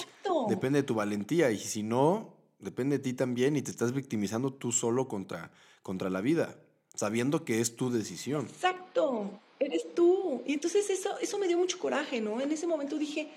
depende 0.50 0.80
de 0.80 0.84
tu 0.84 0.96
valentía, 0.96 1.52
y 1.52 1.60
si 1.60 1.84
no, 1.84 2.34
depende 2.60 2.98
de 2.98 3.04
ti 3.04 3.14
también, 3.14 3.56
y 3.56 3.62
te 3.62 3.70
estás 3.70 3.92
victimizando 3.92 4.52
tú 4.52 4.72
solo 4.72 5.08
contra, 5.08 5.52
contra 5.84 6.10
la 6.10 6.22
vida, 6.22 6.56
sabiendo 6.98 7.46
que 7.46 7.62
es 7.62 7.76
tu 7.76 7.90
decisión. 7.90 8.48
Exacto, 8.48 9.30
eres 9.60 9.94
tú. 9.94 10.42
Y 10.46 10.54
entonces 10.54 10.90
eso, 10.90 11.18
eso 11.20 11.38
me 11.38 11.48
dio 11.48 11.58
mucho 11.58 11.80
coraje, 11.80 12.20
¿no? 12.20 12.42
En 12.42 12.52
ese 12.52 12.68
momento 12.68 12.98
dije, 12.98 13.30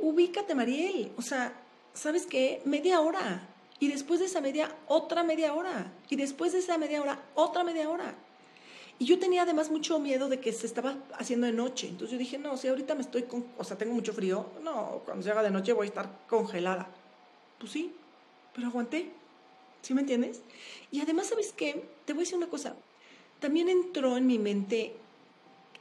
ubícate, 0.00 0.54
Mariel. 0.54 1.12
O 1.16 1.22
sea, 1.22 1.52
¿sabes 1.94 2.26
qué? 2.26 2.60
Media 2.64 3.00
hora. 3.00 3.48
Y 3.80 3.88
después 3.88 4.18
de 4.18 4.26
esa 4.26 4.40
media, 4.40 4.74
otra 4.88 5.22
media 5.22 5.54
hora. 5.54 5.92
Y 6.10 6.16
después 6.16 6.52
de 6.52 6.58
esa 6.58 6.76
media 6.76 7.00
hora, 7.00 7.22
otra 7.34 7.62
media 7.62 7.88
hora. 7.88 8.14
Y 8.98 9.04
yo 9.04 9.20
tenía 9.20 9.42
además 9.42 9.70
mucho 9.70 10.00
miedo 10.00 10.28
de 10.28 10.40
que 10.40 10.52
se 10.52 10.66
estaba 10.66 10.96
haciendo 11.16 11.46
de 11.46 11.52
noche. 11.52 11.86
Entonces 11.86 12.10
yo 12.10 12.18
dije, 12.18 12.36
no, 12.36 12.56
si 12.56 12.66
ahorita 12.66 12.96
me 12.96 13.02
estoy, 13.02 13.22
con, 13.22 13.46
o 13.56 13.62
sea, 13.62 13.78
tengo 13.78 13.94
mucho 13.94 14.12
frío, 14.12 14.46
no, 14.64 15.02
cuando 15.04 15.22
se 15.22 15.30
haga 15.30 15.44
de 15.44 15.52
noche 15.52 15.72
voy 15.72 15.86
a 15.86 15.88
estar 15.88 16.26
congelada. 16.28 16.88
Pues 17.60 17.70
sí, 17.70 17.94
pero 18.52 18.66
aguanté. 18.66 19.12
¿Sí 19.82 19.94
me 19.94 20.00
entiendes? 20.00 20.42
Y 20.90 21.00
además, 21.00 21.28
¿sabes 21.28 21.52
qué? 21.52 21.88
Te 22.04 22.12
voy 22.12 22.22
a 22.22 22.24
decir 22.24 22.36
una 22.36 22.48
cosa. 22.48 22.74
También 23.40 23.68
entró 23.68 24.16
en 24.16 24.26
mi 24.26 24.38
mente 24.38 24.96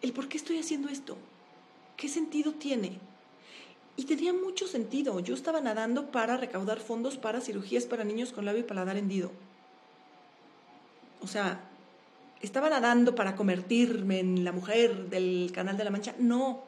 el 0.01 0.13
por 0.13 0.27
qué 0.27 0.37
estoy 0.37 0.59
haciendo 0.59 0.89
esto. 0.89 1.17
¿Qué 1.95 2.07
sentido 2.07 2.53
tiene? 2.53 2.99
Y 3.95 4.05
tenía 4.05 4.31
mucho 4.31 4.67
sentido. 4.67 5.19
Yo 5.19 5.33
estaba 5.33 5.59
nadando 5.59 6.11
para 6.11 6.37
recaudar 6.37 6.79
fondos 6.79 7.17
para 7.17 7.41
cirugías 7.41 7.85
para 7.85 8.03
niños 8.03 8.31
con 8.31 8.45
labio 8.45 8.61
y 8.61 8.63
paladar 8.63 8.97
hendido. 8.97 9.31
O 11.21 11.27
sea, 11.27 11.61
¿estaba 12.41 12.69
nadando 12.69 13.15
para 13.15 13.35
convertirme 13.35 14.19
en 14.19 14.43
la 14.43 14.51
mujer 14.51 15.09
del 15.09 15.51
Canal 15.53 15.77
de 15.77 15.83
la 15.83 15.89
Mancha? 15.89 16.13
No. 16.19 16.63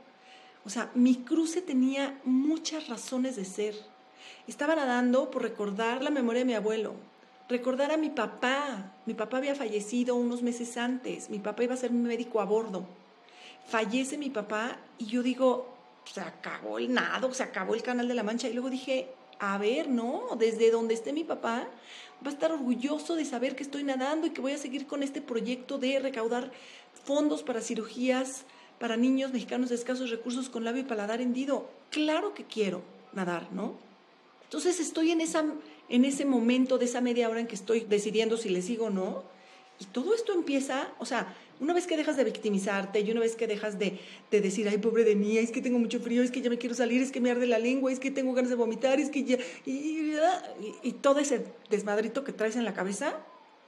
O 0.65 0.71
sea, 0.71 0.89
mi 0.95 1.17
cruce 1.17 1.62
tenía 1.62 2.19
muchas 2.23 2.88
razones 2.88 3.36
de 3.36 3.45
ser. 3.45 3.75
Estaba 4.47 4.75
nadando 4.75 5.30
por 5.30 5.43
recordar 5.43 6.02
la 6.04 6.10
memoria 6.10 6.39
de 6.39 6.45
mi 6.45 6.56
abuelo, 6.56 6.95
recordar 7.50 7.92
a 7.92 7.98
mi 7.98 8.10
papá. 8.10 8.94
Mi 9.06 9.14
papá 9.14 9.38
había 9.38 9.56
fallecido 9.56 10.16
unos 10.16 10.42
meses 10.42 10.78
antes. 10.78 11.30
Mi 11.30 11.40
papá 11.40 11.64
iba 11.64 11.74
a 11.74 11.78
ser 11.78 11.92
médico 11.92 12.40
a 12.40 12.46
bordo. 12.46 12.86
Fallece 13.68 14.18
mi 14.18 14.30
papá 14.30 14.78
y 14.98 15.08
yo 15.08 15.22
digo, 15.24 15.68
se 16.06 16.22
acabó 16.22 16.78
el 16.80 16.94
nado, 16.94 17.34
se 17.34 17.44
acabó 17.44 17.76
el 17.76 17.84
Canal 17.84 18.08
de 18.08 18.14
la 18.14 18.24
Mancha. 18.24 18.48
Y 18.48 18.54
luego 18.54 18.70
dije, 18.70 19.10
a 19.40 19.58
ver, 19.58 19.90
no, 19.90 20.38
desde 20.38 20.72
donde 20.72 20.94
esté 20.94 21.12
mi 21.12 21.24
papá, 21.24 21.68
va 22.26 22.30
a 22.30 22.34
estar 22.34 22.52
orgulloso 22.52 23.16
de 23.16 23.26
saber 23.26 23.56
que 23.56 23.64
estoy 23.64 23.84
nadando 23.84 24.28
y 24.28 24.30
que 24.30 24.42
voy 24.42 24.54
a 24.54 24.58
seguir 24.58 24.88
con 24.88 25.04
este 25.04 25.22
proyecto 25.22 25.78
de 25.78 26.00
recaudar 26.00 26.52
fondos 27.04 27.44
para 27.44 27.62
cirugías 27.62 28.46
para 28.80 28.96
niños 28.96 29.34
mexicanos 29.34 29.70
de 29.70 29.76
escasos 29.76 30.10
recursos 30.10 30.50
con 30.50 30.64
labio 30.64 30.82
y 30.82 30.86
paladar 30.86 31.22
hendido. 31.22 31.70
Claro 31.92 32.34
que 32.34 32.46
quiero 32.46 32.82
nadar, 33.14 33.52
¿no? 33.52 33.76
Entonces 34.44 34.80
estoy 34.80 35.12
en, 35.12 35.22
esa, 35.22 35.44
en 35.89 36.06
ese 36.06 36.25
momento 36.25 36.78
de 36.78 36.86
esa 36.86 37.02
media 37.02 37.30
hora 37.30 37.39
en 37.39 37.47
que 37.47 37.56
estoy 37.56 37.82
decidiendo 37.82 38.38
si 38.38 38.49
le 38.49 38.62
sigo 38.62 38.86
o 38.86 38.89
no. 38.89 39.23
Y 39.80 39.86
todo 39.86 40.13
esto 40.13 40.34
empieza, 40.34 40.89
o 40.99 41.06
sea, 41.06 41.36
una 41.60 41.73
vez 41.73 41.88
que 41.88 41.97
dejas 41.97 42.15
de 42.15 42.23
victimizarte 42.23 43.02
y 43.02 43.12
una 43.12 43.19
vez 43.19 43.36
que 43.36 43.47
dejas 43.47 43.80
de, 43.80 43.99
decir, 44.32 44.67
ay, 44.69 44.78
pobre 44.78 45.04
de 45.04 45.15
mí, 45.15 45.38
es 45.38 45.52
que 45.52 45.62
tengo 45.62 45.80
mucho 45.80 45.99
frío, 45.99 46.23
es 46.23 46.32
que 46.32 46.41
ya 46.41 46.49
me 46.49 46.58
quiero 46.58 46.75
salir, 46.75 47.02
es 47.02 47.12
que 47.12 47.19
me 47.19 47.32
arde 47.32 47.47
la 47.47 47.60
lengua, 47.60 47.91
es 47.91 47.99
que 47.99 48.12
tengo 48.12 48.34
ganas 48.34 48.49
de 48.49 48.56
vomitar, 48.56 48.99
es 48.99 49.10
que 49.10 49.23
ya... 49.23 49.38
Y, 49.65 50.93
todo 51.02 51.19
ese 51.19 51.45
desmadrito 51.69 52.23
que 52.23 52.34
traes 52.34 52.56
en 52.56 52.65
la 52.65 52.73
cabeza, 52.73 53.17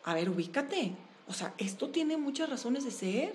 a 0.04 0.14
ver, 0.14 0.30
ubícate. 0.30 0.94
O 1.28 1.34
sea, 1.34 1.54
esto 1.58 1.90
tiene 1.90 2.18
muchas 2.18 2.50
razones 2.50 2.84
de 2.84 2.92
ser. 2.92 3.34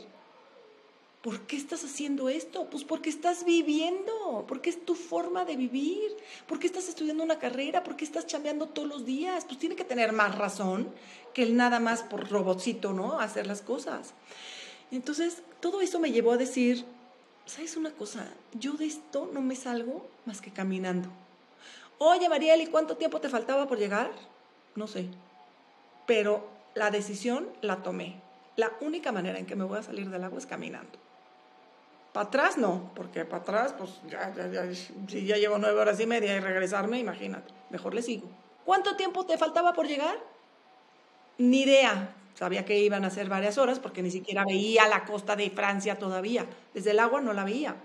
¿Por 1.27 1.41
qué 1.41 1.57
estás 1.57 1.83
haciendo 1.83 2.29
esto? 2.29 2.71
Pues 2.71 2.85
porque 2.85 3.11
estás 3.11 3.45
viviendo, 3.45 4.45
porque 4.47 4.71
es 4.71 4.85
tu 4.85 4.95
forma 4.95 5.45
de 5.45 5.57
vivir, 5.57 6.17
porque 6.47 6.69
estás 6.69 6.89
estudiando 6.89 7.25
una 7.25 7.41
carrera, 7.41 7.83
porque 7.83 8.05
estás 8.05 8.29
chambeando 8.29 8.69
todos 8.69 8.87
los 8.87 9.05
días. 9.05 9.45
Pues 9.45 9.59
tiene 9.59 9.75
que 9.75 9.83
tener 9.83 10.13
más 10.13 10.39
razón 10.39 10.89
que 11.35 11.43
el 11.43 11.57
nada 11.57 11.81
más 11.81 12.05
por 12.05 12.31
robotcito, 12.31 12.93
¿no? 12.93 13.19
Hacer 13.19 13.49
las 13.49 13.61
cosas. 13.61 14.15
Entonces, 14.93 15.43
todo 15.59 15.81
eso 15.81 15.99
me 15.99 16.13
llevó 16.13 16.31
a 16.31 16.37
decir, 16.37 16.85
¿sabes 17.45 17.77
una 17.77 17.91
cosa? 17.91 18.29
Yo 18.53 18.75
de 18.75 18.87
esto 18.87 19.29
no 19.33 19.41
me 19.41 19.57
salgo 19.57 20.09
más 20.27 20.41
que 20.41 20.53
caminando. 20.53 21.09
Oye, 21.99 22.29
Mariel, 22.29 22.61
¿y 22.61 22.67
cuánto 22.69 22.99
tiempo 22.99 23.21
te 23.21 23.29
faltaba 23.29 23.67
por 23.67 23.79
llegar? 23.79 24.13
No 24.77 24.87
sé. 24.87 25.09
Pero 26.07 26.49
la 26.77 26.93
decisión 26.93 27.49
la 27.63 27.83
tomé. 27.83 28.23
La 28.55 28.71
única 28.81 29.11
manera 29.11 29.41
en 29.41 29.47
que 29.47 29.57
me 29.57 29.65
voy 29.65 29.81
a 29.81 29.83
salir 29.83 30.09
del 30.09 30.23
agua 30.23 30.39
es 30.39 30.47
caminando. 30.47 31.06
Para 32.17 32.29
atrás 32.29 32.57
no, 32.57 32.93
porque 32.95 33.27
para 33.27 33.43
atrás, 33.43 33.75
pues 33.77 33.91
ya, 34.09 34.33
ya, 34.35 34.49
ya, 34.49 34.75
si 34.75 35.27
ya 35.27 35.37
llevo 35.37 35.59
nueve 35.59 35.79
horas 35.79 36.01
y 36.01 36.07
media 36.07 36.35
y 36.35 36.41
regresarme, 36.41 36.99
imagínate, 36.99 37.53
mejor 37.69 37.93
le 37.93 38.01
sigo. 38.01 38.27
¿Cuánto 38.65 38.97
tiempo 38.97 39.27
te 39.27 39.37
faltaba 39.37 39.75
por 39.75 39.87
llegar? 39.87 40.17
Ni 41.37 41.65
idea. 41.65 42.15
Sabía 42.33 42.65
que 42.65 42.79
iban 42.79 43.05
a 43.05 43.11
ser 43.11 43.29
varias 43.29 43.59
horas 43.59 43.81
porque 43.81 44.01
ni 44.01 44.11
siquiera 44.11 44.47
veía 44.47 44.89
la 44.89 45.05
costa 45.05 45.37
de 45.37 45.51
Francia 45.51 45.99
todavía. 45.99 46.47
Desde 46.73 46.93
el 46.93 47.01
agua 47.01 47.21
no 47.21 47.35
la 47.35 47.45
veía. 47.45 47.77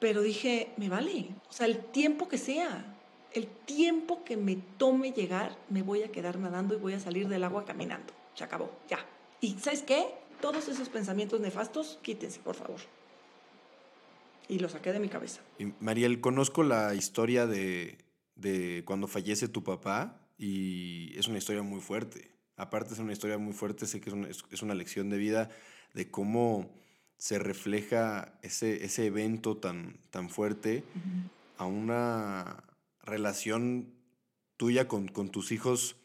Pero 0.00 0.22
dije, 0.22 0.72
me 0.78 0.88
vale. 0.88 1.28
O 1.50 1.52
sea, 1.52 1.66
el 1.66 1.76
tiempo 1.76 2.28
que 2.28 2.38
sea, 2.38 2.86
el 3.34 3.48
tiempo 3.48 4.24
que 4.24 4.38
me 4.38 4.56
tome 4.78 5.12
llegar, 5.12 5.54
me 5.68 5.82
voy 5.82 6.04
a 6.04 6.10
quedar 6.10 6.38
nadando 6.38 6.74
y 6.74 6.78
voy 6.78 6.94
a 6.94 7.00
salir 7.00 7.28
del 7.28 7.44
agua 7.44 7.66
caminando. 7.66 8.14
Se 8.32 8.44
acabó, 8.44 8.70
ya. 8.88 9.00
¿Y 9.42 9.58
sabes 9.58 9.82
qué? 9.82 10.06
Todos 10.40 10.68
esos 10.68 10.88
pensamientos 10.88 11.40
nefastos, 11.40 11.98
quítense, 12.00 12.40
por 12.40 12.54
favor 12.54 12.95
y 14.48 14.58
lo 14.58 14.68
saqué 14.68 14.92
de 14.92 15.00
mi 15.00 15.08
cabeza. 15.08 15.40
Y 15.58 15.72
Mariel, 15.80 16.20
conozco 16.20 16.62
la 16.62 16.94
historia 16.94 17.46
de, 17.46 17.98
de 18.34 18.82
cuando 18.84 19.06
fallece 19.06 19.48
tu 19.48 19.64
papá 19.64 20.20
y 20.38 21.16
es 21.18 21.28
una 21.28 21.38
historia 21.38 21.62
muy 21.62 21.80
fuerte. 21.80 22.30
Aparte 22.56 22.94
es 22.94 23.00
una 23.00 23.12
historia 23.12 23.38
muy 23.38 23.52
fuerte, 23.52 23.86
sé 23.86 24.00
que 24.00 24.10
es 24.10 24.14
una, 24.14 24.28
es 24.28 24.62
una 24.62 24.74
lección 24.74 25.10
de 25.10 25.18
vida 25.18 25.50
de 25.92 26.10
cómo 26.10 26.70
se 27.18 27.38
refleja 27.38 28.38
ese, 28.42 28.84
ese 28.84 29.06
evento 29.06 29.56
tan, 29.56 29.98
tan 30.10 30.28
fuerte 30.28 30.84
a 31.56 31.64
una 31.64 32.64
relación 33.02 33.94
tuya 34.56 34.88
con, 34.88 35.08
con 35.08 35.30
tus 35.30 35.52
hijos, 35.52 35.96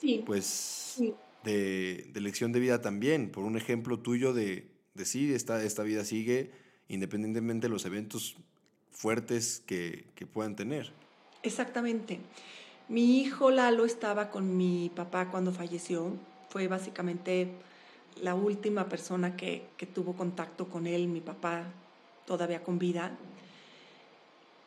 sí. 0.00 0.22
pues 0.24 1.02
De, 1.44 2.08
de, 2.12 2.20
lección 2.20 2.52
de 2.52 2.60
vida 2.60 2.80
también, 2.80 3.30
por 3.30 3.44
un 3.44 3.56
ejemplo 3.56 3.98
tuyo 3.98 4.32
de, 4.32 4.70
de 4.94 5.04
sí, 5.04 5.32
esta, 5.34 5.62
esta 5.64 5.82
vida 5.82 6.04
sigue, 6.04 6.52
independientemente 6.92 7.68
de 7.68 7.72
los 7.72 7.84
eventos 7.86 8.36
fuertes 8.90 9.62
que, 9.66 10.04
que 10.14 10.26
puedan 10.26 10.54
tener. 10.54 10.92
Exactamente. 11.42 12.20
Mi 12.88 13.20
hijo 13.20 13.50
Lalo 13.50 13.86
estaba 13.86 14.30
con 14.30 14.56
mi 14.56 14.90
papá 14.94 15.30
cuando 15.30 15.52
falleció. 15.52 16.12
Fue 16.50 16.68
básicamente 16.68 17.50
la 18.20 18.34
última 18.34 18.88
persona 18.90 19.36
que, 19.36 19.64
que, 19.78 19.86
tuvo 19.86 20.12
contacto 20.12 20.68
con 20.68 20.86
él, 20.86 21.08
mi 21.08 21.22
papá 21.22 21.64
todavía 22.26 22.62
con 22.62 22.78
vida. 22.78 23.12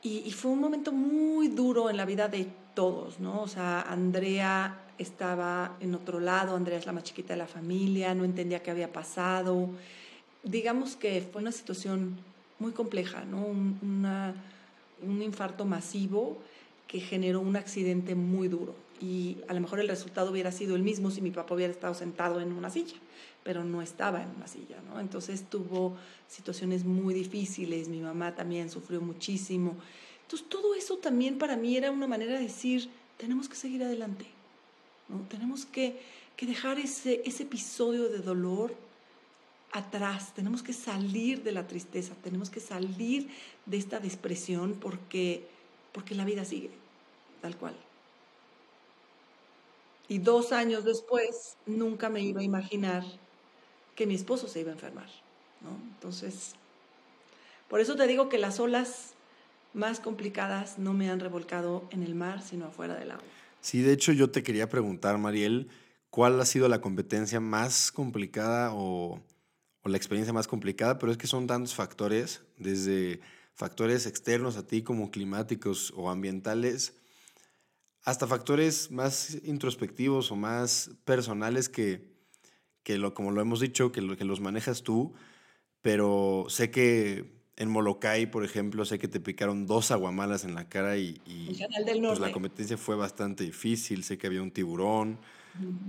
Y, 0.01 0.23
y, 0.25 0.31
fue 0.31 0.51
un 0.51 0.59
momento 0.59 0.91
muy 0.91 1.49
duro 1.49 1.91
en 1.91 1.97
la 1.97 2.05
vida 2.05 2.27
de 2.27 2.47
todos, 2.73 3.19
¿no? 3.19 3.43
O 3.43 3.47
sea, 3.47 3.81
Andrea 3.81 4.81
estaba 4.97 5.77
en 5.79 5.93
otro 5.93 6.19
lado, 6.19 6.55
Andrea 6.55 6.79
es 6.79 6.88
la 6.88 6.91
más 6.91 7.03
chiquita 7.03 7.33
de 7.33 7.38
la 7.38 7.47
familia, 7.47 8.15
no 8.15 8.23
entendía 8.23 8.63
qué 8.63 8.71
había 8.71 8.91
pasado 8.91 9.69
digamos 10.45 10.95
que 10.95 11.21
fue 11.21 11.41
una 11.41 11.51
situación 11.51 12.17
muy 12.60 12.71
compleja, 12.71 13.25
¿no? 13.25 13.45
Un, 13.45 14.34
infarto 15.21 15.65
masivo 15.65 16.38
que 16.88 16.99
generó 16.99 17.41
un 17.41 17.55
accidente 17.55 18.15
muy 18.15 18.47
duro. 18.47 18.75
Y 19.01 19.38
a 19.47 19.53
lo 19.53 19.60
mejor 19.60 19.79
el 19.79 19.89
resultado 19.89 20.31
hubiera 20.31 20.51
sido 20.51 20.75
el 20.75 20.84
mismo 20.84 21.12
si 21.12 21.21
mi 21.21 21.31
papá 21.31 21.53
hubiera 21.53 21.73
estado 21.73 21.93
sentado 21.93 22.39
en 22.39 22.53
una 22.53 22.69
silla, 22.69 22.95
pero 23.43 23.63
no 23.63 23.81
estaba 23.81 24.23
en 24.23 24.29
una 24.29 24.47
silla, 24.47 24.77
¿no? 24.89 24.99
Entonces 24.99 25.43
tuvo 25.49 25.97
situaciones 26.29 26.86
muy 26.86 27.13
difíciles, 27.13 27.89
mi 27.89 27.99
mamá 27.99 28.36
también 28.36 28.69
sufrió 28.69 29.01
muchísimo. 29.01 29.75
Entonces 30.21 30.47
todo 30.47 30.73
eso 30.75 30.97
también 30.97 31.38
para 31.38 31.58
mí 31.58 31.75
era 31.75 31.91
una 31.91 32.08
manera 32.08 32.34
de 32.36 32.43
decir, 32.43 32.89
tenemos 33.17 33.49
que 33.49 33.55
seguir 33.55 33.84
adelante, 33.84 34.25
¿no? 35.10 35.19
Tenemos 35.27 35.65
que, 35.65 35.99
dejar 36.39 36.79
ese 36.79 37.23
episodio 37.25 38.10
de 38.10 38.19
dolor 38.19 38.75
atrás, 39.75 40.33
tenemos 40.33 40.63
que 40.63 40.71
salir 40.71 41.43
de 41.43 41.51
la 41.51 41.67
tristeza, 41.67 42.13
tenemos 42.23 42.49
que 42.49 42.61
salir 42.61 43.29
de 43.65 43.77
esta 43.77 43.99
depresión 43.99 44.73
porque, 44.79 45.45
porque 45.91 46.15
la 46.15 46.23
vida 46.23 46.45
sigue, 46.45 46.71
tal 47.41 47.57
cual. 47.57 47.75
Y 50.07 50.19
dos 50.19 50.53
años 50.53 50.85
después, 50.85 51.57
nunca 51.65 52.09
me 52.09 52.21
iba 52.21 52.39
a 52.39 52.43
imaginar 52.43 53.03
que 53.95 54.07
mi 54.07 54.15
esposo 54.15 54.47
se 54.47 54.61
iba 54.61 54.69
a 54.69 54.75
enfermar. 54.75 55.09
¿no? 55.61 55.71
Entonces, 55.95 56.53
por 57.67 57.81
eso 57.81 57.95
te 57.95 58.07
digo 58.07 58.29
que 58.29 58.38
las 58.38 58.61
olas 58.61 59.13
más 59.73 59.99
complicadas 59.99 60.79
no 60.79 60.93
me 60.93 61.09
han 61.09 61.19
revolcado 61.19 61.85
en 61.91 62.01
el 62.01 62.15
mar, 62.15 62.41
sino 62.41 62.67
afuera 62.67 62.95
del 62.95 63.11
agua. 63.11 63.23
Sí, 63.59 63.81
de 63.81 63.91
hecho 63.91 64.13
yo 64.13 64.29
te 64.29 64.41
quería 64.41 64.69
preguntar, 64.69 65.17
Mariel, 65.17 65.67
¿cuál 66.09 66.39
ha 66.39 66.45
sido 66.45 66.69
la 66.69 66.79
competencia 66.79 67.41
más 67.41 67.91
complicada 67.91 68.71
o 68.73 69.19
o 69.85 69.89
la 69.89 69.97
experiencia 69.97 70.33
más 70.33 70.47
complicada, 70.47 70.97
pero 70.97 71.11
es 71.11 71.17
que 71.19 71.27
son 71.27 71.45
tantos 71.45 71.75
factores, 71.75 72.41
desde 72.57 73.21
factores 73.53 74.07
externos 74.07 74.57
a 74.57 74.65
ti 74.65 74.81
como 74.81 75.11
climáticos 75.11 75.93
o 75.95 76.09
ambientales, 76.09 76.95
hasta 78.01 78.25
factores 78.25 78.89
más 78.89 79.37
introspectivos 79.43 80.31
o 80.31 80.35
más 80.35 80.89
personales 81.05 81.69
que, 81.69 82.15
que 82.81 82.97
lo, 82.97 83.13
como 83.13 83.29
lo 83.29 83.41
hemos 83.41 83.59
dicho, 83.59 83.91
que, 83.91 84.01
lo, 84.01 84.17
que 84.17 84.25
los 84.25 84.41
manejas 84.41 84.81
tú, 84.81 85.13
pero 85.83 86.47
sé 86.49 86.71
que 86.71 87.43
en 87.55 87.69
Molokai, 87.69 88.25
por 88.25 88.43
ejemplo, 88.43 88.85
sé 88.85 88.97
que 88.97 89.07
te 89.07 89.19
picaron 89.19 89.67
dos 89.67 89.91
aguamalas 89.91 90.45
en 90.45 90.55
la 90.55 90.67
cara 90.67 90.97
y, 90.97 91.21
y 91.27 91.63
pues 92.01 92.19
la 92.19 92.31
competencia 92.31 92.75
fue 92.75 92.95
bastante 92.95 93.43
difícil, 93.43 94.03
sé 94.03 94.17
que 94.17 94.25
había 94.25 94.41
un 94.41 94.49
tiburón, 94.49 95.19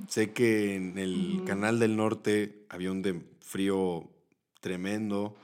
sé 0.08 0.32
que 0.32 0.76
en 0.76 0.98
el 0.98 1.42
Canal 1.46 1.78
del 1.78 1.96
Norte 1.96 2.64
había 2.68 2.92
un 2.92 3.02
de 3.02 3.22
frío 3.40 4.10
tremendo. 4.60 5.36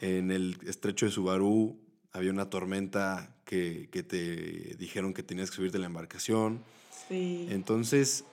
En 0.00 0.30
el 0.30 0.58
estrecho 0.66 1.06
de 1.06 1.12
Subaru 1.12 1.78
había 2.12 2.30
una 2.30 2.50
tormenta 2.50 3.36
que, 3.44 3.88
que, 3.90 4.02
te 4.02 4.76
dijeron 4.76 5.14
que 5.14 5.22
tenías 5.22 5.50
que 5.50 5.56
subirte 5.56 5.78
a 5.78 5.80
la 5.80 5.86
embarcación. 5.86 6.62
Sí. 7.08 7.46
Entonces, 7.50 8.24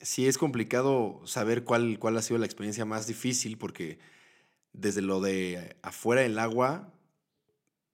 sí 0.00 0.26
es 0.26 0.38
complicado 0.38 1.20
saber 1.24 1.64
cuál, 1.64 1.98
cuál 1.98 2.16
ha 2.16 2.22
sido 2.22 2.38
la 2.38 2.46
experiencia 2.46 2.84
más 2.84 3.06
difícil 3.06 3.58
porque 3.58 3.98
desde 4.72 5.02
lo 5.02 5.20
de 5.20 5.76
afuera 5.82 6.22
del 6.22 6.38
agua 6.38 6.92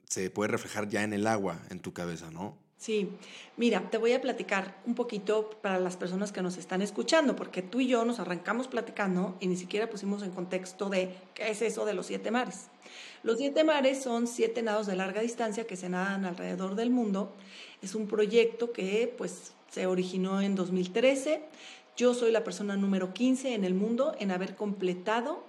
se 0.08 0.30
puede 0.30 0.48
reflejar 0.48 0.88
ya 0.88 1.02
en 1.02 1.12
el 1.12 1.26
agua, 1.26 1.60
en 1.70 1.80
tu 1.80 1.92
cabeza, 1.92 2.30
¿no? 2.30 2.58
Sí, 2.78 3.08
mira, 3.56 3.88
te 3.90 3.96
voy 3.96 4.12
a 4.12 4.20
platicar 4.20 4.76
un 4.84 4.94
poquito 4.94 5.50
para 5.62 5.80
las 5.80 5.96
personas 5.96 6.30
que 6.30 6.42
nos 6.42 6.58
están 6.58 6.82
escuchando, 6.82 7.34
porque 7.34 7.62
tú 7.62 7.80
y 7.80 7.88
yo 7.88 8.04
nos 8.04 8.20
arrancamos 8.20 8.68
platicando 8.68 9.34
y 9.40 9.46
ni 9.46 9.56
siquiera 9.56 9.88
pusimos 9.88 10.22
en 10.22 10.30
contexto 10.30 10.90
de 10.90 11.14
qué 11.32 11.50
es 11.50 11.62
eso 11.62 11.86
de 11.86 11.94
los 11.94 12.06
siete 12.06 12.30
mares. 12.30 12.66
Los 13.22 13.38
siete 13.38 13.64
mares 13.64 14.02
son 14.02 14.26
siete 14.26 14.62
nados 14.62 14.86
de 14.86 14.94
larga 14.94 15.22
distancia 15.22 15.66
que 15.66 15.76
se 15.76 15.88
nadan 15.88 16.26
alrededor 16.26 16.74
del 16.74 16.90
mundo. 16.90 17.32
Es 17.80 17.94
un 17.94 18.06
proyecto 18.06 18.72
que 18.72 19.12
pues 19.16 19.52
se 19.70 19.86
originó 19.86 20.42
en 20.42 20.54
2013. 20.54 21.42
Yo 21.96 22.12
soy 22.12 22.30
la 22.30 22.44
persona 22.44 22.76
número 22.76 23.14
15 23.14 23.54
en 23.54 23.64
el 23.64 23.74
mundo 23.74 24.14
en 24.20 24.30
haber 24.30 24.54
completado 24.54 25.42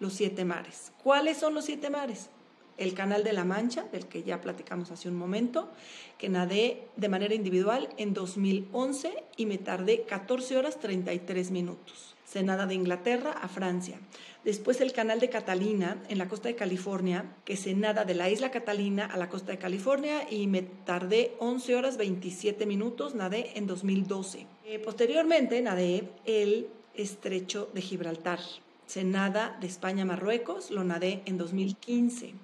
los 0.00 0.12
siete 0.12 0.44
mares. 0.44 0.92
¿Cuáles 1.02 1.38
son 1.38 1.54
los 1.54 1.64
siete 1.64 1.88
mares? 1.88 2.28
El 2.76 2.94
Canal 2.94 3.24
de 3.24 3.32
la 3.32 3.44
Mancha, 3.44 3.84
del 3.92 4.06
que 4.06 4.22
ya 4.22 4.40
platicamos 4.40 4.90
hace 4.90 5.08
un 5.08 5.16
momento, 5.16 5.70
que 6.18 6.28
nadé 6.28 6.88
de 6.96 7.08
manera 7.08 7.34
individual 7.34 7.88
en 7.96 8.14
2011 8.14 9.24
y 9.36 9.46
me 9.46 9.58
tardé 9.58 10.02
14 10.02 10.56
horas 10.56 10.80
33 10.80 11.50
minutos. 11.50 12.14
Se 12.24 12.42
nada 12.42 12.66
de 12.66 12.74
Inglaterra 12.74 13.32
a 13.32 13.48
Francia. 13.48 13.98
Después 14.44 14.80
el 14.80 14.92
Canal 14.92 15.20
de 15.20 15.30
Catalina 15.30 16.02
en 16.08 16.18
la 16.18 16.28
costa 16.28 16.48
de 16.48 16.54
California, 16.54 17.24
que 17.44 17.56
se 17.56 17.74
nada 17.74 18.04
de 18.04 18.14
la 18.14 18.28
isla 18.28 18.50
Catalina 18.50 19.06
a 19.06 19.16
la 19.16 19.28
costa 19.28 19.52
de 19.52 19.58
California 19.58 20.26
y 20.30 20.46
me 20.48 20.62
tardé 20.62 21.34
11 21.38 21.76
horas 21.76 21.96
27 21.96 22.66
minutos, 22.66 23.14
nadé 23.14 23.52
en 23.54 23.66
2012. 23.66 24.46
Eh, 24.66 24.78
posteriormente 24.80 25.62
nadé 25.62 26.10
el 26.26 26.68
Estrecho 26.94 27.70
de 27.72 27.80
Gibraltar. 27.80 28.40
Se 28.86 29.02
nada 29.02 29.56
de 29.60 29.66
España 29.66 30.02
a 30.02 30.06
Marruecos, 30.06 30.70
lo 30.70 30.84
nadé 30.84 31.22
en 31.24 31.38
2015. 31.38 32.34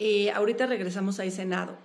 Eh, 0.00 0.30
ahorita 0.32 0.66
regresamos 0.66 1.20
a 1.20 1.24
ese 1.24 1.44
nado. 1.44 1.76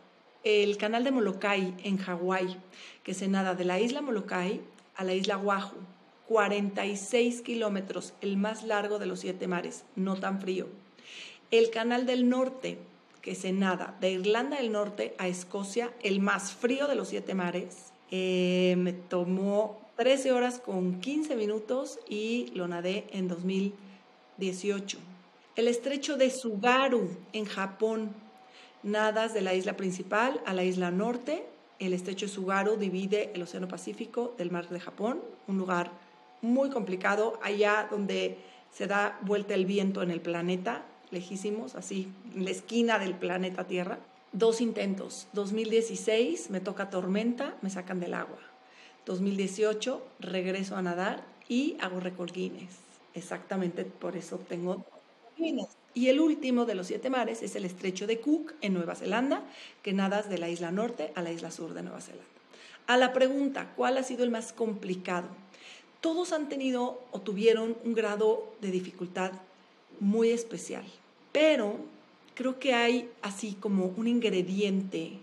El 0.43 0.77
canal 0.77 1.03
de 1.03 1.11
Molokai 1.11 1.75
en 1.83 1.97
Hawái, 1.97 2.57
que 3.03 3.13
se 3.13 3.27
nada 3.27 3.53
de 3.53 3.65
la 3.65 3.79
isla 3.79 4.01
Molokai 4.01 4.61
a 4.95 5.03
la 5.03 5.13
isla 5.13 5.37
Oahu. 5.37 5.75
46 6.27 7.41
kilómetros, 7.41 8.13
el 8.21 8.37
más 8.37 8.63
largo 8.63 8.99
de 8.99 9.07
los 9.07 9.19
siete 9.21 9.47
mares, 9.47 9.83
no 9.95 10.15
tan 10.15 10.39
frío. 10.39 10.67
El 11.49 11.71
Canal 11.71 12.05
del 12.05 12.29
Norte, 12.29 12.77
que 13.23 13.33
se 13.33 13.51
nada 13.51 13.97
de 13.99 14.11
Irlanda 14.11 14.57
del 14.57 14.71
Norte 14.71 15.15
a 15.17 15.27
Escocia, 15.27 15.91
el 16.03 16.19
más 16.19 16.51
frío 16.51 16.87
de 16.87 16.93
los 16.93 17.09
siete 17.09 17.33
mares, 17.33 17.91
eh, 18.11 18.75
me 18.77 18.93
tomó 18.93 19.79
13 19.97 20.31
horas 20.31 20.59
con 20.59 21.01
15 21.01 21.35
minutos 21.35 21.99
y 22.07 22.51
lo 22.53 22.67
nadé 22.67 23.07
en 23.11 23.27
2018. 23.27 24.99
El 25.59 25.67
estrecho 25.67 26.15
de 26.15 26.29
Sugaru 26.29 27.09
en 27.33 27.43
Japón, 27.43 28.15
nadas 28.81 29.33
de 29.33 29.41
la 29.41 29.55
isla 29.55 29.75
principal 29.75 30.39
a 30.45 30.53
la 30.53 30.63
isla 30.63 30.89
norte. 30.89 31.43
El 31.79 31.91
estrecho 31.91 32.27
de 32.27 32.31
Sugaru 32.31 32.77
divide 32.77 33.31
el 33.33 33.41
Océano 33.41 33.67
Pacífico 33.67 34.33
del 34.37 34.51
mar 34.51 34.69
de 34.69 34.79
Japón, 34.79 35.19
un 35.49 35.57
lugar 35.57 35.91
muy 36.41 36.69
complicado, 36.69 37.37
allá 37.43 37.89
donde 37.91 38.37
se 38.71 38.87
da 38.87 39.19
vuelta 39.21 39.53
el 39.53 39.65
viento 39.65 40.01
en 40.01 40.11
el 40.11 40.21
planeta, 40.21 40.85
lejísimos, 41.11 41.75
así, 41.75 42.07
en 42.33 42.45
la 42.45 42.51
esquina 42.51 42.97
del 42.97 43.15
planeta 43.15 43.67
Tierra. 43.67 43.99
Dos 44.31 44.61
intentos. 44.61 45.27
2016 45.33 46.51
me 46.51 46.61
toca 46.61 46.89
tormenta, 46.89 47.57
me 47.61 47.69
sacan 47.69 47.99
del 47.99 48.13
agua. 48.13 48.39
2018 49.05 50.07
regreso 50.21 50.77
a 50.77 50.81
nadar 50.81 51.25
y 51.49 51.75
hago 51.81 51.99
récord. 51.99 52.31
Exactamente 53.13 53.83
por 53.83 54.15
eso 54.15 54.39
tengo. 54.47 54.85
Y 55.93 56.09
el 56.09 56.19
último 56.19 56.65
de 56.65 56.75
los 56.75 56.87
siete 56.87 57.09
mares 57.09 57.41
es 57.41 57.55
el 57.55 57.65
estrecho 57.65 58.07
de 58.07 58.19
Cook 58.19 58.53
en 58.61 58.73
Nueva 58.73 58.95
Zelanda, 58.95 59.43
que 59.81 59.93
nadas 59.93 60.29
de 60.29 60.37
la 60.37 60.49
isla 60.49 60.71
norte 60.71 61.11
a 61.15 61.21
la 61.21 61.31
isla 61.31 61.51
sur 61.51 61.73
de 61.73 61.83
Nueva 61.83 62.01
Zelanda. 62.01 62.25
A 62.87 62.97
la 62.97 63.13
pregunta, 63.13 63.73
¿cuál 63.75 63.97
ha 63.97 64.03
sido 64.03 64.23
el 64.23 64.31
más 64.31 64.53
complicado? 64.53 65.27
Todos 66.01 66.31
han 66.31 66.49
tenido 66.49 67.01
o 67.11 67.21
tuvieron 67.21 67.77
un 67.83 67.93
grado 67.93 68.53
de 68.61 68.71
dificultad 68.71 69.31
muy 69.99 70.29
especial, 70.29 70.85
pero 71.31 71.75
creo 72.35 72.57
que 72.59 72.73
hay 72.73 73.09
así 73.21 73.57
como 73.59 73.93
un 73.97 74.07
ingrediente 74.07 75.13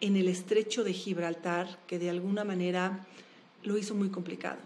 en 0.00 0.16
el 0.16 0.28
estrecho 0.28 0.84
de 0.84 0.92
Gibraltar 0.92 1.78
que 1.86 1.98
de 1.98 2.10
alguna 2.10 2.44
manera 2.44 3.06
lo 3.64 3.76
hizo 3.76 3.94
muy 3.94 4.08
complicado. 4.10 4.58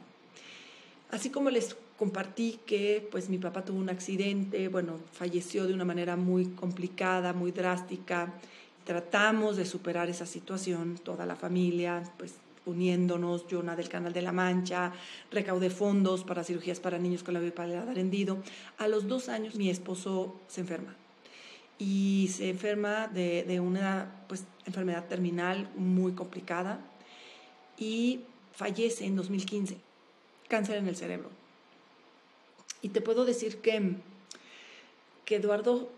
Así 1.10 1.30
como 1.30 1.50
les 1.50 1.76
compartí 2.00 2.58
que 2.64 3.06
pues 3.10 3.28
mi 3.28 3.36
papá 3.36 3.62
tuvo 3.62 3.78
un 3.78 3.90
accidente, 3.90 4.68
bueno, 4.68 4.98
falleció 5.12 5.66
de 5.66 5.74
una 5.74 5.84
manera 5.84 6.16
muy 6.16 6.46
complicada, 6.46 7.34
muy 7.34 7.52
drástica. 7.52 8.32
Tratamos 8.86 9.58
de 9.58 9.66
superar 9.66 10.08
esa 10.08 10.24
situación, 10.24 10.96
toda 11.04 11.26
la 11.26 11.36
familia, 11.36 12.02
pues 12.16 12.36
uniéndonos, 12.64 13.46
yo 13.48 13.62
del 13.62 13.90
Canal 13.90 14.14
de 14.14 14.22
la 14.22 14.32
Mancha, 14.32 14.94
recaudé 15.30 15.68
fondos 15.68 16.24
para 16.24 16.42
cirugías 16.42 16.80
para 16.80 16.98
niños 16.98 17.22
con 17.22 17.34
la 17.34 17.40
bipolaridad 17.40 17.94
rendido. 17.94 18.38
A 18.78 18.88
los 18.88 19.06
dos 19.06 19.28
años 19.28 19.56
mi 19.56 19.68
esposo 19.68 20.40
se 20.48 20.62
enferma 20.62 20.96
y 21.78 22.30
se 22.32 22.48
enferma 22.48 23.08
de, 23.08 23.44
de 23.44 23.60
una 23.60 24.24
pues, 24.26 24.44
enfermedad 24.64 25.06
terminal 25.06 25.68
muy 25.76 26.12
complicada 26.12 26.80
y 27.76 28.20
fallece 28.52 29.04
en 29.04 29.16
2015, 29.16 29.76
cáncer 30.48 30.78
en 30.78 30.88
el 30.88 30.96
cerebro. 30.96 31.39
Y 32.82 32.90
te 32.90 33.00
puedo 33.00 33.24
decir 33.24 33.58
que, 33.58 33.94
que 35.24 35.36
Eduardo 35.36 35.90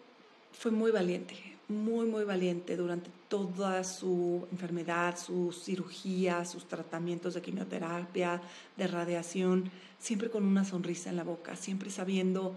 fue 0.52 0.70
muy 0.70 0.90
valiente, 0.90 1.36
muy, 1.68 2.06
muy 2.06 2.24
valiente 2.24 2.76
durante 2.76 3.10
toda 3.28 3.84
su 3.84 4.46
enfermedad, 4.50 5.18
sus 5.18 5.64
cirugías, 5.64 6.50
sus 6.50 6.66
tratamientos 6.66 7.34
de 7.34 7.42
quimioterapia, 7.42 8.42
de 8.76 8.86
radiación, 8.86 9.70
siempre 9.98 10.28
con 10.28 10.44
una 10.44 10.64
sonrisa 10.64 11.10
en 11.10 11.16
la 11.16 11.24
boca, 11.24 11.56
siempre 11.56 11.90
sabiendo 11.90 12.54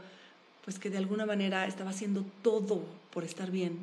pues 0.65 0.79
que 0.79 0.89
de 0.89 0.97
alguna 0.97 1.27
manera 1.27 1.67
estaba 1.67 1.91
haciendo 1.91 2.25
todo 2.41 2.83
por 3.11 3.23
estar 3.23 3.51
bien. 3.51 3.77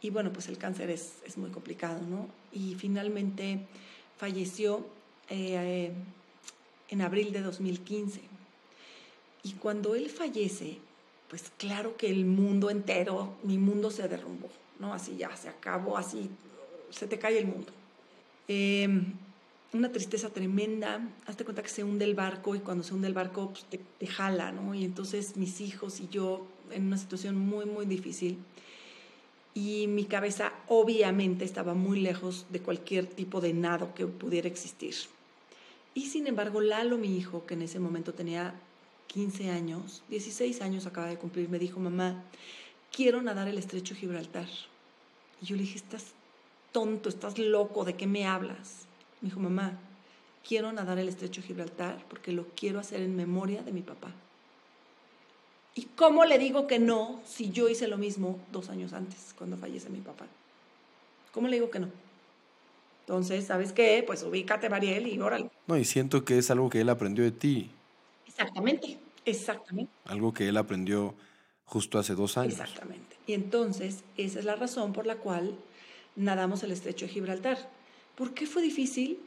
Y 0.00 0.08
bueno, 0.08 0.32
pues 0.32 0.48
el 0.48 0.56
cáncer 0.56 0.88
es, 0.88 1.16
es 1.26 1.36
muy 1.36 1.50
complicado, 1.50 2.00
¿no? 2.00 2.28
Y 2.50 2.74
finalmente 2.76 3.60
falleció 4.16 4.86
eh, 5.28 5.92
en 6.88 7.02
abril 7.02 7.32
de 7.32 7.42
2015. 7.42 8.35
Y 9.46 9.52
cuando 9.52 9.94
él 9.94 10.10
fallece, 10.10 10.78
pues 11.30 11.52
claro 11.56 11.96
que 11.96 12.08
el 12.08 12.24
mundo 12.24 12.68
entero, 12.68 13.36
mi 13.44 13.58
mundo 13.58 13.92
se 13.92 14.08
derrumbó, 14.08 14.48
¿no? 14.80 14.92
Así 14.92 15.16
ya, 15.16 15.36
se 15.36 15.48
acabó, 15.48 15.96
así, 15.96 16.28
se 16.90 17.06
te 17.06 17.16
cae 17.16 17.38
el 17.38 17.46
mundo. 17.46 17.72
Eh, 18.48 18.88
una 19.72 19.92
tristeza 19.92 20.30
tremenda. 20.30 21.08
Hazte 21.26 21.44
cuenta 21.44 21.62
que 21.62 21.68
se 21.68 21.84
hunde 21.84 22.04
el 22.04 22.14
barco 22.14 22.56
y 22.56 22.58
cuando 22.58 22.82
se 22.82 22.92
hunde 22.92 23.06
el 23.06 23.14
barco 23.14 23.52
pues, 23.52 23.66
te, 23.66 24.06
jala, 24.08 24.50
¿no? 24.50 24.74
Y 24.74 24.84
entonces 24.84 25.36
mis 25.36 25.60
hijos 25.60 26.00
y 26.00 26.08
yo 26.08 26.44
en 26.72 26.88
una 26.88 26.98
situación 26.98 27.38
muy, 27.38 27.66
muy 27.66 27.86
difícil. 27.86 28.38
Y 29.54 29.86
mi 29.86 30.06
cabeza 30.06 30.52
obviamente 30.66 31.44
estaba 31.44 31.74
muy 31.74 32.00
lejos 32.00 32.46
de 32.50 32.58
cualquier 32.58 33.06
tipo 33.06 33.40
de 33.40 33.52
nado 33.52 33.94
que 33.94 34.08
pudiera 34.08 34.48
existir. 34.48 34.96
Y 35.94 36.06
sin 36.06 36.26
embargo, 36.26 36.60
Lalo, 36.60 36.98
mi 36.98 37.16
hijo, 37.16 37.46
que 37.46 37.54
en 37.54 37.62
ese 37.62 37.78
momento 37.78 38.12
tenía 38.12 38.54
15 39.06 39.50
años, 39.50 40.02
16 40.08 40.60
años 40.62 40.86
acaba 40.86 41.06
de 41.06 41.16
cumplir, 41.16 41.48
me 41.48 41.58
dijo, 41.58 41.80
mamá, 41.80 42.22
quiero 42.92 43.22
nadar 43.22 43.48
el 43.48 43.58
estrecho 43.58 43.94
Gibraltar. 43.94 44.48
Y 45.40 45.46
yo 45.46 45.56
le 45.56 45.62
dije, 45.62 45.76
estás 45.76 46.12
tonto, 46.72 47.08
estás 47.08 47.38
loco, 47.38 47.84
¿de 47.84 47.94
qué 47.94 48.06
me 48.06 48.26
hablas? 48.26 48.86
Me 49.20 49.28
dijo, 49.28 49.40
mamá, 49.40 49.78
quiero 50.46 50.72
nadar 50.72 50.98
el 50.98 51.08
estrecho 51.08 51.42
Gibraltar 51.42 52.04
porque 52.08 52.32
lo 52.32 52.46
quiero 52.54 52.78
hacer 52.78 53.00
en 53.00 53.16
memoria 53.16 53.62
de 53.62 53.72
mi 53.72 53.82
papá. 53.82 54.12
¿Y 55.74 55.84
cómo 55.94 56.24
le 56.24 56.38
digo 56.38 56.66
que 56.66 56.78
no 56.78 57.20
si 57.26 57.50
yo 57.50 57.68
hice 57.68 57.86
lo 57.86 57.98
mismo 57.98 58.38
dos 58.50 58.70
años 58.70 58.92
antes, 58.94 59.34
cuando 59.36 59.58
fallece 59.58 59.90
mi 59.90 60.00
papá? 60.00 60.26
¿Cómo 61.32 61.48
le 61.48 61.56
digo 61.56 61.70
que 61.70 61.80
no? 61.80 61.88
Entonces, 63.06 63.46
¿sabes 63.46 63.72
qué? 63.72 64.02
Pues 64.06 64.22
ubícate, 64.22 64.70
Mariel, 64.70 65.06
y 65.06 65.20
órale. 65.20 65.50
No, 65.66 65.76
y 65.76 65.84
siento 65.84 66.24
que 66.24 66.38
es 66.38 66.50
algo 66.50 66.70
que 66.70 66.80
él 66.80 66.88
aprendió 66.88 67.24
de 67.24 67.30
ti. 67.30 67.70
Exactamente, 68.38 68.98
exactamente. 69.24 69.92
Algo 70.04 70.34
que 70.34 70.48
él 70.48 70.58
aprendió 70.58 71.14
justo 71.64 71.98
hace 71.98 72.14
dos 72.14 72.36
años. 72.36 72.52
Exactamente. 72.52 73.16
Y 73.26 73.32
entonces, 73.32 74.04
esa 74.16 74.38
es 74.38 74.44
la 74.44 74.56
razón 74.56 74.92
por 74.92 75.06
la 75.06 75.16
cual 75.16 75.56
nadamos 76.16 76.62
el 76.62 76.72
estrecho 76.72 77.06
de 77.06 77.12
Gibraltar. 77.12 77.58
¿Por 78.14 78.34
qué 78.34 78.46
fue 78.46 78.62
difícil? 78.62 79.18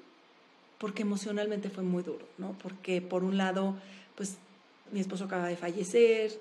Porque 0.77 1.01
emocionalmente 1.01 1.69
fue 1.69 1.83
muy 1.83 2.03
duro, 2.03 2.27
¿no? 2.37 2.55
Porque 2.61 3.01
por 3.01 3.23
un 3.23 3.37
lado, 3.37 3.75
pues 4.15 4.37
mi 4.91 4.99
esposo 4.99 5.25
acaba 5.25 5.47
de 5.47 5.57
fallecer, 5.57 6.39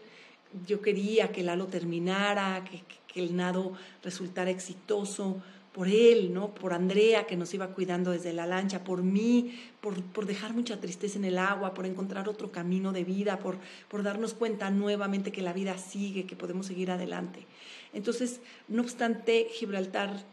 yo 0.66 0.80
quería 0.80 1.32
que 1.32 1.42
Lalo 1.42 1.66
terminara, 1.66 2.64
que, 2.64 2.82
que, 3.06 3.20
el 3.20 3.34
nado 3.34 3.72
resultara 4.02 4.50
exitoso 4.50 5.42
por 5.78 5.86
él, 5.86 6.34
¿no? 6.34 6.52
Por 6.56 6.72
Andrea 6.72 7.28
que 7.28 7.36
nos 7.36 7.54
iba 7.54 7.68
cuidando 7.68 8.10
desde 8.10 8.32
la 8.32 8.46
lancha, 8.46 8.82
por 8.82 9.04
mí, 9.04 9.56
por, 9.80 10.02
por, 10.02 10.26
dejar 10.26 10.52
mucha 10.52 10.80
tristeza 10.80 11.18
en 11.18 11.24
el 11.24 11.38
agua, 11.38 11.72
por 11.72 11.86
encontrar 11.86 12.28
otro 12.28 12.50
camino 12.50 12.90
de 12.90 13.04
vida, 13.04 13.38
por, 13.38 13.58
por 13.86 14.02
darnos 14.02 14.34
cuenta 14.34 14.70
nuevamente 14.70 15.30
que 15.30 15.40
la 15.40 15.52
vida 15.52 15.78
sigue, 15.78 16.26
que 16.26 16.34
podemos 16.34 16.66
seguir 16.66 16.90
adelante. 16.90 17.46
Entonces, 17.92 18.40
no 18.66 18.82
obstante, 18.82 19.46
Gibraltar 19.52 20.24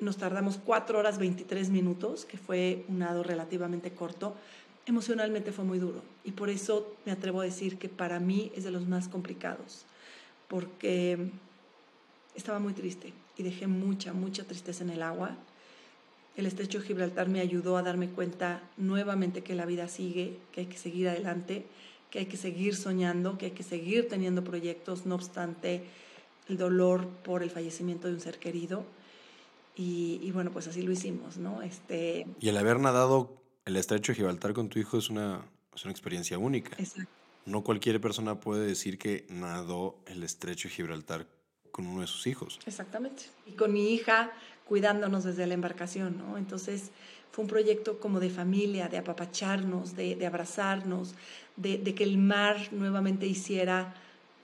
nos 0.00 0.16
tardamos 0.16 0.58
4 0.58 0.98
horas 0.98 1.18
23 1.18 1.70
minutos, 1.70 2.24
que 2.24 2.36
fue 2.36 2.84
un 2.88 2.98
nado 2.98 3.22
relativamente 3.22 3.92
corto. 3.92 4.34
Emocionalmente 4.86 5.52
fue 5.52 5.64
muy 5.64 5.78
duro 5.78 6.02
y 6.24 6.32
por 6.32 6.50
eso 6.50 6.96
me 7.06 7.12
atrevo 7.12 7.42
a 7.42 7.44
decir 7.44 7.78
que 7.78 7.88
para 7.88 8.18
mí 8.18 8.50
es 8.56 8.64
de 8.64 8.72
los 8.72 8.88
más 8.88 9.06
complicados, 9.06 9.86
porque 10.48 11.30
estaba 12.34 12.58
muy 12.58 12.72
triste 12.72 13.12
y 13.40 13.42
dejé 13.42 13.66
mucha, 13.66 14.12
mucha 14.12 14.44
tristeza 14.44 14.84
en 14.84 14.90
el 14.90 15.02
agua. 15.02 15.36
El 16.36 16.46
estrecho 16.46 16.78
de 16.78 16.86
Gibraltar 16.86 17.28
me 17.28 17.40
ayudó 17.40 17.76
a 17.76 17.82
darme 17.82 18.08
cuenta 18.08 18.62
nuevamente 18.76 19.42
que 19.42 19.54
la 19.54 19.66
vida 19.66 19.88
sigue, 19.88 20.38
que 20.52 20.60
hay 20.60 20.66
que 20.66 20.76
seguir 20.76 21.08
adelante, 21.08 21.66
que 22.10 22.20
hay 22.20 22.26
que 22.26 22.36
seguir 22.36 22.76
soñando, 22.76 23.38
que 23.38 23.46
hay 23.46 23.52
que 23.52 23.62
seguir 23.62 24.08
teniendo 24.08 24.44
proyectos, 24.44 25.06
no 25.06 25.14
obstante 25.14 25.84
el 26.48 26.58
dolor 26.58 27.06
por 27.08 27.42
el 27.42 27.50
fallecimiento 27.50 28.08
de 28.08 28.14
un 28.14 28.20
ser 28.20 28.38
querido 28.38 28.84
y, 29.76 30.30
bueno, 30.32 30.50
pues 30.50 30.68
así 30.68 30.82
lo 30.82 30.92
hicimos, 30.92 31.38
¿no? 31.38 31.62
Este... 31.62 32.26
Y 32.38 32.50
el 32.50 32.56
haber 32.58 32.80
nadado 32.80 33.40
el 33.64 33.76
estrecho 33.76 34.12
de 34.12 34.16
Gibraltar 34.16 34.52
con 34.52 34.68
tu 34.68 34.78
hijo 34.78 34.98
es 34.98 35.08
una, 35.08 35.46
es 35.74 35.84
una 35.84 35.92
experiencia 35.92 36.36
única. 36.36 36.76
Exacto. 36.76 37.10
No 37.46 37.64
cualquier 37.64 37.98
persona 37.98 38.40
puede 38.40 38.66
decir 38.66 38.98
que 38.98 39.24
nadó 39.30 39.96
el 40.06 40.22
estrecho 40.22 40.68
de 40.68 40.74
Gibraltar 40.74 41.26
con 41.80 41.92
uno 41.92 42.00
de 42.02 42.06
sus 42.06 42.26
hijos. 42.26 42.58
Exactamente. 42.66 43.24
Y 43.46 43.52
con 43.52 43.72
mi 43.72 43.92
hija 43.92 44.30
cuidándonos 44.66 45.24
desde 45.24 45.46
la 45.46 45.54
embarcación, 45.54 46.18
¿no? 46.18 46.38
Entonces 46.38 46.90
fue 47.32 47.44
un 47.44 47.48
proyecto 47.48 47.98
como 47.98 48.20
de 48.20 48.30
familia, 48.30 48.88
de 48.88 48.98
apapacharnos, 48.98 49.96
de, 49.96 50.16
de 50.16 50.26
abrazarnos, 50.26 51.14
de, 51.56 51.78
de, 51.78 51.94
que 51.94 52.04
el 52.04 52.18
mar 52.18 52.56
nuevamente 52.72 53.26
hiciera 53.26 53.94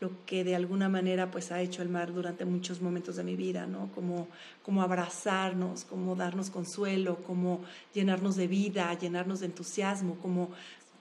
lo 0.00 0.10
que 0.26 0.44
de 0.44 0.54
alguna 0.54 0.88
manera 0.88 1.30
pues 1.30 1.52
ha 1.52 1.60
hecho 1.60 1.82
el 1.82 1.88
mar 1.88 2.12
durante 2.12 2.44
muchos 2.44 2.82
momentos 2.82 3.16
de 3.16 3.24
mi 3.24 3.34
vida, 3.34 3.66
¿no? 3.66 3.90
Como, 3.94 4.28
como 4.62 4.82
abrazarnos, 4.82 5.84
como 5.84 6.16
darnos 6.16 6.50
consuelo, 6.50 7.16
como 7.24 7.64
llenarnos 7.94 8.36
de 8.36 8.46
vida, 8.46 8.92
llenarnos 8.98 9.40
de 9.40 9.46
entusiasmo, 9.46 10.16
como 10.16 10.50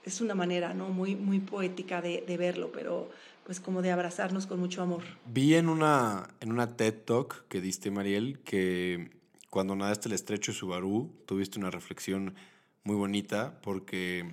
es 0.04 0.20
una 0.20 0.34
manera, 0.34 0.72
¿no? 0.72 0.88
Muy, 0.88 1.14
muy 1.16 1.40
poética 1.40 2.00
de, 2.00 2.24
de 2.26 2.36
verlo, 2.36 2.70
pero 2.72 3.10
pues 3.46 3.60
como 3.60 3.80
de 3.80 3.92
abrazarnos 3.92 4.48
con 4.48 4.58
mucho 4.58 4.82
amor. 4.82 5.04
Vi 5.24 5.54
en 5.54 5.68
una, 5.68 6.28
en 6.40 6.50
una 6.50 6.76
TED 6.76 6.94
Talk 7.04 7.46
que 7.48 7.60
diste, 7.60 7.92
Mariel, 7.92 8.40
que 8.40 9.10
cuando 9.50 9.76
nadaste 9.76 10.08
el 10.08 10.14
estrecho 10.14 10.50
de 10.50 10.58
Subaru, 10.58 11.12
tuviste 11.26 11.60
una 11.60 11.70
reflexión 11.70 12.34
muy 12.82 12.96
bonita 12.96 13.60
porque 13.62 14.28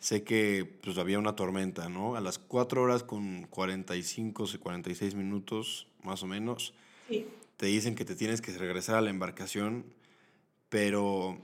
sé 0.00 0.22
que 0.22 0.70
pues, 0.82 0.98
había 0.98 1.18
una 1.18 1.34
tormenta, 1.34 1.88
¿no? 1.88 2.14
A 2.14 2.20
las 2.20 2.38
4 2.38 2.82
horas 2.82 3.02
con 3.02 3.44
45, 3.44 4.44
46 4.60 5.14
minutos, 5.14 5.86
más 6.02 6.22
o 6.22 6.26
menos, 6.26 6.74
te 7.56 7.66
dicen 7.66 7.94
que 7.94 8.04
te 8.04 8.16
tienes 8.16 8.42
que 8.42 8.52
regresar 8.52 8.96
a 8.96 9.00
la 9.00 9.08
embarcación, 9.08 9.86
pero 10.68 11.38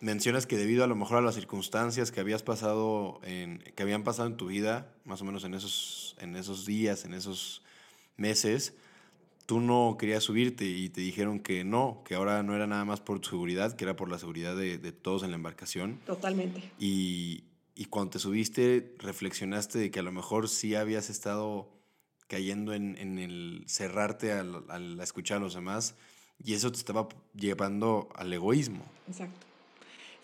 mencionas 0.00 0.46
que 0.46 0.56
debido 0.56 0.84
a 0.84 0.86
lo 0.86 0.96
mejor 0.96 1.18
a 1.18 1.20
las 1.20 1.34
circunstancias 1.34 2.10
que 2.10 2.20
habías 2.20 2.42
pasado 2.42 3.20
en, 3.22 3.58
que 3.74 3.82
habían 3.82 4.04
pasado 4.04 4.28
en 4.28 4.36
tu 4.36 4.46
vida, 4.46 4.92
más 5.04 5.22
o 5.22 5.24
menos 5.24 5.44
en 5.44 5.54
esos, 5.54 6.16
en 6.20 6.36
esos 6.36 6.66
días, 6.66 7.04
en 7.04 7.14
esos 7.14 7.62
meses, 8.16 8.74
tú 9.46 9.60
no 9.60 9.96
querías 9.98 10.24
subirte 10.24 10.64
y 10.64 10.88
te 10.88 11.00
dijeron 11.00 11.40
que 11.40 11.64
no, 11.64 12.02
que 12.04 12.14
ahora 12.14 12.42
no 12.42 12.54
era 12.54 12.66
nada 12.66 12.84
más 12.84 13.00
por 13.00 13.20
tu 13.20 13.30
seguridad, 13.30 13.74
que 13.74 13.84
era 13.84 13.96
por 13.96 14.10
la 14.10 14.18
seguridad 14.18 14.56
de, 14.56 14.78
de 14.78 14.92
todos 14.92 15.22
en 15.22 15.30
la 15.30 15.36
embarcación. 15.36 15.98
Totalmente. 16.04 16.62
Y, 16.78 17.44
y, 17.74 17.86
cuando 17.86 18.10
te 18.10 18.18
subiste, 18.18 18.94
reflexionaste 18.98 19.78
de 19.78 19.90
que 19.90 20.00
a 20.00 20.02
lo 20.02 20.12
mejor 20.12 20.48
sí 20.48 20.74
habías 20.74 21.10
estado 21.10 21.68
cayendo 22.26 22.72
en, 22.74 22.96
en 22.96 23.18
el 23.18 23.64
cerrarte 23.66 24.32
al, 24.32 24.64
al 24.68 24.98
escuchar 25.00 25.38
a 25.38 25.40
los 25.40 25.54
demás 25.54 25.94
y 26.44 26.54
eso 26.54 26.70
te 26.70 26.78
estaba 26.78 27.08
llevando 27.34 28.08
al 28.14 28.32
egoísmo. 28.32 28.84
Exacto. 29.08 29.46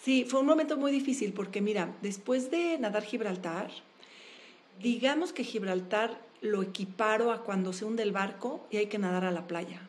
Sí, 0.02 0.24
fue 0.28 0.40
un 0.40 0.46
momento 0.46 0.76
muy 0.76 0.92
difícil 0.92 1.32
porque 1.32 1.60
mira, 1.60 1.94
después 2.02 2.50
de 2.50 2.78
nadar 2.78 3.02
Gibraltar, 3.04 3.70
digamos 4.80 5.32
que 5.32 5.44
Gibraltar 5.44 6.20
lo 6.40 6.62
equiparo 6.62 7.32
a 7.32 7.42
cuando 7.42 7.72
se 7.72 7.84
hunde 7.84 8.02
el 8.02 8.12
barco 8.12 8.66
y 8.70 8.76
hay 8.76 8.86
que 8.86 8.98
nadar 8.98 9.24
a 9.24 9.32
la 9.32 9.46
playa, 9.46 9.80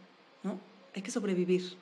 ¿no? 0.44 0.60
Hay 0.96 1.04
que 1.04 1.12
sobrevivir. 1.12 1.76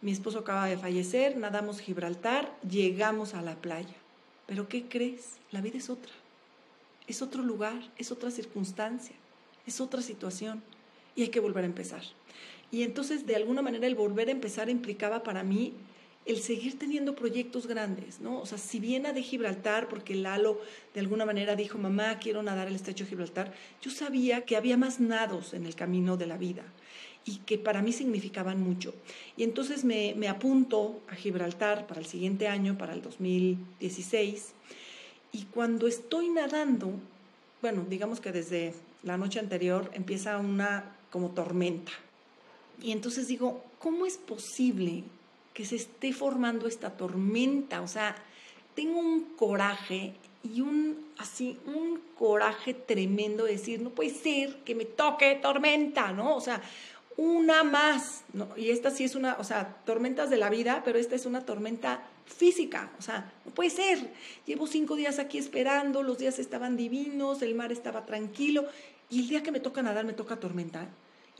Mi 0.00 0.10
esposo 0.12 0.40
acaba 0.40 0.66
de 0.66 0.78
fallecer, 0.78 1.36
nadamos 1.36 1.80
Gibraltar, 1.80 2.56
llegamos 2.68 3.34
a 3.34 3.42
la 3.42 3.54
playa. 3.56 3.94
Pero 4.46 4.68
¿qué 4.68 4.88
crees? 4.88 5.36
La 5.50 5.60
vida 5.60 5.78
es 5.78 5.90
otra. 5.90 6.12
Es 7.06 7.22
otro 7.22 7.42
lugar, 7.42 7.80
es 7.98 8.10
otra 8.10 8.30
circunstancia, 8.30 9.14
es 9.66 9.80
otra 9.80 10.02
situación 10.02 10.62
y 11.14 11.22
hay 11.22 11.28
que 11.28 11.40
volver 11.40 11.64
a 11.64 11.66
empezar. 11.66 12.02
Y 12.72 12.82
entonces, 12.82 13.26
de 13.26 13.36
alguna 13.36 13.62
manera, 13.62 13.86
el 13.86 13.94
volver 13.94 14.28
a 14.28 14.32
empezar 14.32 14.68
implicaba 14.68 15.22
para 15.22 15.44
mí 15.44 15.74
el 16.24 16.40
seguir 16.40 16.78
teniendo 16.78 17.14
proyectos 17.14 17.66
grandes, 17.66 18.20
¿no? 18.20 18.40
O 18.40 18.46
sea, 18.46 18.56
si 18.56 18.80
viene 18.80 19.12
de 19.12 19.22
Gibraltar, 19.22 19.88
porque 19.88 20.14
Lalo 20.14 20.60
de 20.94 21.00
alguna 21.00 21.26
manera 21.26 21.54
dijo, 21.54 21.78
mamá, 21.78 22.18
quiero 22.18 22.42
nadar 22.42 22.68
el 22.68 22.76
estrecho 22.76 23.04
de 23.04 23.10
Gibraltar, 23.10 23.52
yo 23.82 23.90
sabía 23.90 24.44
que 24.44 24.56
había 24.56 24.76
más 24.76 25.00
nados 25.00 25.52
en 25.52 25.66
el 25.66 25.74
camino 25.74 26.16
de 26.16 26.26
la 26.26 26.38
vida 26.38 26.62
y 27.24 27.38
que 27.38 27.58
para 27.58 27.82
mí 27.82 27.92
significaban 27.92 28.60
mucho. 28.60 28.94
Y 29.36 29.42
entonces 29.42 29.84
me, 29.84 30.14
me 30.16 30.28
apunto 30.28 31.00
a 31.10 31.14
Gibraltar 31.14 31.86
para 31.86 32.00
el 32.00 32.06
siguiente 32.06 32.48
año, 32.48 32.78
para 32.78 32.94
el 32.94 33.02
2016, 33.02 34.52
y 35.32 35.44
cuando 35.44 35.86
estoy 35.86 36.28
nadando, 36.30 36.92
bueno, 37.60 37.84
digamos 37.88 38.20
que 38.20 38.32
desde 38.32 38.74
la 39.02 39.16
noche 39.16 39.40
anterior 39.40 39.90
empieza 39.94 40.38
una 40.38 40.96
como 41.10 41.30
tormenta. 41.30 41.92
Y 42.82 42.92
entonces 42.92 43.28
digo, 43.28 43.62
¿cómo 43.78 44.04
es 44.04 44.18
posible 44.18 45.04
que 45.54 45.64
se 45.64 45.76
esté 45.76 46.12
formando 46.12 46.66
esta 46.66 46.90
tormenta. 46.90 47.82
O 47.82 47.88
sea, 47.88 48.16
tengo 48.74 48.98
un 48.98 49.24
coraje 49.36 50.14
y 50.42 50.60
un 50.60 51.06
así, 51.18 51.58
un 51.66 52.00
coraje 52.18 52.74
tremendo 52.74 53.44
de 53.44 53.52
decir, 53.52 53.80
no 53.80 53.90
puede 53.90 54.10
ser 54.10 54.56
que 54.64 54.74
me 54.74 54.84
toque 54.84 55.38
tormenta, 55.40 56.12
¿no? 56.12 56.34
O 56.36 56.40
sea, 56.40 56.62
una 57.16 57.62
más, 57.62 58.22
¿no? 58.32 58.48
Y 58.56 58.70
esta 58.70 58.90
sí 58.90 59.04
es 59.04 59.14
una, 59.14 59.36
o 59.38 59.44
sea, 59.44 59.76
tormentas 59.84 60.30
de 60.30 60.38
la 60.38 60.50
vida, 60.50 60.82
pero 60.84 60.98
esta 60.98 61.14
es 61.14 61.26
una 61.26 61.44
tormenta 61.44 62.02
física, 62.24 62.90
o 62.98 63.02
sea, 63.02 63.30
no 63.44 63.52
puede 63.52 63.70
ser. 63.70 64.12
Llevo 64.46 64.66
cinco 64.66 64.96
días 64.96 65.18
aquí 65.18 65.36
esperando, 65.36 66.02
los 66.02 66.18
días 66.18 66.38
estaban 66.38 66.76
divinos, 66.76 67.42
el 67.42 67.54
mar 67.54 67.70
estaba 67.70 68.06
tranquilo, 68.06 68.66
y 69.10 69.20
el 69.20 69.28
día 69.28 69.42
que 69.42 69.52
me 69.52 69.60
toca 69.60 69.82
nadar 69.82 70.06
me 70.06 70.14
toca 70.14 70.40
tormenta. 70.40 70.88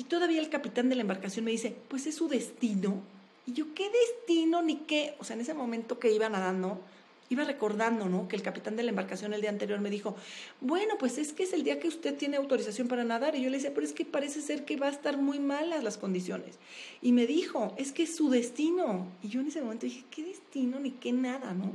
Y 0.03 0.05
todavía 0.07 0.41
el 0.41 0.49
capitán 0.49 0.89
de 0.89 0.97
la 0.97 1.03
embarcación 1.03 1.45
me 1.45 1.53
dice, 1.53 1.77
pues 1.87 2.09
es 2.09 2.17
su 2.17 2.27
destino 2.27 3.01
y 3.47 3.53
yo, 3.53 3.73
¿qué 3.73 3.89
destino 3.89 4.61
ni 4.61 4.79
qué? 4.79 5.15
O 5.21 5.25
sea, 5.25 5.35
en 5.35 5.43
ese 5.43 5.55
momento 5.55 6.01
que 6.01 6.11
iba 6.11 6.29
nadando, 6.29 6.81
iba 7.31 7.45
recordando, 7.45 8.09
¿no? 8.09 8.27
Que 8.27 8.35
el 8.35 8.43
capitán 8.43 8.75
de 8.75 8.83
la 8.83 8.91
embarcación 8.91 9.33
el 9.33 9.41
día 9.41 9.51
anterior 9.51 9.79
me 9.79 9.91
dijo, 9.91 10.17
bueno, 10.61 10.95
pues 10.99 11.19
es 11.19 11.33
que 11.33 11.45
es 11.45 11.53
el 11.53 11.63
día 11.63 11.79
que 11.79 11.87
usted 11.87 12.17
tiene 12.17 12.37
autorización 12.37 12.89
para 12.89 13.05
nadar. 13.05 13.37
Y 13.37 13.43
yo 13.43 13.49
le 13.49 13.59
decía, 13.59 13.73
pero 13.73 13.87
es 13.87 13.93
que 13.93 14.05
parece 14.05 14.41
ser 14.41 14.65
que 14.65 14.77
va 14.77 14.89
a 14.89 14.91
estar 14.91 15.19
muy 15.19 15.39
malas 15.39 15.85
las 15.85 15.99
condiciones. 15.99 16.59
Y 17.01 17.13
me 17.13 17.29
dijo, 17.29 17.73
es 17.77 17.93
que 17.93 18.03
es 18.03 18.17
su 18.17 18.29
destino. 18.29 19.07
Y 19.23 19.29
yo 19.29 19.41
en 19.41 19.47
ese 19.47 19.63
momento 19.63 19.87
dije, 19.87 20.03
¿qué 20.11 20.25
destino 20.25 20.81
ni 20.81 20.91
qué 20.91 21.13
nada, 21.13 21.55
¿no? 21.55 21.71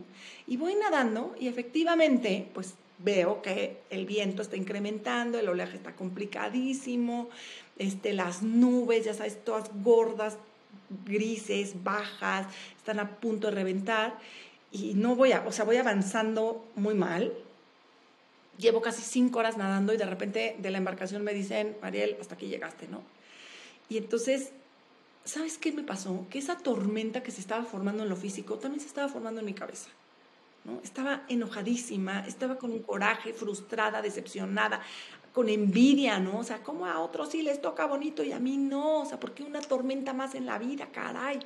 Y 0.47 0.57
voy 0.57 0.75
nadando 0.75 1.33
y 1.39 1.47
efectivamente, 1.47 2.49
pues 2.53 2.73
veo 2.99 3.41
que 3.41 3.77
el 3.89 4.05
viento 4.05 4.41
está 4.41 4.55
incrementando, 4.55 5.39
el 5.39 5.49
oleaje 5.49 5.77
está 5.77 5.95
complicadísimo, 5.95 7.29
este, 7.77 8.13
las 8.13 8.41
nubes, 8.41 9.05
ya 9.05 9.13
sabes, 9.13 9.43
todas 9.43 9.69
gordas, 9.83 10.37
grises, 11.05 11.83
bajas, 11.83 12.47
están 12.77 12.99
a 12.99 13.17
punto 13.17 13.47
de 13.47 13.55
reventar 13.55 14.17
y 14.71 14.93
no 14.95 15.15
voy 15.15 15.31
a, 15.31 15.45
o 15.45 15.51
sea, 15.51 15.65
voy 15.65 15.77
avanzando 15.77 16.65
muy 16.75 16.93
mal. 16.93 17.33
Llevo 18.57 18.81
casi 18.81 19.03
cinco 19.03 19.39
horas 19.39 19.57
nadando 19.57 19.93
y 19.93 19.97
de 19.97 20.05
repente 20.05 20.55
de 20.57 20.71
la 20.71 20.79
embarcación 20.79 21.23
me 21.23 21.33
dicen, 21.33 21.77
Mariel, 21.81 22.17
hasta 22.19 22.35
aquí 22.35 22.47
llegaste, 22.47 22.87
¿no? 22.87 23.03
Y 23.87 23.97
entonces, 23.97 24.51
¿sabes 25.23 25.59
qué 25.59 25.71
me 25.71 25.83
pasó? 25.83 26.25
Que 26.29 26.39
esa 26.39 26.57
tormenta 26.57 27.21
que 27.21 27.31
se 27.31 27.39
estaba 27.39 27.63
formando 27.63 28.03
en 28.03 28.09
lo 28.09 28.15
físico 28.15 28.55
también 28.55 28.81
se 28.81 28.87
estaba 28.87 29.07
formando 29.09 29.41
en 29.41 29.45
mi 29.45 29.53
cabeza. 29.53 29.89
Estaba 30.83 31.23
enojadísima, 31.29 32.25
estaba 32.27 32.57
con 32.57 32.71
un 32.71 32.79
coraje, 32.79 33.33
frustrada, 33.33 34.01
decepcionada 34.01 34.81
con 35.37 35.49
envidia, 35.49 36.17
¿no? 36.17 36.39
O 36.39 36.43
sea, 36.43 36.63
¿cómo 36.63 36.87
a 36.87 36.99
otros 36.99 37.29
sí 37.29 37.43
les 37.43 37.61
toca 37.61 37.85
bonito 37.85 38.23
y 38.23 38.31
a 38.31 38.39
mí 38.39 38.57
no? 38.57 39.01
O 39.01 39.05
sea, 39.05 39.19
¿por 39.19 39.35
qué 39.35 39.43
una 39.43 39.61
tormenta 39.61 40.11
más 40.11 40.33
en 40.33 40.47
la 40.47 40.57
vida, 40.57 40.87
caray? 40.91 41.37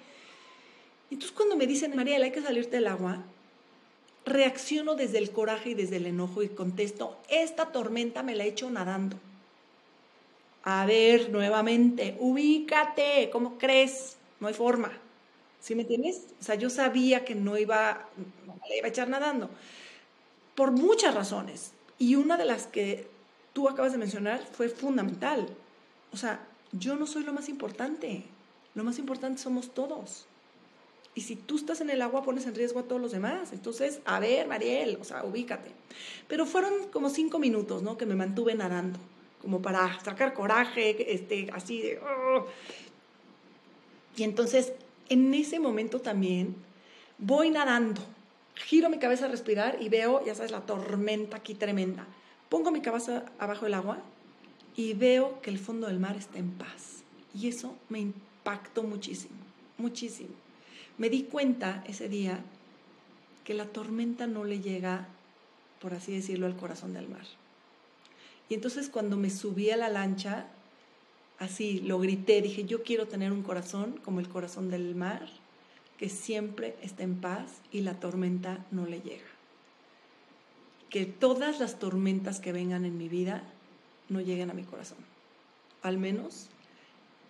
Entonces 1.09 1.35
cuando 1.35 1.57
me 1.57 1.67
dicen, 1.67 1.93
María, 1.93 2.15
hay 2.15 2.31
que 2.31 2.41
salirte 2.41 2.77
del 2.77 2.87
agua, 2.87 3.21
reacciono 4.25 4.95
desde 4.95 5.17
el 5.17 5.31
coraje 5.31 5.71
y 5.71 5.73
desde 5.73 5.97
el 5.97 6.05
enojo 6.05 6.41
y 6.41 6.47
contesto, 6.47 7.17
esta 7.27 7.73
tormenta 7.73 8.23
me 8.23 8.33
la 8.33 8.45
he 8.45 8.47
hecho 8.47 8.69
nadando. 8.69 9.19
A 10.63 10.85
ver, 10.85 11.29
nuevamente, 11.29 12.15
ubícate, 12.17 13.29
¿cómo 13.29 13.57
crees? 13.57 14.15
No 14.39 14.47
hay 14.47 14.53
forma. 14.53 14.91
¿Sí 15.61 15.75
me 15.75 15.83
entiendes? 15.83 16.25
O 16.39 16.43
sea, 16.43 16.55
yo 16.55 16.69
sabía 16.69 17.23
que 17.23 17.35
no 17.35 17.57
iba, 17.57 18.09
no 18.45 18.75
iba 18.75 18.87
a 18.87 18.89
echar 18.89 19.07
nadando. 19.07 19.49
Por 20.55 20.71
muchas 20.71 21.13
razones. 21.13 21.71
Y 21.99 22.15
una 22.15 22.35
de 22.35 22.45
las 22.45 22.65
que 22.65 23.07
tú 23.53 23.69
acabas 23.69 23.91
de 23.91 23.99
mencionar 23.99 24.43
fue 24.51 24.69
fundamental. 24.69 25.47
O 26.11 26.17
sea, 26.17 26.45
yo 26.71 26.95
no 26.95 27.05
soy 27.05 27.23
lo 27.23 27.31
más 27.31 27.47
importante. 27.47 28.23
Lo 28.73 28.83
más 28.83 28.97
importante 28.97 29.41
somos 29.41 29.73
todos. 29.73 30.25
Y 31.13 31.21
si 31.21 31.35
tú 31.35 31.57
estás 31.57 31.81
en 31.81 31.89
el 31.89 32.01
agua, 32.01 32.23
pones 32.23 32.47
en 32.47 32.55
riesgo 32.55 32.79
a 32.79 32.83
todos 32.83 33.01
los 33.01 33.11
demás. 33.11 33.51
Entonces, 33.51 33.99
a 34.05 34.19
ver, 34.19 34.47
Mariel, 34.47 34.97
o 34.99 35.03
sea, 35.03 35.23
ubícate. 35.25 35.71
Pero 36.27 36.45
fueron 36.45 36.87
como 36.87 37.09
cinco 37.09 37.37
minutos, 37.37 37.83
¿no? 37.83 37.97
Que 37.97 38.05
me 38.05 38.15
mantuve 38.15 38.55
nadando, 38.55 38.97
como 39.41 39.61
para 39.61 39.99
sacar 40.01 40.33
coraje, 40.33 41.13
este, 41.13 41.49
así 41.53 41.81
de... 41.81 41.99
Oh". 41.99 42.45
Y 44.15 44.23
entonces, 44.23 44.73
en 45.11 45.33
ese 45.33 45.59
momento 45.59 45.99
también, 45.99 46.55
voy 47.17 47.49
nadando, 47.49 48.01
giro 48.55 48.89
mi 48.89 48.97
cabeza 48.97 49.25
a 49.25 49.27
respirar 49.27 49.77
y 49.81 49.89
veo, 49.89 50.25
ya 50.25 50.33
sabes, 50.35 50.51
la 50.51 50.61
tormenta 50.61 51.35
aquí 51.35 51.53
tremenda. 51.53 52.07
Pongo 52.47 52.71
mi 52.71 52.81
cabeza 52.81 53.25
abajo 53.37 53.65
del 53.65 53.73
agua 53.73 53.97
y 54.73 54.93
veo 54.93 55.41
que 55.41 55.49
el 55.49 55.59
fondo 55.59 55.87
del 55.87 55.99
mar 55.99 56.15
está 56.15 56.39
en 56.39 56.51
paz. 56.51 57.03
Y 57.35 57.49
eso 57.49 57.75
me 57.89 57.99
impactó 57.99 58.83
muchísimo, 58.83 59.35
muchísimo. 59.77 60.29
Me 60.97 61.09
di 61.09 61.23
cuenta 61.23 61.83
ese 61.85 62.07
día 62.07 62.39
que 63.43 63.53
la 63.53 63.65
tormenta 63.65 64.27
no 64.27 64.45
le 64.45 64.61
llega, 64.61 65.09
por 65.81 65.93
así 65.93 66.13
decirlo, 66.13 66.45
al 66.45 66.55
corazón 66.55 66.93
del 66.93 67.09
mar. 67.09 67.25
Y 68.47 68.53
entonces 68.53 68.87
cuando 68.87 69.17
me 69.17 69.29
subí 69.29 69.71
a 69.71 69.77
la 69.77 69.89
lancha, 69.89 70.47
así 71.39 71.79
lo 71.81 71.99
grité, 71.99 72.41
dije, 72.41 72.65
yo 72.65 72.83
quiero 72.83 73.07
tener 73.07 73.31
un 73.31 73.43
corazón 73.43 73.99
como 74.03 74.19
el 74.19 74.29
corazón 74.29 74.69
del 74.69 74.95
mar, 74.95 75.27
que 75.97 76.09
siempre 76.09 76.75
está 76.81 77.03
en 77.03 77.19
paz 77.21 77.61
y 77.71 77.81
la 77.81 77.99
tormenta 77.99 78.65
no 78.71 78.85
le 78.85 79.01
llega 79.01 79.31
que 80.91 81.05
todas 81.05 81.59
las 81.59 81.79
tormentas 81.79 82.41
que 82.41 82.51
vengan 82.51 82.83
en 82.83 82.97
mi 82.97 83.07
vida 83.07 83.43
no 84.09 84.19
lleguen 84.19 84.51
a 84.51 84.53
mi 84.53 84.63
corazón. 84.63 84.97
Al 85.81 85.97
menos 85.97 86.47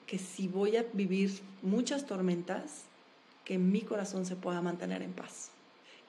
que 0.07 0.17
si 0.17 0.47
voy 0.47 0.75
a 0.75 0.85
vivir 0.91 1.39
muchas 1.61 2.07
tormentas, 2.07 2.85
que 3.45 3.59
mi 3.59 3.81
corazón 3.81 4.25
se 4.25 4.35
pueda 4.35 4.61
mantener 4.61 5.03
en 5.03 5.13
paz. 5.13 5.51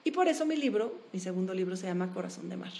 Y 0.03 0.11
por 0.11 0.27
eso 0.27 0.45
mi 0.45 0.57
libro, 0.57 0.99
mi 1.13 1.19
segundo 1.19 1.53
libro 1.53 1.77
se 1.77 1.85
llama 1.85 2.11
Corazón 2.11 2.49
de 2.49 2.57
Mar. 2.57 2.73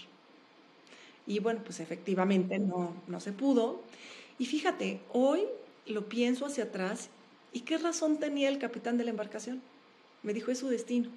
Y 1.28 1.40
bueno, 1.40 1.62
pues 1.64 1.80
efectivamente 1.80 2.58
no, 2.58 2.94
no 3.08 3.20
se 3.20 3.32
pudo. 3.32 3.82
Y 4.40 4.46
fíjate, 4.46 5.00
hoy 5.12 5.44
lo 5.86 6.08
pienso 6.08 6.46
hacia 6.46 6.66
atrás 6.66 7.10
y 7.52 7.62
qué 7.62 7.78
razón 7.78 8.20
tenía 8.20 8.50
el 8.50 8.60
capitán 8.60 8.98
de 8.98 9.04
la 9.04 9.12
embarcación. 9.12 9.62
Me 10.24 10.34
dijo, 10.34 10.52
es 10.52 10.60
su 10.60 10.70
destino. 10.70 11.10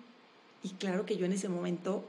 Y 0.63 0.71
claro 0.71 1.07
que 1.07 1.17
yo 1.17 1.27
en 1.27 1.33
ese 1.33 1.49
momento 1.49 2.05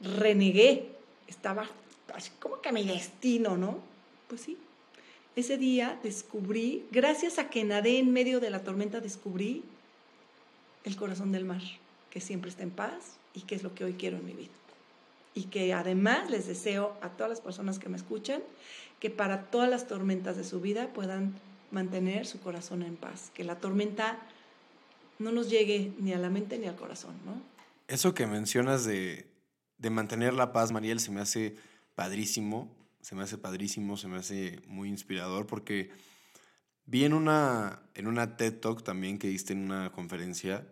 renegué. 0.00 0.90
Estaba 1.26 1.68
así 2.14 2.30
como 2.40 2.60
que 2.60 2.72
mi 2.72 2.84
destino, 2.84 3.56
¿no? 3.56 3.78
Pues 4.28 4.40
sí. 4.42 4.56
Ese 5.36 5.56
día 5.56 5.98
descubrí, 6.02 6.86
gracias 6.90 7.38
a 7.38 7.48
que 7.50 7.64
nadé 7.64 7.98
en 7.98 8.12
medio 8.12 8.40
de 8.40 8.50
la 8.50 8.64
tormenta, 8.64 9.00
descubrí 9.00 9.62
el 10.84 10.96
corazón 10.96 11.30
del 11.30 11.44
mar, 11.44 11.62
que 12.10 12.20
siempre 12.20 12.50
está 12.50 12.62
en 12.62 12.70
paz 12.70 13.18
y 13.34 13.42
que 13.42 13.54
es 13.54 13.62
lo 13.62 13.74
que 13.74 13.84
hoy 13.84 13.92
quiero 13.92 14.16
en 14.16 14.26
mi 14.26 14.32
vida 14.32 14.50
y 15.38 15.44
que 15.44 15.72
además 15.72 16.30
les 16.30 16.48
deseo 16.48 16.96
a 17.00 17.10
todas 17.10 17.30
las 17.30 17.40
personas 17.40 17.78
que 17.78 17.88
me 17.88 17.96
escuchan 17.96 18.42
que 19.00 19.10
para 19.10 19.50
todas 19.50 19.68
las 19.68 19.86
tormentas 19.86 20.36
de 20.36 20.44
su 20.44 20.60
vida 20.60 20.92
puedan 20.92 21.34
mantener 21.70 22.26
su 22.26 22.40
corazón 22.40 22.82
en 22.82 22.96
paz, 22.96 23.30
que 23.34 23.44
la 23.44 23.56
tormenta 23.56 24.18
no 25.18 25.32
nos 25.32 25.50
llegue 25.50 25.92
ni 25.98 26.12
a 26.12 26.18
la 26.18 26.30
mente 26.30 26.58
ni 26.58 26.66
al 26.66 26.76
corazón, 26.76 27.14
¿no? 27.24 27.40
Eso 27.86 28.14
que 28.14 28.26
mencionas 28.26 28.84
de, 28.84 29.26
de 29.78 29.90
mantener 29.90 30.34
la 30.34 30.52
paz, 30.52 30.72
Mariel, 30.72 31.00
se 31.00 31.10
me 31.10 31.20
hace 31.20 31.56
padrísimo, 31.94 32.68
se 33.00 33.14
me 33.14 33.22
hace 33.22 33.38
padrísimo, 33.38 33.96
se 33.96 34.08
me 34.08 34.18
hace 34.18 34.60
muy 34.66 34.88
inspirador 34.88 35.46
porque 35.46 35.90
vi 36.84 37.04
en 37.04 37.14
una, 37.14 37.80
en 37.94 38.06
una 38.06 38.36
TED 38.36 38.60
Talk 38.60 38.82
también 38.82 39.18
que 39.18 39.28
diste 39.28 39.52
en 39.52 39.64
una 39.64 39.90
conferencia, 39.92 40.66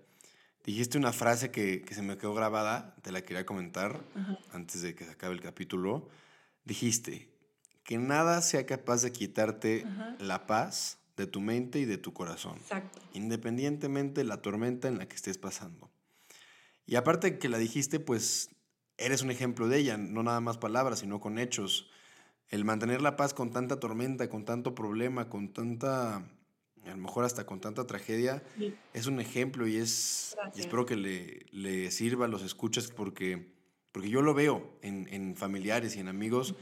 Dijiste 0.67 0.99
una 0.99 1.13
frase 1.13 1.53
que, 1.53 1.85
se 1.89 2.03
me 2.03 2.19
quedó 2.19 2.35
grabada, 2.35 2.97
te 3.03 3.13
la 3.13 3.23
quería 3.23 3.47
comentar 3.47 4.01
antes 4.53 4.83
de 4.83 4.97
que 4.97 5.05
se 5.05 5.13
acabe 5.13 5.33
el 5.33 5.41
capítulo. 5.41 6.09
Dijiste 6.65 7.29
que 7.87 7.99
nada 7.99 8.43
sea 8.43 8.67
capaz 8.67 9.01
de 9.03 9.13
quitarte 9.13 9.87
la 10.19 10.47
paz 10.47 10.99
de 11.17 11.27
tu 11.27 11.41
mente 11.41 11.79
y 11.79 11.85
de 11.85 11.97
tu 11.97 12.13
corazón. 12.13 12.57
Exacto. 12.59 13.01
Independientemente 13.15 14.21
de 14.21 14.25
la 14.25 14.43
tormenta 14.43 14.89
en 14.89 14.99
la 14.99 15.09
que 15.09 15.15
estés 15.15 15.39
pasando. 15.39 15.89
Y 16.85 16.97
aparte 16.97 17.39
que 17.39 17.49
la 17.49 17.59
dijiste, 17.59 18.01
pues 18.01 18.51
eres 18.99 19.23
un 19.23 19.31
ejemplo 19.31 19.69
de 19.69 19.79
ella, 19.79 19.97
no 19.97 20.25
nada 20.25 20.41
más 20.41 20.59
palabras, 20.59 20.99
sino 20.99 21.21
con 21.21 21.39
hechos. 21.39 21.89
El 22.49 22.65
mantener 22.65 23.03
la 23.03 23.17
paz 23.17 23.35
con 23.35 23.53
tanta 23.53 23.79
tormenta, 23.79 24.29
con 24.29 24.45
tanto 24.45 24.75
problema, 24.75 25.29
con 25.29 25.53
tanta 25.53 26.17
a 26.85 26.91
lo 26.91 26.97
mejor 26.99 27.25
hasta 27.25 27.47
con 27.47 27.61
tanta 27.61 27.87
tragedia, 27.87 28.45
es 28.95 29.07
un 29.07 29.21
ejemplo 29.21 29.67
y 29.67 29.77
es 29.77 30.37
espero 30.55 30.87
que 30.87 30.95
le, 30.95 31.47
le, 31.51 31.91
sirva 31.91 32.27
a 32.27 32.29
los 32.29 32.43
escuchas 32.43 32.89
porque, 32.89 33.55
porque 33.91 34.09
yo 34.09 34.23
lo 34.23 34.35
veo 34.35 34.79
en, 34.83 35.09
en 35.13 35.37
familiares 35.37 35.97
y 35.97 36.01
en 36.01 36.07
amigos. 36.07 36.55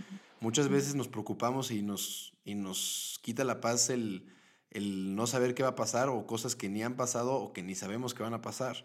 Muchas 0.45 0.69
veces 0.69 0.95
nos 0.95 1.09
preocupamos 1.09 1.71
y 1.71 1.81
nos, 1.81 2.35
y 2.45 2.55
nos 2.55 3.19
quita 3.23 3.45
la 3.45 3.63
paz 3.63 3.89
el, 3.89 4.27
el 4.73 5.17
no 5.17 5.27
saber 5.27 5.55
qué 5.55 5.63
va 5.63 5.71
a 5.71 5.75
pasar 5.75 6.11
o 6.11 6.27
cosas 6.27 6.55
que 6.55 6.69
ni 6.69 6.83
han 6.83 6.97
pasado 6.97 7.33
o 7.37 7.55
que 7.55 7.63
ni 7.63 7.75
sabemos 7.75 8.13
que 8.13 8.25
van 8.25 8.35
a 8.35 8.43
pasar. 8.43 8.85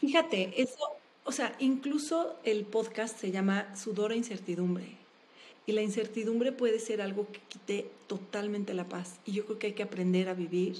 Fíjate, 0.00 0.60
eso, 0.60 0.82
o 1.22 1.30
sea, 1.30 1.54
incluso 1.60 2.34
el 2.42 2.64
podcast 2.64 3.20
se 3.20 3.30
llama 3.30 3.72
Sudor 3.76 4.10
e 4.10 4.16
Incertidumbre. 4.16 4.96
Y 5.64 5.72
la 5.72 5.82
incertidumbre 5.82 6.50
puede 6.50 6.80
ser 6.80 7.00
algo 7.00 7.30
que 7.30 7.38
quite 7.38 7.88
totalmente 8.08 8.74
la 8.74 8.88
paz. 8.88 9.20
Y 9.24 9.30
yo 9.30 9.44
creo 9.44 9.60
que 9.60 9.68
hay 9.68 9.74
que 9.74 9.84
aprender 9.84 10.28
a 10.28 10.34
vivir 10.34 10.76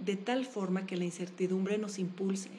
de 0.00 0.16
tal 0.16 0.46
forma 0.46 0.84
que 0.84 0.96
la 0.96 1.04
incertidumbre 1.04 1.78
nos 1.78 2.00
impulse, 2.00 2.50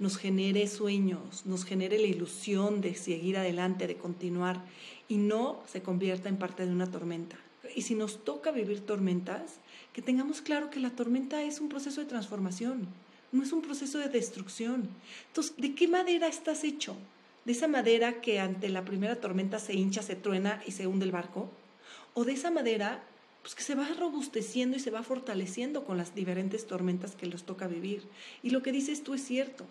nos 0.00 0.16
genere 0.16 0.66
sueños, 0.66 1.46
nos 1.46 1.64
genere 1.64 1.98
la 1.98 2.08
ilusión 2.08 2.80
de 2.80 2.96
seguir 2.96 3.38
adelante, 3.38 3.86
de 3.86 3.96
continuar 3.96 4.64
y 5.06 5.18
no 5.18 5.62
se 5.70 5.82
convierta 5.82 6.28
en 6.28 6.38
parte 6.38 6.66
de 6.66 6.72
una 6.72 6.90
tormenta. 6.90 7.36
Y 7.76 7.82
si 7.82 7.94
nos 7.94 8.24
toca 8.24 8.50
vivir 8.50 8.80
tormentas, 8.80 9.60
que 9.92 10.02
tengamos 10.02 10.40
claro 10.40 10.70
que 10.70 10.80
la 10.80 10.90
tormenta 10.90 11.42
es 11.44 11.60
un 11.60 11.68
proceso 11.68 12.00
de 12.00 12.08
transformación, 12.08 12.88
no 13.30 13.44
es 13.44 13.52
un 13.52 13.62
proceso 13.62 13.98
de 13.98 14.08
destrucción. 14.08 14.88
Entonces, 15.28 15.54
¿de 15.56 15.76
qué 15.76 15.86
madera 15.86 16.26
estás 16.26 16.64
hecho? 16.64 16.96
de 17.44 17.52
esa 17.52 17.68
madera 17.68 18.20
que 18.20 18.38
ante 18.38 18.68
la 18.68 18.84
primera 18.84 19.16
tormenta 19.16 19.58
se 19.58 19.74
hincha, 19.74 20.02
se 20.02 20.16
truena 20.16 20.62
y 20.66 20.72
se 20.72 20.86
hunde 20.86 21.06
el 21.06 21.12
barco, 21.12 21.48
o 22.14 22.24
de 22.24 22.32
esa 22.32 22.50
madera 22.50 23.02
pues 23.42 23.54
que 23.54 23.62
se 23.62 23.74
va 23.74 23.88
robusteciendo 23.98 24.76
y 24.76 24.80
se 24.80 24.90
va 24.90 25.02
fortaleciendo 25.02 25.84
con 25.84 25.96
las 25.96 26.14
diferentes 26.14 26.66
tormentas 26.66 27.14
que 27.14 27.24
los 27.24 27.44
toca 27.44 27.66
vivir. 27.66 28.02
Y 28.42 28.50
lo 28.50 28.62
que 28.62 28.70
dices 28.70 29.02
tú 29.02 29.14
es 29.14 29.24
cierto. 29.24 29.64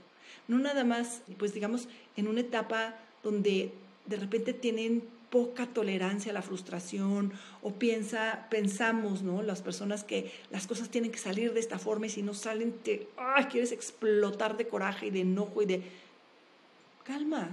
No 0.49 0.59
nada 0.59 0.83
más, 0.83 1.21
pues 1.37 1.53
digamos, 1.53 1.87
en 2.17 2.27
una 2.27 2.41
etapa 2.41 2.95
donde 3.23 3.71
de 4.07 4.17
repente 4.17 4.51
tienen 4.51 5.03
poca 5.29 5.67
tolerancia 5.67 6.31
a 6.31 6.33
la 6.33 6.41
frustración 6.41 7.31
o 7.61 7.73
piensa, 7.73 8.47
pensamos, 8.49 9.21
¿no? 9.21 9.43
Las 9.43 9.61
personas 9.61 10.03
que 10.03 10.31
las 10.49 10.65
cosas 10.65 10.89
tienen 10.89 11.11
que 11.11 11.19
salir 11.19 11.53
de 11.53 11.59
esta 11.59 11.77
forma 11.77 12.07
y 12.07 12.09
si 12.09 12.23
no 12.23 12.33
salen 12.33 12.71
te, 12.71 13.07
¡ay! 13.15 13.45
quieres 13.45 13.71
explotar 13.71 14.57
de 14.57 14.67
coraje 14.67 15.05
y 15.05 15.11
de 15.11 15.21
enojo 15.21 15.61
y 15.61 15.67
de 15.67 15.83
calma, 17.03 17.49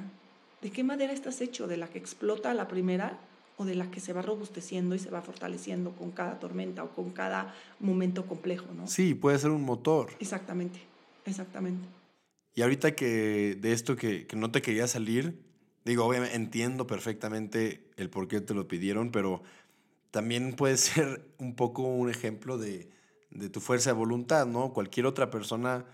¿de 0.63 0.71
qué 0.71 0.83
madera 0.83 1.13
estás 1.13 1.41
hecho? 1.43 1.67
¿De 1.67 1.77
la 1.77 1.89
que 1.89 1.99
explota 1.99 2.51
a 2.51 2.55
la 2.55 2.67
primera 2.67 3.19
o 3.59 3.67
de 3.67 3.75
la 3.75 3.91
que 3.91 4.01
se 4.01 4.15
va 4.15 4.23
robusteciendo 4.23 4.95
y 4.95 4.99
se 4.99 5.11
va 5.11 5.21
fortaleciendo 5.21 5.93
con 5.93 6.13
cada 6.13 6.39
tormenta 6.39 6.83
o 6.83 6.91
con 6.91 7.11
cada 7.11 7.55
momento 7.79 8.27
complejo, 8.27 8.67
¿no? 8.75 8.87
Sí, 8.87 9.15
puede 9.15 9.39
ser 9.39 9.51
un 9.51 9.65
motor. 9.65 10.11
Exactamente, 10.19 10.81
exactamente. 11.27 11.87
Y 12.57 12.63
ahorita 12.63 12.97
que 12.97 13.57
de 13.61 13.73
esto 13.73 13.95
que, 13.95 14.27
que 14.27 14.35
no 14.35 14.51
te 14.51 14.63
quería 14.63 14.89
salir, 14.89 15.39
digo, 15.85 16.05
obviamente 16.05 16.35
entiendo 16.35 16.89
perfectamente 16.89 17.89
el 17.97 18.11
por 18.11 18.27
qué 18.27 18.41
te 18.41 18.55
lo 18.55 18.67
pidieron, 18.67 19.13
pero 19.13 19.43
también 20.11 20.57
puede 20.57 20.77
ser 20.77 21.25
un 21.39 21.55
poco 21.55 21.83
un 21.83 22.11
ejemplo 22.11 22.59
de, 22.59 22.91
de 23.31 23.49
tu 23.49 23.61
fuerza 23.61 23.91
de 23.91 23.95
voluntad, 23.97 24.47
¿no? 24.47 24.73
Cualquier 24.73 25.07
otra 25.07 25.31
persona 25.31 25.85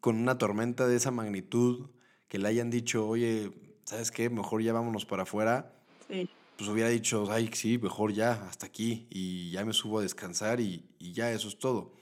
con 0.00 0.16
una 0.16 0.36
tormenta 0.36 0.86
de 0.86 0.96
esa 0.96 1.10
magnitud, 1.10 1.88
que 2.30 2.38
le 2.38 2.48
hayan 2.48 2.70
dicho, 2.70 3.06
oye, 3.08 3.50
¿sabes 3.84 4.10
qué? 4.10 4.30
Mejor 4.30 4.62
ya 4.62 4.72
vámonos 4.72 5.04
para 5.04 5.24
afuera. 5.24 5.74
Pues 6.08 6.70
hubiera 6.70 6.88
dicho, 6.88 7.26
ay, 7.30 7.50
sí, 7.52 7.78
mejor 7.78 8.12
ya, 8.12 8.32
hasta 8.48 8.66
aquí, 8.66 9.06
y 9.10 9.50
ya 9.50 9.64
me 9.64 9.72
subo 9.72 9.98
a 9.98 10.02
descansar 10.02 10.60
y, 10.60 10.84
ya, 10.98 11.32
eso 11.32 11.48
es 11.48 11.58
todo. 11.58 11.92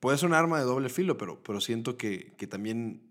Puede 0.00 0.18
ser 0.18 0.28
un 0.28 0.34
arma 0.34 0.58
de 0.58 0.64
doble 0.64 0.88
filo, 0.88 1.16
pero, 1.18 1.42
pero 1.42 1.60
siento 1.60 1.96
que, 1.96 2.32
que 2.36 2.46
también 2.46 3.02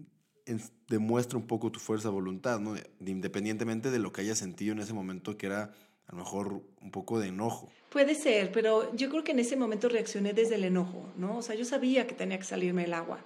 demuestra 0.87 1.37
un 1.37 1.47
poco 1.47 1.71
tu 1.71 1.79
fuerza 1.79 2.09
de 2.09 2.13
voluntad, 2.13 2.59
¿no? 2.59 2.75
Independientemente 3.05 3.91
de 3.91 3.99
lo 3.99 4.11
que 4.11 4.21
hayas 4.21 4.37
sentido 4.37 4.73
en 4.73 4.79
ese 4.79 4.93
momento, 4.93 5.37
que 5.37 5.47
era 5.47 5.73
a 6.07 6.11
lo 6.11 6.17
mejor 6.19 6.61
un 6.81 6.91
poco 6.91 7.19
de 7.19 7.27
enojo. 7.27 7.69
Puede 7.89 8.15
ser, 8.15 8.51
pero 8.51 8.95
yo 8.95 9.09
creo 9.09 9.23
que 9.23 9.31
en 9.31 9.39
ese 9.39 9.55
momento 9.55 9.89
reaccioné 9.89 10.33
desde 10.33 10.55
el 10.55 10.63
enojo, 10.63 11.09
¿no? 11.17 11.37
O 11.37 11.41
sea, 11.41 11.55
yo 11.55 11.65
sabía 11.65 12.07
que 12.07 12.15
tenía 12.15 12.37
que 12.37 12.45
salirme 12.45 12.85
el 12.85 12.93
agua, 12.93 13.19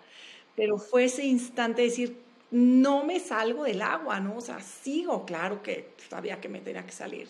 pero 0.56 0.78
fue 0.78 1.06
ese 1.06 1.26
instante 1.26 1.82
de 1.82 1.90
decir, 1.90 2.18
no 2.52 3.06
me 3.06 3.20
salgo 3.20 3.64
del 3.64 3.82
agua, 3.82 4.20
¿no? 4.20 4.38
O 4.38 4.42
sea, 4.42 4.60
sigo, 4.62 5.26
claro 5.26 5.62
que 5.62 5.94
sabía 6.10 6.42
que 6.42 6.50
me 6.50 6.60
tenía 6.60 6.86
que 6.86 6.92
salir. 6.92 7.30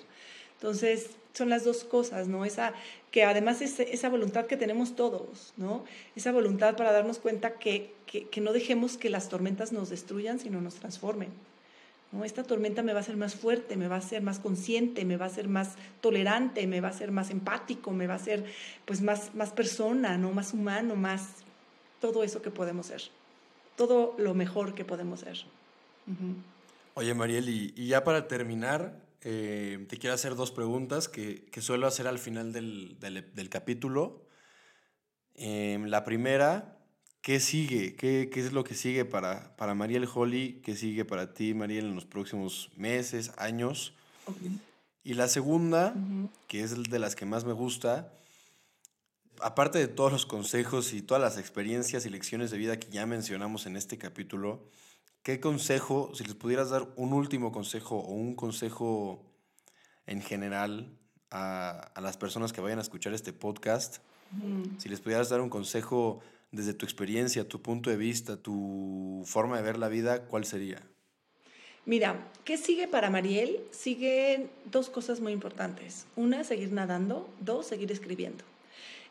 Entonces, 0.56 1.12
son 1.34 1.50
las 1.50 1.64
dos 1.64 1.84
cosas, 1.84 2.28
¿no? 2.28 2.46
Esa, 2.46 2.74
que 3.12 3.24
además 3.24 3.62
es 3.62 3.80
esa 3.80 4.10
voluntad 4.10 4.46
que 4.46 4.58
tenemos 4.58 4.96
todos, 4.96 5.54
¿no? 5.58 5.84
Esa 6.16 6.32
voluntad 6.32 6.76
para 6.76 6.92
darnos 6.92 7.20
cuenta 7.20 7.54
que, 7.54 7.94
que, 8.06 8.42
no 8.42 8.54
dejemos 8.54 8.98
que 8.98 9.10
las 9.10 9.30
tormentas 9.30 9.72
nos 9.72 9.90
destruyan, 9.90 10.40
sino 10.40 10.62
nos 10.62 10.76
transformen. 10.76 11.30
¿no? 12.12 12.26
Esta 12.26 12.44
tormenta 12.44 12.84
me 12.84 12.92
va 12.92 13.00
a 13.00 13.02
hacer 13.02 13.16
más 13.16 13.36
fuerte, 13.36 13.78
me 13.78 13.88
va 13.88 13.96
a 13.96 14.00
hacer 14.00 14.22
más 14.22 14.40
consciente, 14.40 15.06
me 15.06 15.16
va 15.16 15.26
a 15.26 15.30
hacer 15.30 15.48
más 15.48 15.76
tolerante, 16.02 16.68
me 16.68 16.82
va 16.82 16.90
a 16.90 16.92
hacer 16.92 17.12
más 17.12 17.30
empático, 17.30 17.92
me 17.92 18.08
va 18.08 18.14
a 18.14 18.18
hacer 18.18 18.44
pues 18.86 19.02
más, 19.02 19.34
más 19.34 19.52
persona, 19.52 20.18
¿no? 20.18 20.32
Más 20.32 20.54
humano, 20.54 20.96
más 20.96 21.30
todo 22.02 22.24
eso 22.24 22.42
que 22.42 22.52
podemos 22.52 22.88
ser 22.88 23.04
todo 23.82 24.14
lo 24.20 24.36
mejor 24.36 24.76
que 24.76 24.86
podemos 24.86 25.22
ser. 25.22 25.38
Oye, 26.94 27.14
Mariel, 27.16 27.50
y, 27.50 27.88
ya 27.88 28.04
para 28.04 28.28
terminar, 28.28 28.94
eh, 29.24 29.86
te 29.88 29.98
quiero 29.98 30.16
hacer 30.16 30.36
dos 30.36 30.52
preguntas 30.52 31.08
que, 31.08 31.46
que 31.46 31.62
suelo 31.62 31.88
hacer 31.88 32.08
al 32.08 32.20
final 32.20 32.54
del, 32.54 32.98
del, 33.00 33.50
capítulo. 33.50 34.26
Em, 35.36 35.86
la 35.86 36.04
primera, 36.04 36.80
¿qué 37.22 37.40
sigue? 37.40 37.96
¿Qué, 37.96 38.30
¿Qué, 38.34 38.40
es 38.40 38.52
lo 38.52 38.64
que 38.64 38.74
sigue 38.74 39.06
para, 39.06 39.56
para 39.58 39.76
Mariel 39.76 40.08
Holly? 40.12 40.62
¿Qué 40.64 40.76
sigue 40.76 41.06
para 41.06 41.34
ti, 41.34 41.54
Mariel, 41.54 41.86
en 41.86 41.96
los 41.96 42.06
próximos 42.06 42.72
meses, 42.76 43.32
años? 43.38 43.94
Y 45.04 45.14
la 45.14 45.28
segunda, 45.28 45.94
que 46.48 46.62
es 46.62 46.84
de 46.84 47.00
las 47.00 47.16
que 47.16 47.26
más 47.26 47.46
me 47.46 47.54
gusta, 47.54 48.12
aparte 49.40 49.80
de 49.80 49.88
todos 49.88 50.12
los 50.12 50.26
consejos 50.26 50.94
y 50.94 51.02
todas 51.02 51.22
las 51.22 51.38
experiencias 51.38 52.06
y 52.06 52.10
lecciones 52.10 52.52
de 52.52 52.58
vida 52.58 52.80
que 52.80 52.90
ya 52.90 53.06
mencionamos 53.06 53.66
en 53.66 53.78
este 53.78 53.98
capítulo, 53.98 54.68
¿qué 55.24 55.40
consejo, 55.40 56.12
si 56.14 56.24
les 56.24 56.36
pudieras 56.36 56.70
dar 56.70 56.88
un 56.96 57.14
último 57.14 57.52
consejo 57.52 57.98
o 57.98 58.14
un 58.14 58.36
consejo 58.36 59.24
en 60.06 60.22
general 60.22 60.98
a, 61.30 61.80
a 61.96 62.02
las 62.02 62.18
personas 62.18 62.54
que 62.54 62.62
vayan 62.62 62.80
a 62.80 62.82
escuchar 62.82 63.14
este 63.14 63.34
podcast, 63.34 63.98
si 64.78 64.88
les 64.88 65.02
pudieras 65.02 65.30
dar 65.30 65.42
un 65.42 65.50
consejo 65.50 66.22
desde 66.52 66.74
tu 66.74 66.86
experiencia, 66.86 67.48
tu 67.48 67.62
punto 67.62 67.90
de 67.90 67.98
vista, 67.98 68.38
tu 68.38 69.24
forma 69.26 69.58
de 69.58 69.64
ver 69.64 69.78
la 69.78 69.90
vida, 69.90 70.26
¿cuál 70.26 70.46
sería? 70.46 70.82
Mira, 71.86 72.32
¿qué 72.46 72.58
sigue 72.58 72.88
para 72.88 73.10
Mariel? 73.10 73.60
Siguen 73.72 74.50
dos 74.66 74.90
cosas 74.90 75.20
muy 75.20 75.34
importantes. 75.34 76.06
Una, 76.16 76.44
seguir 76.44 76.72
nadando. 76.72 77.28
Dos, 77.40 77.66
seguir 77.68 77.92
escribiendo. 77.92 78.44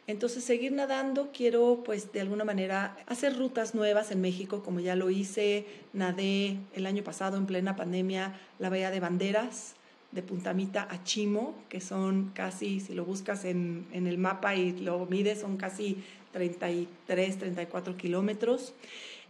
Entonces, 0.06 0.42
seguir 0.42 0.72
nadando, 0.72 1.30
quiero 1.32 1.82
pues 1.84 2.12
de 2.12 2.20
alguna 2.20 2.44
manera 2.44 2.96
hacer 3.06 3.36
rutas 3.38 3.74
nuevas 3.74 4.10
en 4.10 4.20
México, 4.20 4.62
como 4.62 4.80
ya 4.80 4.96
lo 4.96 5.10
hice, 5.10 5.66
nadé 5.92 6.56
el 6.74 6.86
año 6.86 7.04
pasado 7.04 7.36
en 7.36 7.46
plena 7.46 7.76
pandemia 7.76 8.40
la 8.58 8.70
Bahía 8.70 8.90
de 8.90 8.98
Banderas, 8.98 9.74
de 10.10 10.22
Puntamita 10.22 10.88
a 10.90 11.04
Chimo, 11.04 11.54
que 11.68 11.80
son 11.80 12.32
casi, 12.34 12.80
si 12.80 12.94
lo 12.94 13.04
buscas 13.04 13.44
en, 13.44 13.86
en 13.92 14.06
el 14.08 14.18
mapa 14.18 14.56
y 14.56 14.72
lo 14.72 15.06
mides, 15.06 15.40
son 15.40 15.56
casi 15.56 16.02
33, 16.32 17.38
34 17.38 17.96
kilómetros. 17.96 18.74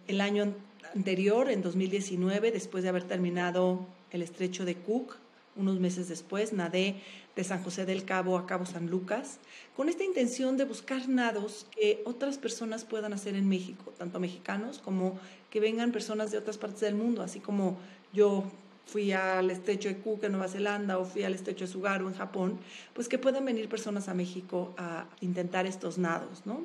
El 0.08 0.20
año 0.20 0.54
anterior, 0.94 1.50
en 1.50 1.62
2019, 1.62 2.52
después 2.52 2.82
de 2.82 2.88
haber 2.88 3.04
terminado 3.04 3.86
el 4.10 4.22
estrecho 4.22 4.64
de 4.64 4.76
Cook, 4.76 5.16
unos 5.56 5.80
meses 5.80 6.08
después, 6.08 6.52
nadé 6.52 7.02
de 7.36 7.44
San 7.44 7.62
José 7.62 7.86
del 7.86 8.04
Cabo 8.04 8.38
a 8.38 8.46
Cabo 8.46 8.66
San 8.66 8.88
Lucas, 8.88 9.38
con 9.76 9.88
esta 9.88 10.04
intención 10.04 10.56
de 10.56 10.64
buscar 10.64 11.08
nados 11.08 11.66
que 11.70 12.02
otras 12.04 12.38
personas 12.38 12.84
puedan 12.84 13.12
hacer 13.12 13.34
en 13.34 13.48
México, 13.48 13.92
tanto 13.98 14.20
mexicanos 14.20 14.78
como 14.78 15.18
que 15.50 15.60
vengan 15.60 15.92
personas 15.92 16.30
de 16.30 16.38
otras 16.38 16.58
partes 16.58 16.80
del 16.80 16.94
mundo, 16.94 17.22
así 17.22 17.40
como 17.40 17.78
yo 18.12 18.44
fui 18.86 19.12
al 19.12 19.50
estrecho 19.50 19.88
de 19.88 19.98
Cook 19.98 20.24
en 20.24 20.32
Nueva 20.32 20.48
Zelanda 20.48 20.98
o 20.98 21.04
fui 21.04 21.22
al 21.22 21.34
estrecho 21.34 21.64
de 21.64 21.70
Sugaru 21.70 22.08
en 22.08 22.14
Japón, 22.14 22.58
pues 22.92 23.08
que 23.08 23.18
puedan 23.18 23.44
venir 23.44 23.68
personas 23.68 24.08
a 24.08 24.14
México 24.14 24.74
a 24.76 25.06
intentar 25.20 25.66
estos 25.66 25.98
nados, 25.98 26.42
¿no? 26.44 26.64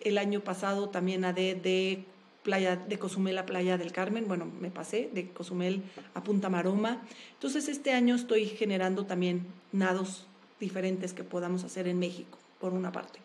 El 0.00 0.18
año 0.18 0.40
pasado 0.40 0.90
también 0.90 1.22
nadé 1.22 1.54
de 1.54 2.04
playa 2.46 2.76
de 2.76 2.96
Cozumel 2.96 3.36
a 3.38 3.44
Playa 3.44 3.76
del 3.76 3.90
Carmen, 3.90 4.28
bueno, 4.28 4.46
me 4.60 4.70
pasé 4.70 5.10
de 5.12 5.30
Cozumel 5.30 5.82
a 6.14 6.22
Punta 6.22 6.48
Maroma. 6.48 7.02
Entonces 7.32 7.66
este 7.66 7.90
año 7.90 8.14
estoy 8.14 8.46
generando 8.46 9.04
también 9.04 9.48
nados 9.72 10.28
diferentes 10.60 11.12
que 11.12 11.24
podamos 11.24 11.64
hacer 11.64 11.88
en 11.88 11.98
México, 11.98 12.38
por 12.60 12.72
una 12.72 12.92
parte. 12.92 13.18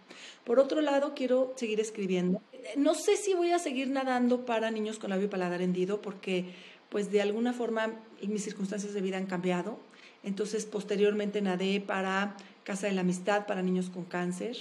Por 0.43 0.59
otro 0.59 0.81
lado, 0.81 1.13
quiero 1.15 1.53
seguir 1.55 1.79
escribiendo. 1.79 2.41
No 2.75 2.95
sé 2.95 3.15
si 3.15 3.35
voy 3.35 3.51
a 3.51 3.59
seguir 3.59 3.91
nadando 3.91 4.43
para 4.43 4.71
niños 4.71 4.97
con 4.97 5.11
labio 5.11 5.29
paladar 5.29 5.61
hendido 5.61 6.01
porque 6.01 6.45
pues 6.89 7.11
de 7.11 7.21
alguna 7.21 7.53
forma 7.53 7.91
mis 8.27 8.43
circunstancias 8.43 8.95
de 8.95 9.01
vida 9.01 9.17
han 9.17 9.27
cambiado. 9.27 9.77
Entonces 10.23 10.65
posteriormente 10.65 11.43
nadé 11.43 11.79
para 11.79 12.35
Casa 12.63 12.87
de 12.87 12.93
la 12.93 13.01
Amistad 13.01 13.45
para 13.45 13.61
niños 13.61 13.91
con 13.91 14.03
cáncer. 14.03 14.57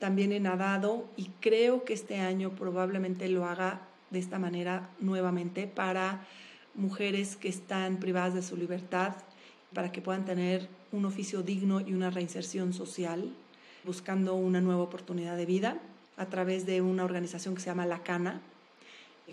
También 0.00 0.32
he 0.32 0.40
nadado 0.40 1.08
y 1.16 1.30
creo 1.38 1.84
que 1.84 1.92
este 1.92 2.18
año 2.18 2.50
probablemente 2.56 3.28
lo 3.28 3.44
haga 3.44 3.88
de 4.12 4.18
esta 4.18 4.38
manera 4.38 4.90
nuevamente 5.00 5.66
para 5.66 6.26
mujeres 6.74 7.36
que 7.36 7.48
están 7.48 7.98
privadas 7.98 8.34
de 8.34 8.42
su 8.42 8.56
libertad, 8.56 9.14
para 9.74 9.90
que 9.92 10.02
puedan 10.02 10.24
tener 10.24 10.68
un 10.92 11.04
oficio 11.04 11.42
digno 11.42 11.80
y 11.80 11.94
una 11.94 12.10
reinserción 12.10 12.72
social, 12.72 13.32
buscando 13.84 14.34
una 14.34 14.60
nueva 14.60 14.82
oportunidad 14.82 15.36
de 15.36 15.46
vida 15.46 15.78
a 16.16 16.26
través 16.26 16.66
de 16.66 16.82
una 16.82 17.04
organización 17.04 17.54
que 17.54 17.60
se 17.60 17.66
llama 17.66 17.86
La 17.86 18.02
Cana, 18.02 18.40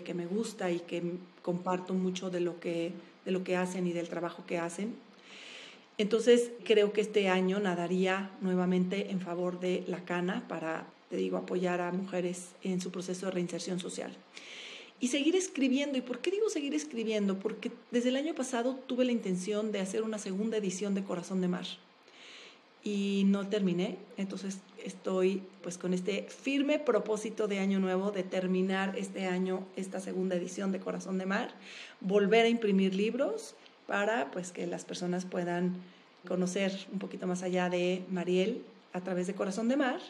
que 0.04 0.14
me 0.14 0.26
gusta 0.26 0.70
y 0.70 0.80
que 0.80 1.02
comparto 1.42 1.92
mucho 1.92 2.30
de 2.30 2.40
lo 2.40 2.58
que, 2.58 2.92
de 3.26 3.30
lo 3.30 3.44
que 3.44 3.56
hacen 3.56 3.86
y 3.86 3.92
del 3.92 4.08
trabajo 4.08 4.46
que 4.46 4.58
hacen. 4.58 4.94
Entonces, 5.98 6.52
creo 6.64 6.94
que 6.94 7.02
este 7.02 7.28
año 7.28 7.60
nadaría 7.60 8.30
nuevamente 8.40 9.10
en 9.10 9.20
favor 9.20 9.60
de 9.60 9.84
La 9.86 10.02
Cana 10.04 10.44
para, 10.48 10.86
te 11.10 11.16
digo, 11.16 11.36
apoyar 11.36 11.82
a 11.82 11.92
mujeres 11.92 12.52
en 12.62 12.80
su 12.80 12.90
proceso 12.90 13.26
de 13.26 13.32
reinserción 13.32 13.78
social 13.78 14.16
y 15.00 15.08
seguir 15.08 15.34
escribiendo. 15.34 15.98
¿Y 15.98 16.02
por 16.02 16.20
qué 16.20 16.30
digo 16.30 16.48
seguir 16.50 16.74
escribiendo? 16.74 17.38
Porque 17.38 17.72
desde 17.90 18.10
el 18.10 18.16
año 18.16 18.34
pasado 18.34 18.74
tuve 18.86 19.04
la 19.04 19.12
intención 19.12 19.72
de 19.72 19.80
hacer 19.80 20.02
una 20.02 20.18
segunda 20.18 20.58
edición 20.58 20.94
de 20.94 21.04
Corazón 21.04 21.40
de 21.40 21.48
Mar 21.48 21.66
y 22.82 23.24
no 23.26 23.46
terminé, 23.46 23.98
entonces 24.16 24.58
estoy 24.82 25.42
pues 25.62 25.76
con 25.76 25.92
este 25.92 26.22
firme 26.28 26.78
propósito 26.78 27.46
de 27.46 27.58
año 27.58 27.78
nuevo 27.78 28.10
de 28.10 28.22
terminar 28.22 28.96
este 28.96 29.26
año 29.26 29.66
esta 29.76 30.00
segunda 30.00 30.36
edición 30.36 30.72
de 30.72 30.80
Corazón 30.80 31.18
de 31.18 31.26
Mar, 31.26 31.52
volver 32.00 32.46
a 32.46 32.48
imprimir 32.48 32.94
libros 32.94 33.54
para 33.86 34.30
pues 34.30 34.50
que 34.52 34.66
las 34.66 34.84
personas 34.84 35.26
puedan 35.26 35.76
conocer 36.26 36.72
un 36.92 36.98
poquito 36.98 37.26
más 37.26 37.42
allá 37.42 37.68
de 37.68 38.02
Mariel 38.10 38.62
a 38.92 39.00
través 39.02 39.26
de 39.26 39.34
Corazón 39.34 39.68
de 39.68 39.76
Mar. 39.76 40.00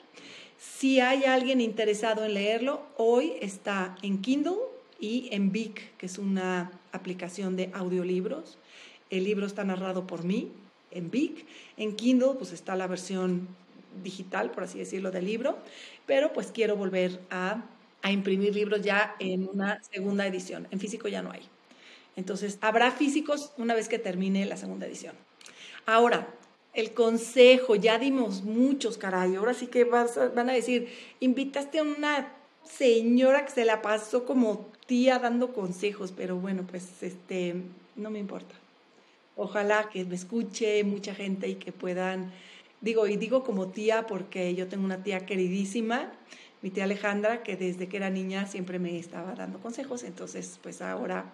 Si 0.59 1.01
hay 1.01 1.25
alguien 1.25 1.61
interesado 1.61 2.25
en 2.25 2.35
leerlo, 2.35 2.83
hoy 2.97 3.33
está 3.41 3.97
en 4.03 4.21
Kindle 4.21 4.70
y 5.01 5.29
en 5.33 5.51
Vic, 5.53 5.97
que 5.97 6.07
es 6.07 6.19
una 6.19 6.71
aplicación 6.93 7.57
de 7.57 7.71
audiolibros. 7.73 8.59
El 9.09 9.25
libro 9.25 9.47
está 9.47 9.65
narrado 9.65 10.07
por 10.07 10.25
mí 10.25 10.53
en 10.91 11.11
Vic. 11.11 11.47
En 11.77 11.97
Kindle 11.97 12.35
pues 12.39 12.53
está 12.53 12.77
la 12.77 12.87
versión 12.87 13.49
digital, 14.03 14.51
por 14.51 14.65
así 14.65 14.79
decirlo, 14.79 15.11
del 15.11 15.25
libro, 15.25 15.59
pero 16.07 16.33
pues 16.33 16.53
quiero 16.53 16.77
volver 16.77 17.21
a, 17.31 17.65
a 18.03 18.13
imprimir 18.13 18.55
libros 18.55 18.83
ya 18.83 19.17
en 19.19 19.49
una 19.49 19.83
segunda 19.83 20.27
edición. 20.27 20.69
En 20.71 20.79
físico 20.79 21.09
ya 21.09 21.23
no 21.23 21.33
hay. 21.33 21.43
Entonces, 22.17 22.59
habrá 22.61 22.91
físicos 22.91 23.53
una 23.57 23.75
vez 23.75 23.89
que 23.89 23.99
termine 23.99 24.45
la 24.47 24.57
segunda 24.57 24.87
edición. 24.87 25.15
Ahora, 25.87 26.29
el 26.75 26.93
consejo, 26.93 27.75
ya 27.75 27.99
dimos 27.99 28.43
muchos, 28.43 28.99
caray. 28.99 29.37
Ahora 29.37 29.55
sí 29.55 29.67
que 29.67 29.85
vas 29.85 30.19
van 30.35 30.51
a 30.51 30.53
decir, 30.53 30.89
invitaste 31.21 31.79
a 31.79 31.83
una 31.83 32.33
señora 32.77 33.45
que 33.45 33.53
se 33.53 33.65
la 33.65 33.83
pasó 33.83 34.25
como 34.25 34.69
tía 34.87 35.19
dando 35.19 35.53
consejos, 35.53 36.13
pero 36.17 36.37
bueno, 36.37 36.65
pues 36.69 37.03
este, 37.03 37.55
no 37.97 38.11
me 38.11 38.19
importa. 38.19 38.55
Ojalá 39.37 39.89
que 39.91 40.05
me 40.05 40.15
escuche 40.15 40.83
mucha 40.85 41.15
gente 41.15 41.49
y 41.49 41.55
que 41.57 41.73
puedan, 41.73 42.33
digo, 42.81 43.07
y 43.07 43.17
digo 43.17 43.45
como 43.45 43.69
tía 43.69 44.07
porque 44.07 44.55
yo 44.55 44.69
tengo 44.69 44.85
una 44.85 45.03
tía 45.03 45.27
queridísima, 45.27 46.13
mi 46.63 46.71
tía 46.71 46.85
Alejandra, 46.85 47.43
que 47.43 47.57
desde 47.57 47.89
que 47.89 47.97
era 47.97 48.11
niña 48.11 48.47
siempre 48.47 48.79
me 48.79 48.99
estaba 48.99 49.35
dando 49.35 49.61
consejos, 49.61 50.03
entonces 50.03 50.59
pues 50.63 50.83
ahora, 50.83 51.33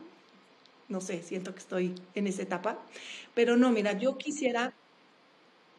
no 0.89 1.01
sé, 1.01 1.22
siento 1.22 1.53
que 1.53 1.61
estoy 1.61 1.95
en 2.14 2.26
esa 2.26 2.43
etapa, 2.43 2.78
pero 3.34 3.57
no, 3.57 3.72
mira, 3.72 3.99
yo 3.99 4.18
quisiera 4.18 4.72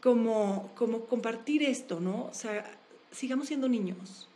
como, 0.01 0.72
como 0.76 1.05
compartir 1.05 1.64
esto, 1.64 1.99
¿no? 1.99 2.26
O 2.26 2.34
sea, 2.34 2.66
sigamos 3.12 3.47
siendo 3.47 3.70
niños, 3.70 4.28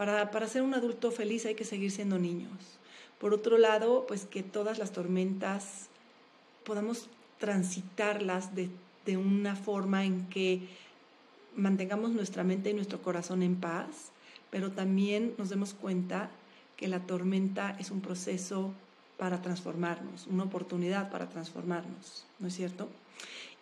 para, 0.00 0.30
para 0.30 0.48
ser 0.48 0.62
un 0.62 0.72
adulto 0.72 1.10
feliz 1.10 1.44
hay 1.44 1.54
que 1.54 1.66
seguir 1.66 1.90
siendo 1.90 2.18
niños. 2.18 2.78
Por 3.18 3.34
otro 3.34 3.58
lado, 3.58 4.06
pues 4.08 4.24
que 4.24 4.42
todas 4.42 4.78
las 4.78 4.92
tormentas 4.92 5.90
podamos 6.64 7.10
transitarlas 7.38 8.54
de, 8.54 8.70
de 9.04 9.18
una 9.18 9.56
forma 9.56 10.06
en 10.06 10.26
que 10.30 10.62
mantengamos 11.54 12.12
nuestra 12.12 12.44
mente 12.44 12.70
y 12.70 12.72
nuestro 12.72 13.02
corazón 13.02 13.42
en 13.42 13.56
paz, 13.56 14.10
pero 14.50 14.70
también 14.70 15.34
nos 15.36 15.50
demos 15.50 15.74
cuenta 15.74 16.30
que 16.78 16.88
la 16.88 17.00
tormenta 17.00 17.76
es 17.78 17.90
un 17.90 18.00
proceso 18.00 18.72
para 19.18 19.42
transformarnos, 19.42 20.26
una 20.28 20.44
oportunidad 20.44 21.10
para 21.10 21.28
transformarnos, 21.28 22.24
¿no 22.38 22.48
es 22.48 22.56
cierto? 22.56 22.88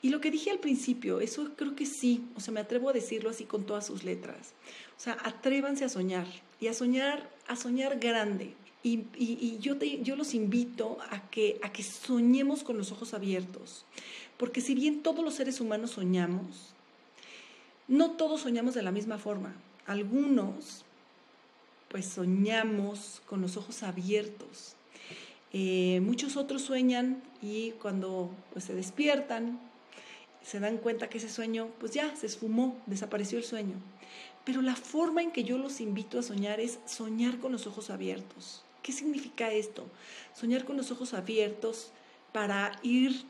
Y 0.00 0.10
lo 0.10 0.20
que 0.20 0.30
dije 0.30 0.50
al 0.50 0.60
principio, 0.60 1.20
eso 1.20 1.50
creo 1.56 1.74
que 1.74 1.86
sí, 1.86 2.24
o 2.36 2.40
sea, 2.40 2.54
me 2.54 2.60
atrevo 2.60 2.90
a 2.90 2.92
decirlo 2.92 3.30
así 3.30 3.44
con 3.44 3.64
todas 3.64 3.86
sus 3.86 4.04
letras. 4.04 4.54
O 4.96 5.00
sea, 5.00 5.16
atrévanse 5.24 5.84
a 5.84 5.88
soñar 5.88 6.26
y 6.60 6.68
a 6.68 6.74
soñar, 6.74 7.28
a 7.48 7.56
soñar 7.56 7.98
grande. 7.98 8.54
Y, 8.84 9.58
yo, 9.58 9.76
te, 9.76 10.02
yo 10.02 10.16
los 10.16 10.34
invito 10.34 10.98
a 11.10 11.28
que, 11.30 11.58
a 11.62 11.72
que 11.72 11.82
soñemos 11.82 12.62
con 12.62 12.78
los 12.78 12.92
ojos 12.92 13.12
abiertos, 13.12 13.84
porque 14.38 14.60
si 14.60 14.74
bien 14.74 15.02
todos 15.02 15.22
los 15.24 15.34
seres 15.34 15.60
humanos 15.60 15.90
soñamos, 15.90 16.74
no 17.88 18.12
todos 18.12 18.42
soñamos 18.42 18.74
de 18.74 18.82
la 18.82 18.92
misma 18.92 19.18
forma. 19.18 19.54
Algunos, 19.86 20.84
pues 21.88 22.06
soñamos 22.06 23.20
con 23.26 23.40
los 23.40 23.56
ojos 23.56 23.82
abiertos. 23.82 24.76
Eh, 25.52 26.00
muchos 26.02 26.36
otros 26.36 26.62
sueñan 26.62 27.22
y 27.42 27.72
cuando 27.72 28.30
pues, 28.52 28.64
se 28.64 28.74
despiertan, 28.74 29.58
se 30.48 30.60
dan 30.60 30.78
cuenta 30.78 31.10
que 31.10 31.18
ese 31.18 31.28
sueño, 31.28 31.68
pues 31.78 31.92
ya, 31.92 32.16
se 32.16 32.24
esfumó, 32.24 32.80
desapareció 32.86 33.36
el 33.36 33.44
sueño. 33.44 33.74
Pero 34.46 34.62
la 34.62 34.76
forma 34.76 35.22
en 35.22 35.30
que 35.30 35.44
yo 35.44 35.58
los 35.58 35.78
invito 35.78 36.18
a 36.18 36.22
soñar 36.22 36.58
es 36.58 36.78
soñar 36.86 37.38
con 37.38 37.52
los 37.52 37.66
ojos 37.66 37.90
abiertos. 37.90 38.64
¿Qué 38.82 38.92
significa 38.92 39.52
esto? 39.52 39.84
Soñar 40.34 40.64
con 40.64 40.78
los 40.78 40.90
ojos 40.90 41.12
abiertos 41.12 41.90
para 42.32 42.72
ir 42.82 43.24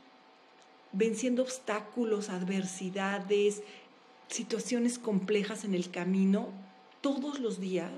venciendo 0.93 1.43
obstáculos, 1.43 2.29
adversidades, 2.29 3.63
situaciones 4.29 5.01
complejas 5.01 5.65
en 5.65 5.75
el 5.75 5.91
camino 5.91 6.51
todos 7.01 7.41
los 7.41 7.59
días 7.59 7.91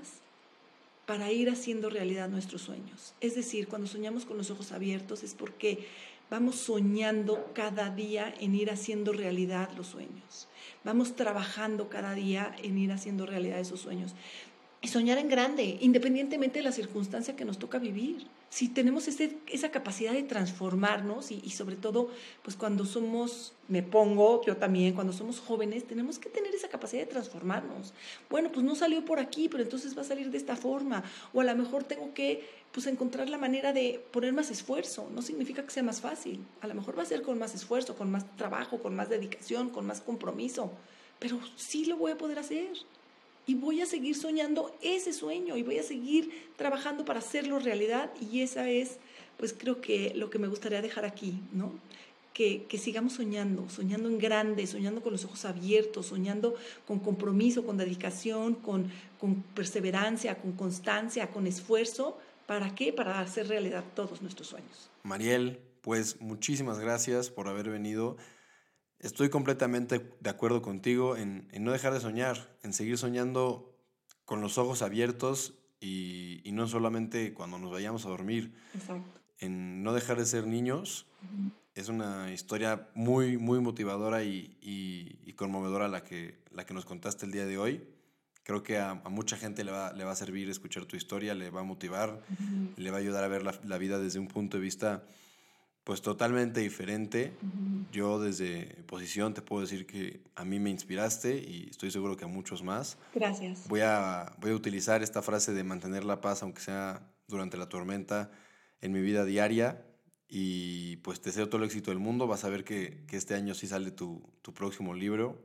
para 1.04 1.30
ir 1.30 1.50
haciendo 1.50 1.90
realidad 1.90 2.30
nuestros 2.30 2.62
sueños. 2.62 3.12
Es 3.20 3.34
decir, 3.34 3.68
cuando 3.68 3.86
soñamos 3.86 4.24
con 4.24 4.38
los 4.38 4.50
ojos 4.50 4.72
abiertos 4.72 5.24
es 5.24 5.34
porque 5.34 5.86
vamos 6.30 6.56
soñando 6.56 7.50
cada 7.54 7.90
día 7.90 8.32
en 8.40 8.54
ir 8.54 8.70
haciendo 8.70 9.12
realidad 9.12 9.70
los 9.76 9.88
sueños. 9.88 10.48
Vamos 10.84 11.16
trabajando 11.16 11.88
cada 11.88 12.14
día 12.14 12.54
en 12.62 12.78
ir 12.78 12.92
haciendo 12.92 13.26
realidad 13.26 13.58
esos 13.58 13.80
sueños. 13.80 14.14
Y 14.80 14.88
soñar 14.88 15.18
en 15.18 15.28
grande, 15.28 15.76
independientemente 15.80 16.60
de 16.60 16.64
la 16.64 16.72
circunstancia 16.72 17.36
que 17.36 17.44
nos 17.44 17.58
toca 17.58 17.78
vivir 17.78 18.26
si 18.51 18.68
tenemos 18.68 19.07
esa 19.07 19.70
capacidad 19.70 20.12
de 20.12 20.24
transformarnos 20.24 21.30
y, 21.30 21.51
sobre 21.51 21.76
todo, 21.76 22.11
pues 22.42 22.57
cuando 22.57 22.84
somos, 22.84 23.53
me 23.68 23.84
pongo, 23.84 24.44
yo 24.44 24.57
también, 24.57 24.92
cuando 24.92 25.12
somos 25.12 25.38
jóvenes, 25.38 25.84
tenemos 25.84 26.18
que 26.18 26.28
tener 26.28 26.53
esa 26.53 26.68
capacidad 26.68 27.03
de 27.03 27.07
transformarnos. 27.07 27.94
Bueno, 28.28 28.51
pues 28.51 28.66
no 28.66 28.74
salió 28.74 29.05
por 29.05 29.20
aquí, 29.20 29.48
pero 29.48 29.62
entonces 29.62 29.96
va 29.96 30.03
a 30.03 30.05
salir 30.05 30.32
de 30.32 30.36
esta 30.36 30.57
forma. 30.57 31.05
O 31.32 31.40
a 31.40 31.44
lo 31.44 31.55
mejor 31.55 31.84
tengo 31.84 32.12
que, 32.12 32.44
pues, 32.72 32.88
encontrar 32.88 33.30
la 33.30 33.38
manera 33.38 33.72
de 33.72 34.05
poner 34.11 34.32
más 34.32 34.51
esfuerzo. 34.51 35.09
No 35.14 35.22
significa 35.22 35.62
que 35.62 35.70
sea 35.70 35.84
más 35.84 36.01
fácil. 36.01 36.44
A 36.61 36.66
lo 36.66 36.74
mejor 36.74 36.98
va 36.98 37.05
a 37.05 37.07
ser 37.07 37.22
con 37.22 37.38
más 37.38 37.55
esfuerzo, 37.55 37.94
con 37.94 38.11
más 38.11 38.36
trabajo, 38.36 38.80
con 38.80 38.96
más 38.96 39.09
dedicación, 39.09 39.70
con 39.70 39.86
más 39.86 40.01
compromiso. 40.01 40.72
Pero 41.20 41.38
sí 41.55 41.84
lo 41.84 41.96
voy 41.96 42.11
a 42.11 42.18
poder 42.18 42.40
hacer 42.40 42.72
y 43.51 43.57
voy 43.57 43.80
a 43.80 43.86
seguir 43.86 44.14
soñando 44.14 44.72
ese 44.80 45.12
sueño 45.12 45.57
y 45.57 45.64
voy 45.64 45.76
a 45.76 45.82
seguir 45.82 46.30
trabajando 46.55 47.05
para 47.05 47.18
hacerlo 47.18 47.59
realidad 47.59 48.09
y 48.20 48.42
esa 48.42 48.70
es, 48.70 48.98
pues 49.38 49.53
creo 49.53 49.80
que 49.80 50.12
lo 50.14 50.30
que 50.30 50.38
me 50.38 50.46
gustaría 50.46 50.80
dejar 50.80 51.05
aquí, 51.05 51.40
¿no? 51.53 51.72
Que, 52.32 52.62
que, 52.68 52.78
sigamos 52.78 53.14
soñando, 53.14 53.68
soñando 53.68 54.09
en 54.09 54.18
grande, 54.18 54.68
soñando 54.68 55.03
con 55.03 55.11
los 55.11 55.24
ojos 55.24 55.44
abiertos, 55.46 56.07
soñando 56.07 56.55
con 56.86 57.01
compromiso, 57.01 57.66
con 57.66 57.76
dedicación, 57.76 58.55
con, 58.55 58.88
con 59.18 59.42
perseverancia, 59.42 60.36
con 60.36 60.53
constancia, 60.53 61.32
con 61.32 61.48
esfuerzo. 61.48 62.16
¿Para 62.46 62.76
qué? 62.76 62.92
Para 62.92 63.18
hacer 63.18 63.48
realidad 63.48 63.82
todos 63.96 64.22
nuestros 64.22 64.46
sueños. 64.46 64.90
Mariel, 65.03 65.59
pues 65.80 66.20
muchísimas 66.20 66.78
gracias 66.78 67.30
por 67.30 67.48
haber 67.48 67.68
venido. 67.68 68.16
Estoy 69.01 69.30
completamente 69.30 70.12
de 70.20 70.30
acuerdo 70.30 70.61
contigo 70.61 71.16
en, 71.16 71.48
no 71.59 71.72
dejar 71.72 71.94
de 71.94 72.01
soñar, 72.01 72.55
en 72.62 72.74
seguir 72.74 72.98
soñando 72.98 73.74
con 74.26 74.42
los 74.42 74.59
ojos 74.59 74.82
abiertos 74.82 75.55
y, 75.80 76.42
no 76.53 76.68
solamente 76.68 77.32
cuando 77.32 77.59
nos 77.59 77.70
vayamos 77.70 78.05
a 78.05 78.11
dormir. 78.11 78.53
En 79.38 79.82
no 79.82 79.94
dejar 79.94 80.18
de 80.18 80.26
ser 80.26 80.46
niños. 80.46 81.07
Es 81.74 81.88
una 81.88 82.30
historia 82.30 82.90
muy, 82.94 83.38
muy 83.38 83.61
motivadora 83.61 84.22
y, 84.22 85.34
conmovedora 85.34 85.88
la 85.88 86.05
que, 86.05 86.38
la 86.53 86.66
que 86.66 86.74
nos 86.74 86.84
contaste 86.84 87.24
el 87.24 87.32
día 87.32 87.46
de 87.46 87.57
hoy. 87.57 87.82
Creo 88.42 88.62
que 88.62 88.78
a, 88.78 88.96
mucha 89.09 89.38
gente 89.38 89.64
le 89.64 89.72
va, 89.72 89.94
le 89.94 90.05
va, 90.05 90.12
a 90.12 90.16
servir 90.16 90.51
escuchar 90.51 90.84
tu 90.84 90.96
historia, 90.96 91.34
le 91.34 91.48
va 91.48 91.61
a 91.61 91.64
motivar, 91.64 92.20
le 92.76 92.90
va 92.90 92.98
a 92.98 93.01
ayudar 93.01 93.24
a 93.24 93.28
ver 93.28 93.42
la, 93.44 93.59
la 93.64 93.78
vida 93.78 93.98
desde 93.98 94.18
un 94.18 94.28
punto 94.28 94.59
de 94.59 94.62
vista 94.62 95.05
pues 95.84 96.02
totalmente 96.02 96.60
diferente. 96.60 97.32
Yo 97.90 98.20
desde 98.20 98.66
posición 98.86 99.34
te 99.34 99.42
puedo 99.42 99.62
decir 99.62 99.86
que 99.86 100.20
a 100.36 100.44
mí 100.44 100.58
me 100.58 100.70
inspiraste 100.70 101.36
y 101.36 101.68
estoy 101.70 101.90
seguro 101.90 102.16
que 102.16 102.24
a 102.24 102.28
muchos 102.28 102.62
más. 102.62 102.98
Gracias. 103.14 103.66
Voy 103.68 103.80
a, 103.80 104.34
voy 104.38 104.52
a 104.52 104.54
utilizar 104.54 105.02
esta 105.02 105.22
frase 105.22 105.52
de 105.52 105.64
mantener 105.64 106.04
la 106.04 106.20
paz, 106.20 106.42
aunque 106.42 106.60
sea 106.60 107.02
durante 107.28 107.56
la 107.56 107.68
tormenta, 107.68 108.30
en 108.80 108.92
mi 108.92 109.00
vida 109.00 109.24
diaria. 109.24 109.84
Y 110.28 110.98
pues 110.98 111.20
te 111.20 111.30
deseo 111.30 111.48
todo 111.48 111.62
el 111.62 111.66
éxito 111.66 111.90
del 111.90 111.98
mundo. 111.98 112.26
Vas 112.26 112.44
a 112.44 112.50
ver 112.50 112.62
que, 112.62 113.04
que 113.08 113.16
este 113.16 113.34
año 113.34 113.54
sí 113.54 113.66
sale 113.66 113.90
tu, 113.90 114.22
tu 114.42 114.54
próximo 114.54 114.94
libro. 114.94 115.42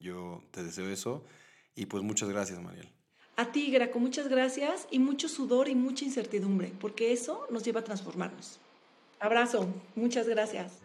Yo 0.00 0.42
te 0.52 0.62
deseo 0.62 0.88
eso. 0.88 1.24
Y 1.74 1.86
pues 1.86 2.02
muchas 2.02 2.30
gracias, 2.30 2.60
Mariel. 2.62 2.90
A 3.36 3.52
ti, 3.52 3.70
Graco, 3.70 3.98
muchas 3.98 4.28
gracias 4.28 4.88
y 4.90 4.98
mucho 4.98 5.28
sudor 5.28 5.68
y 5.68 5.74
mucha 5.74 6.06
incertidumbre, 6.06 6.72
porque 6.80 7.12
eso 7.12 7.46
nos 7.50 7.62
lleva 7.64 7.80
a 7.80 7.84
transformarnos. 7.84 8.60
Abrazo, 9.20 9.68
muchas 9.94 10.28
gracias. 10.28 10.82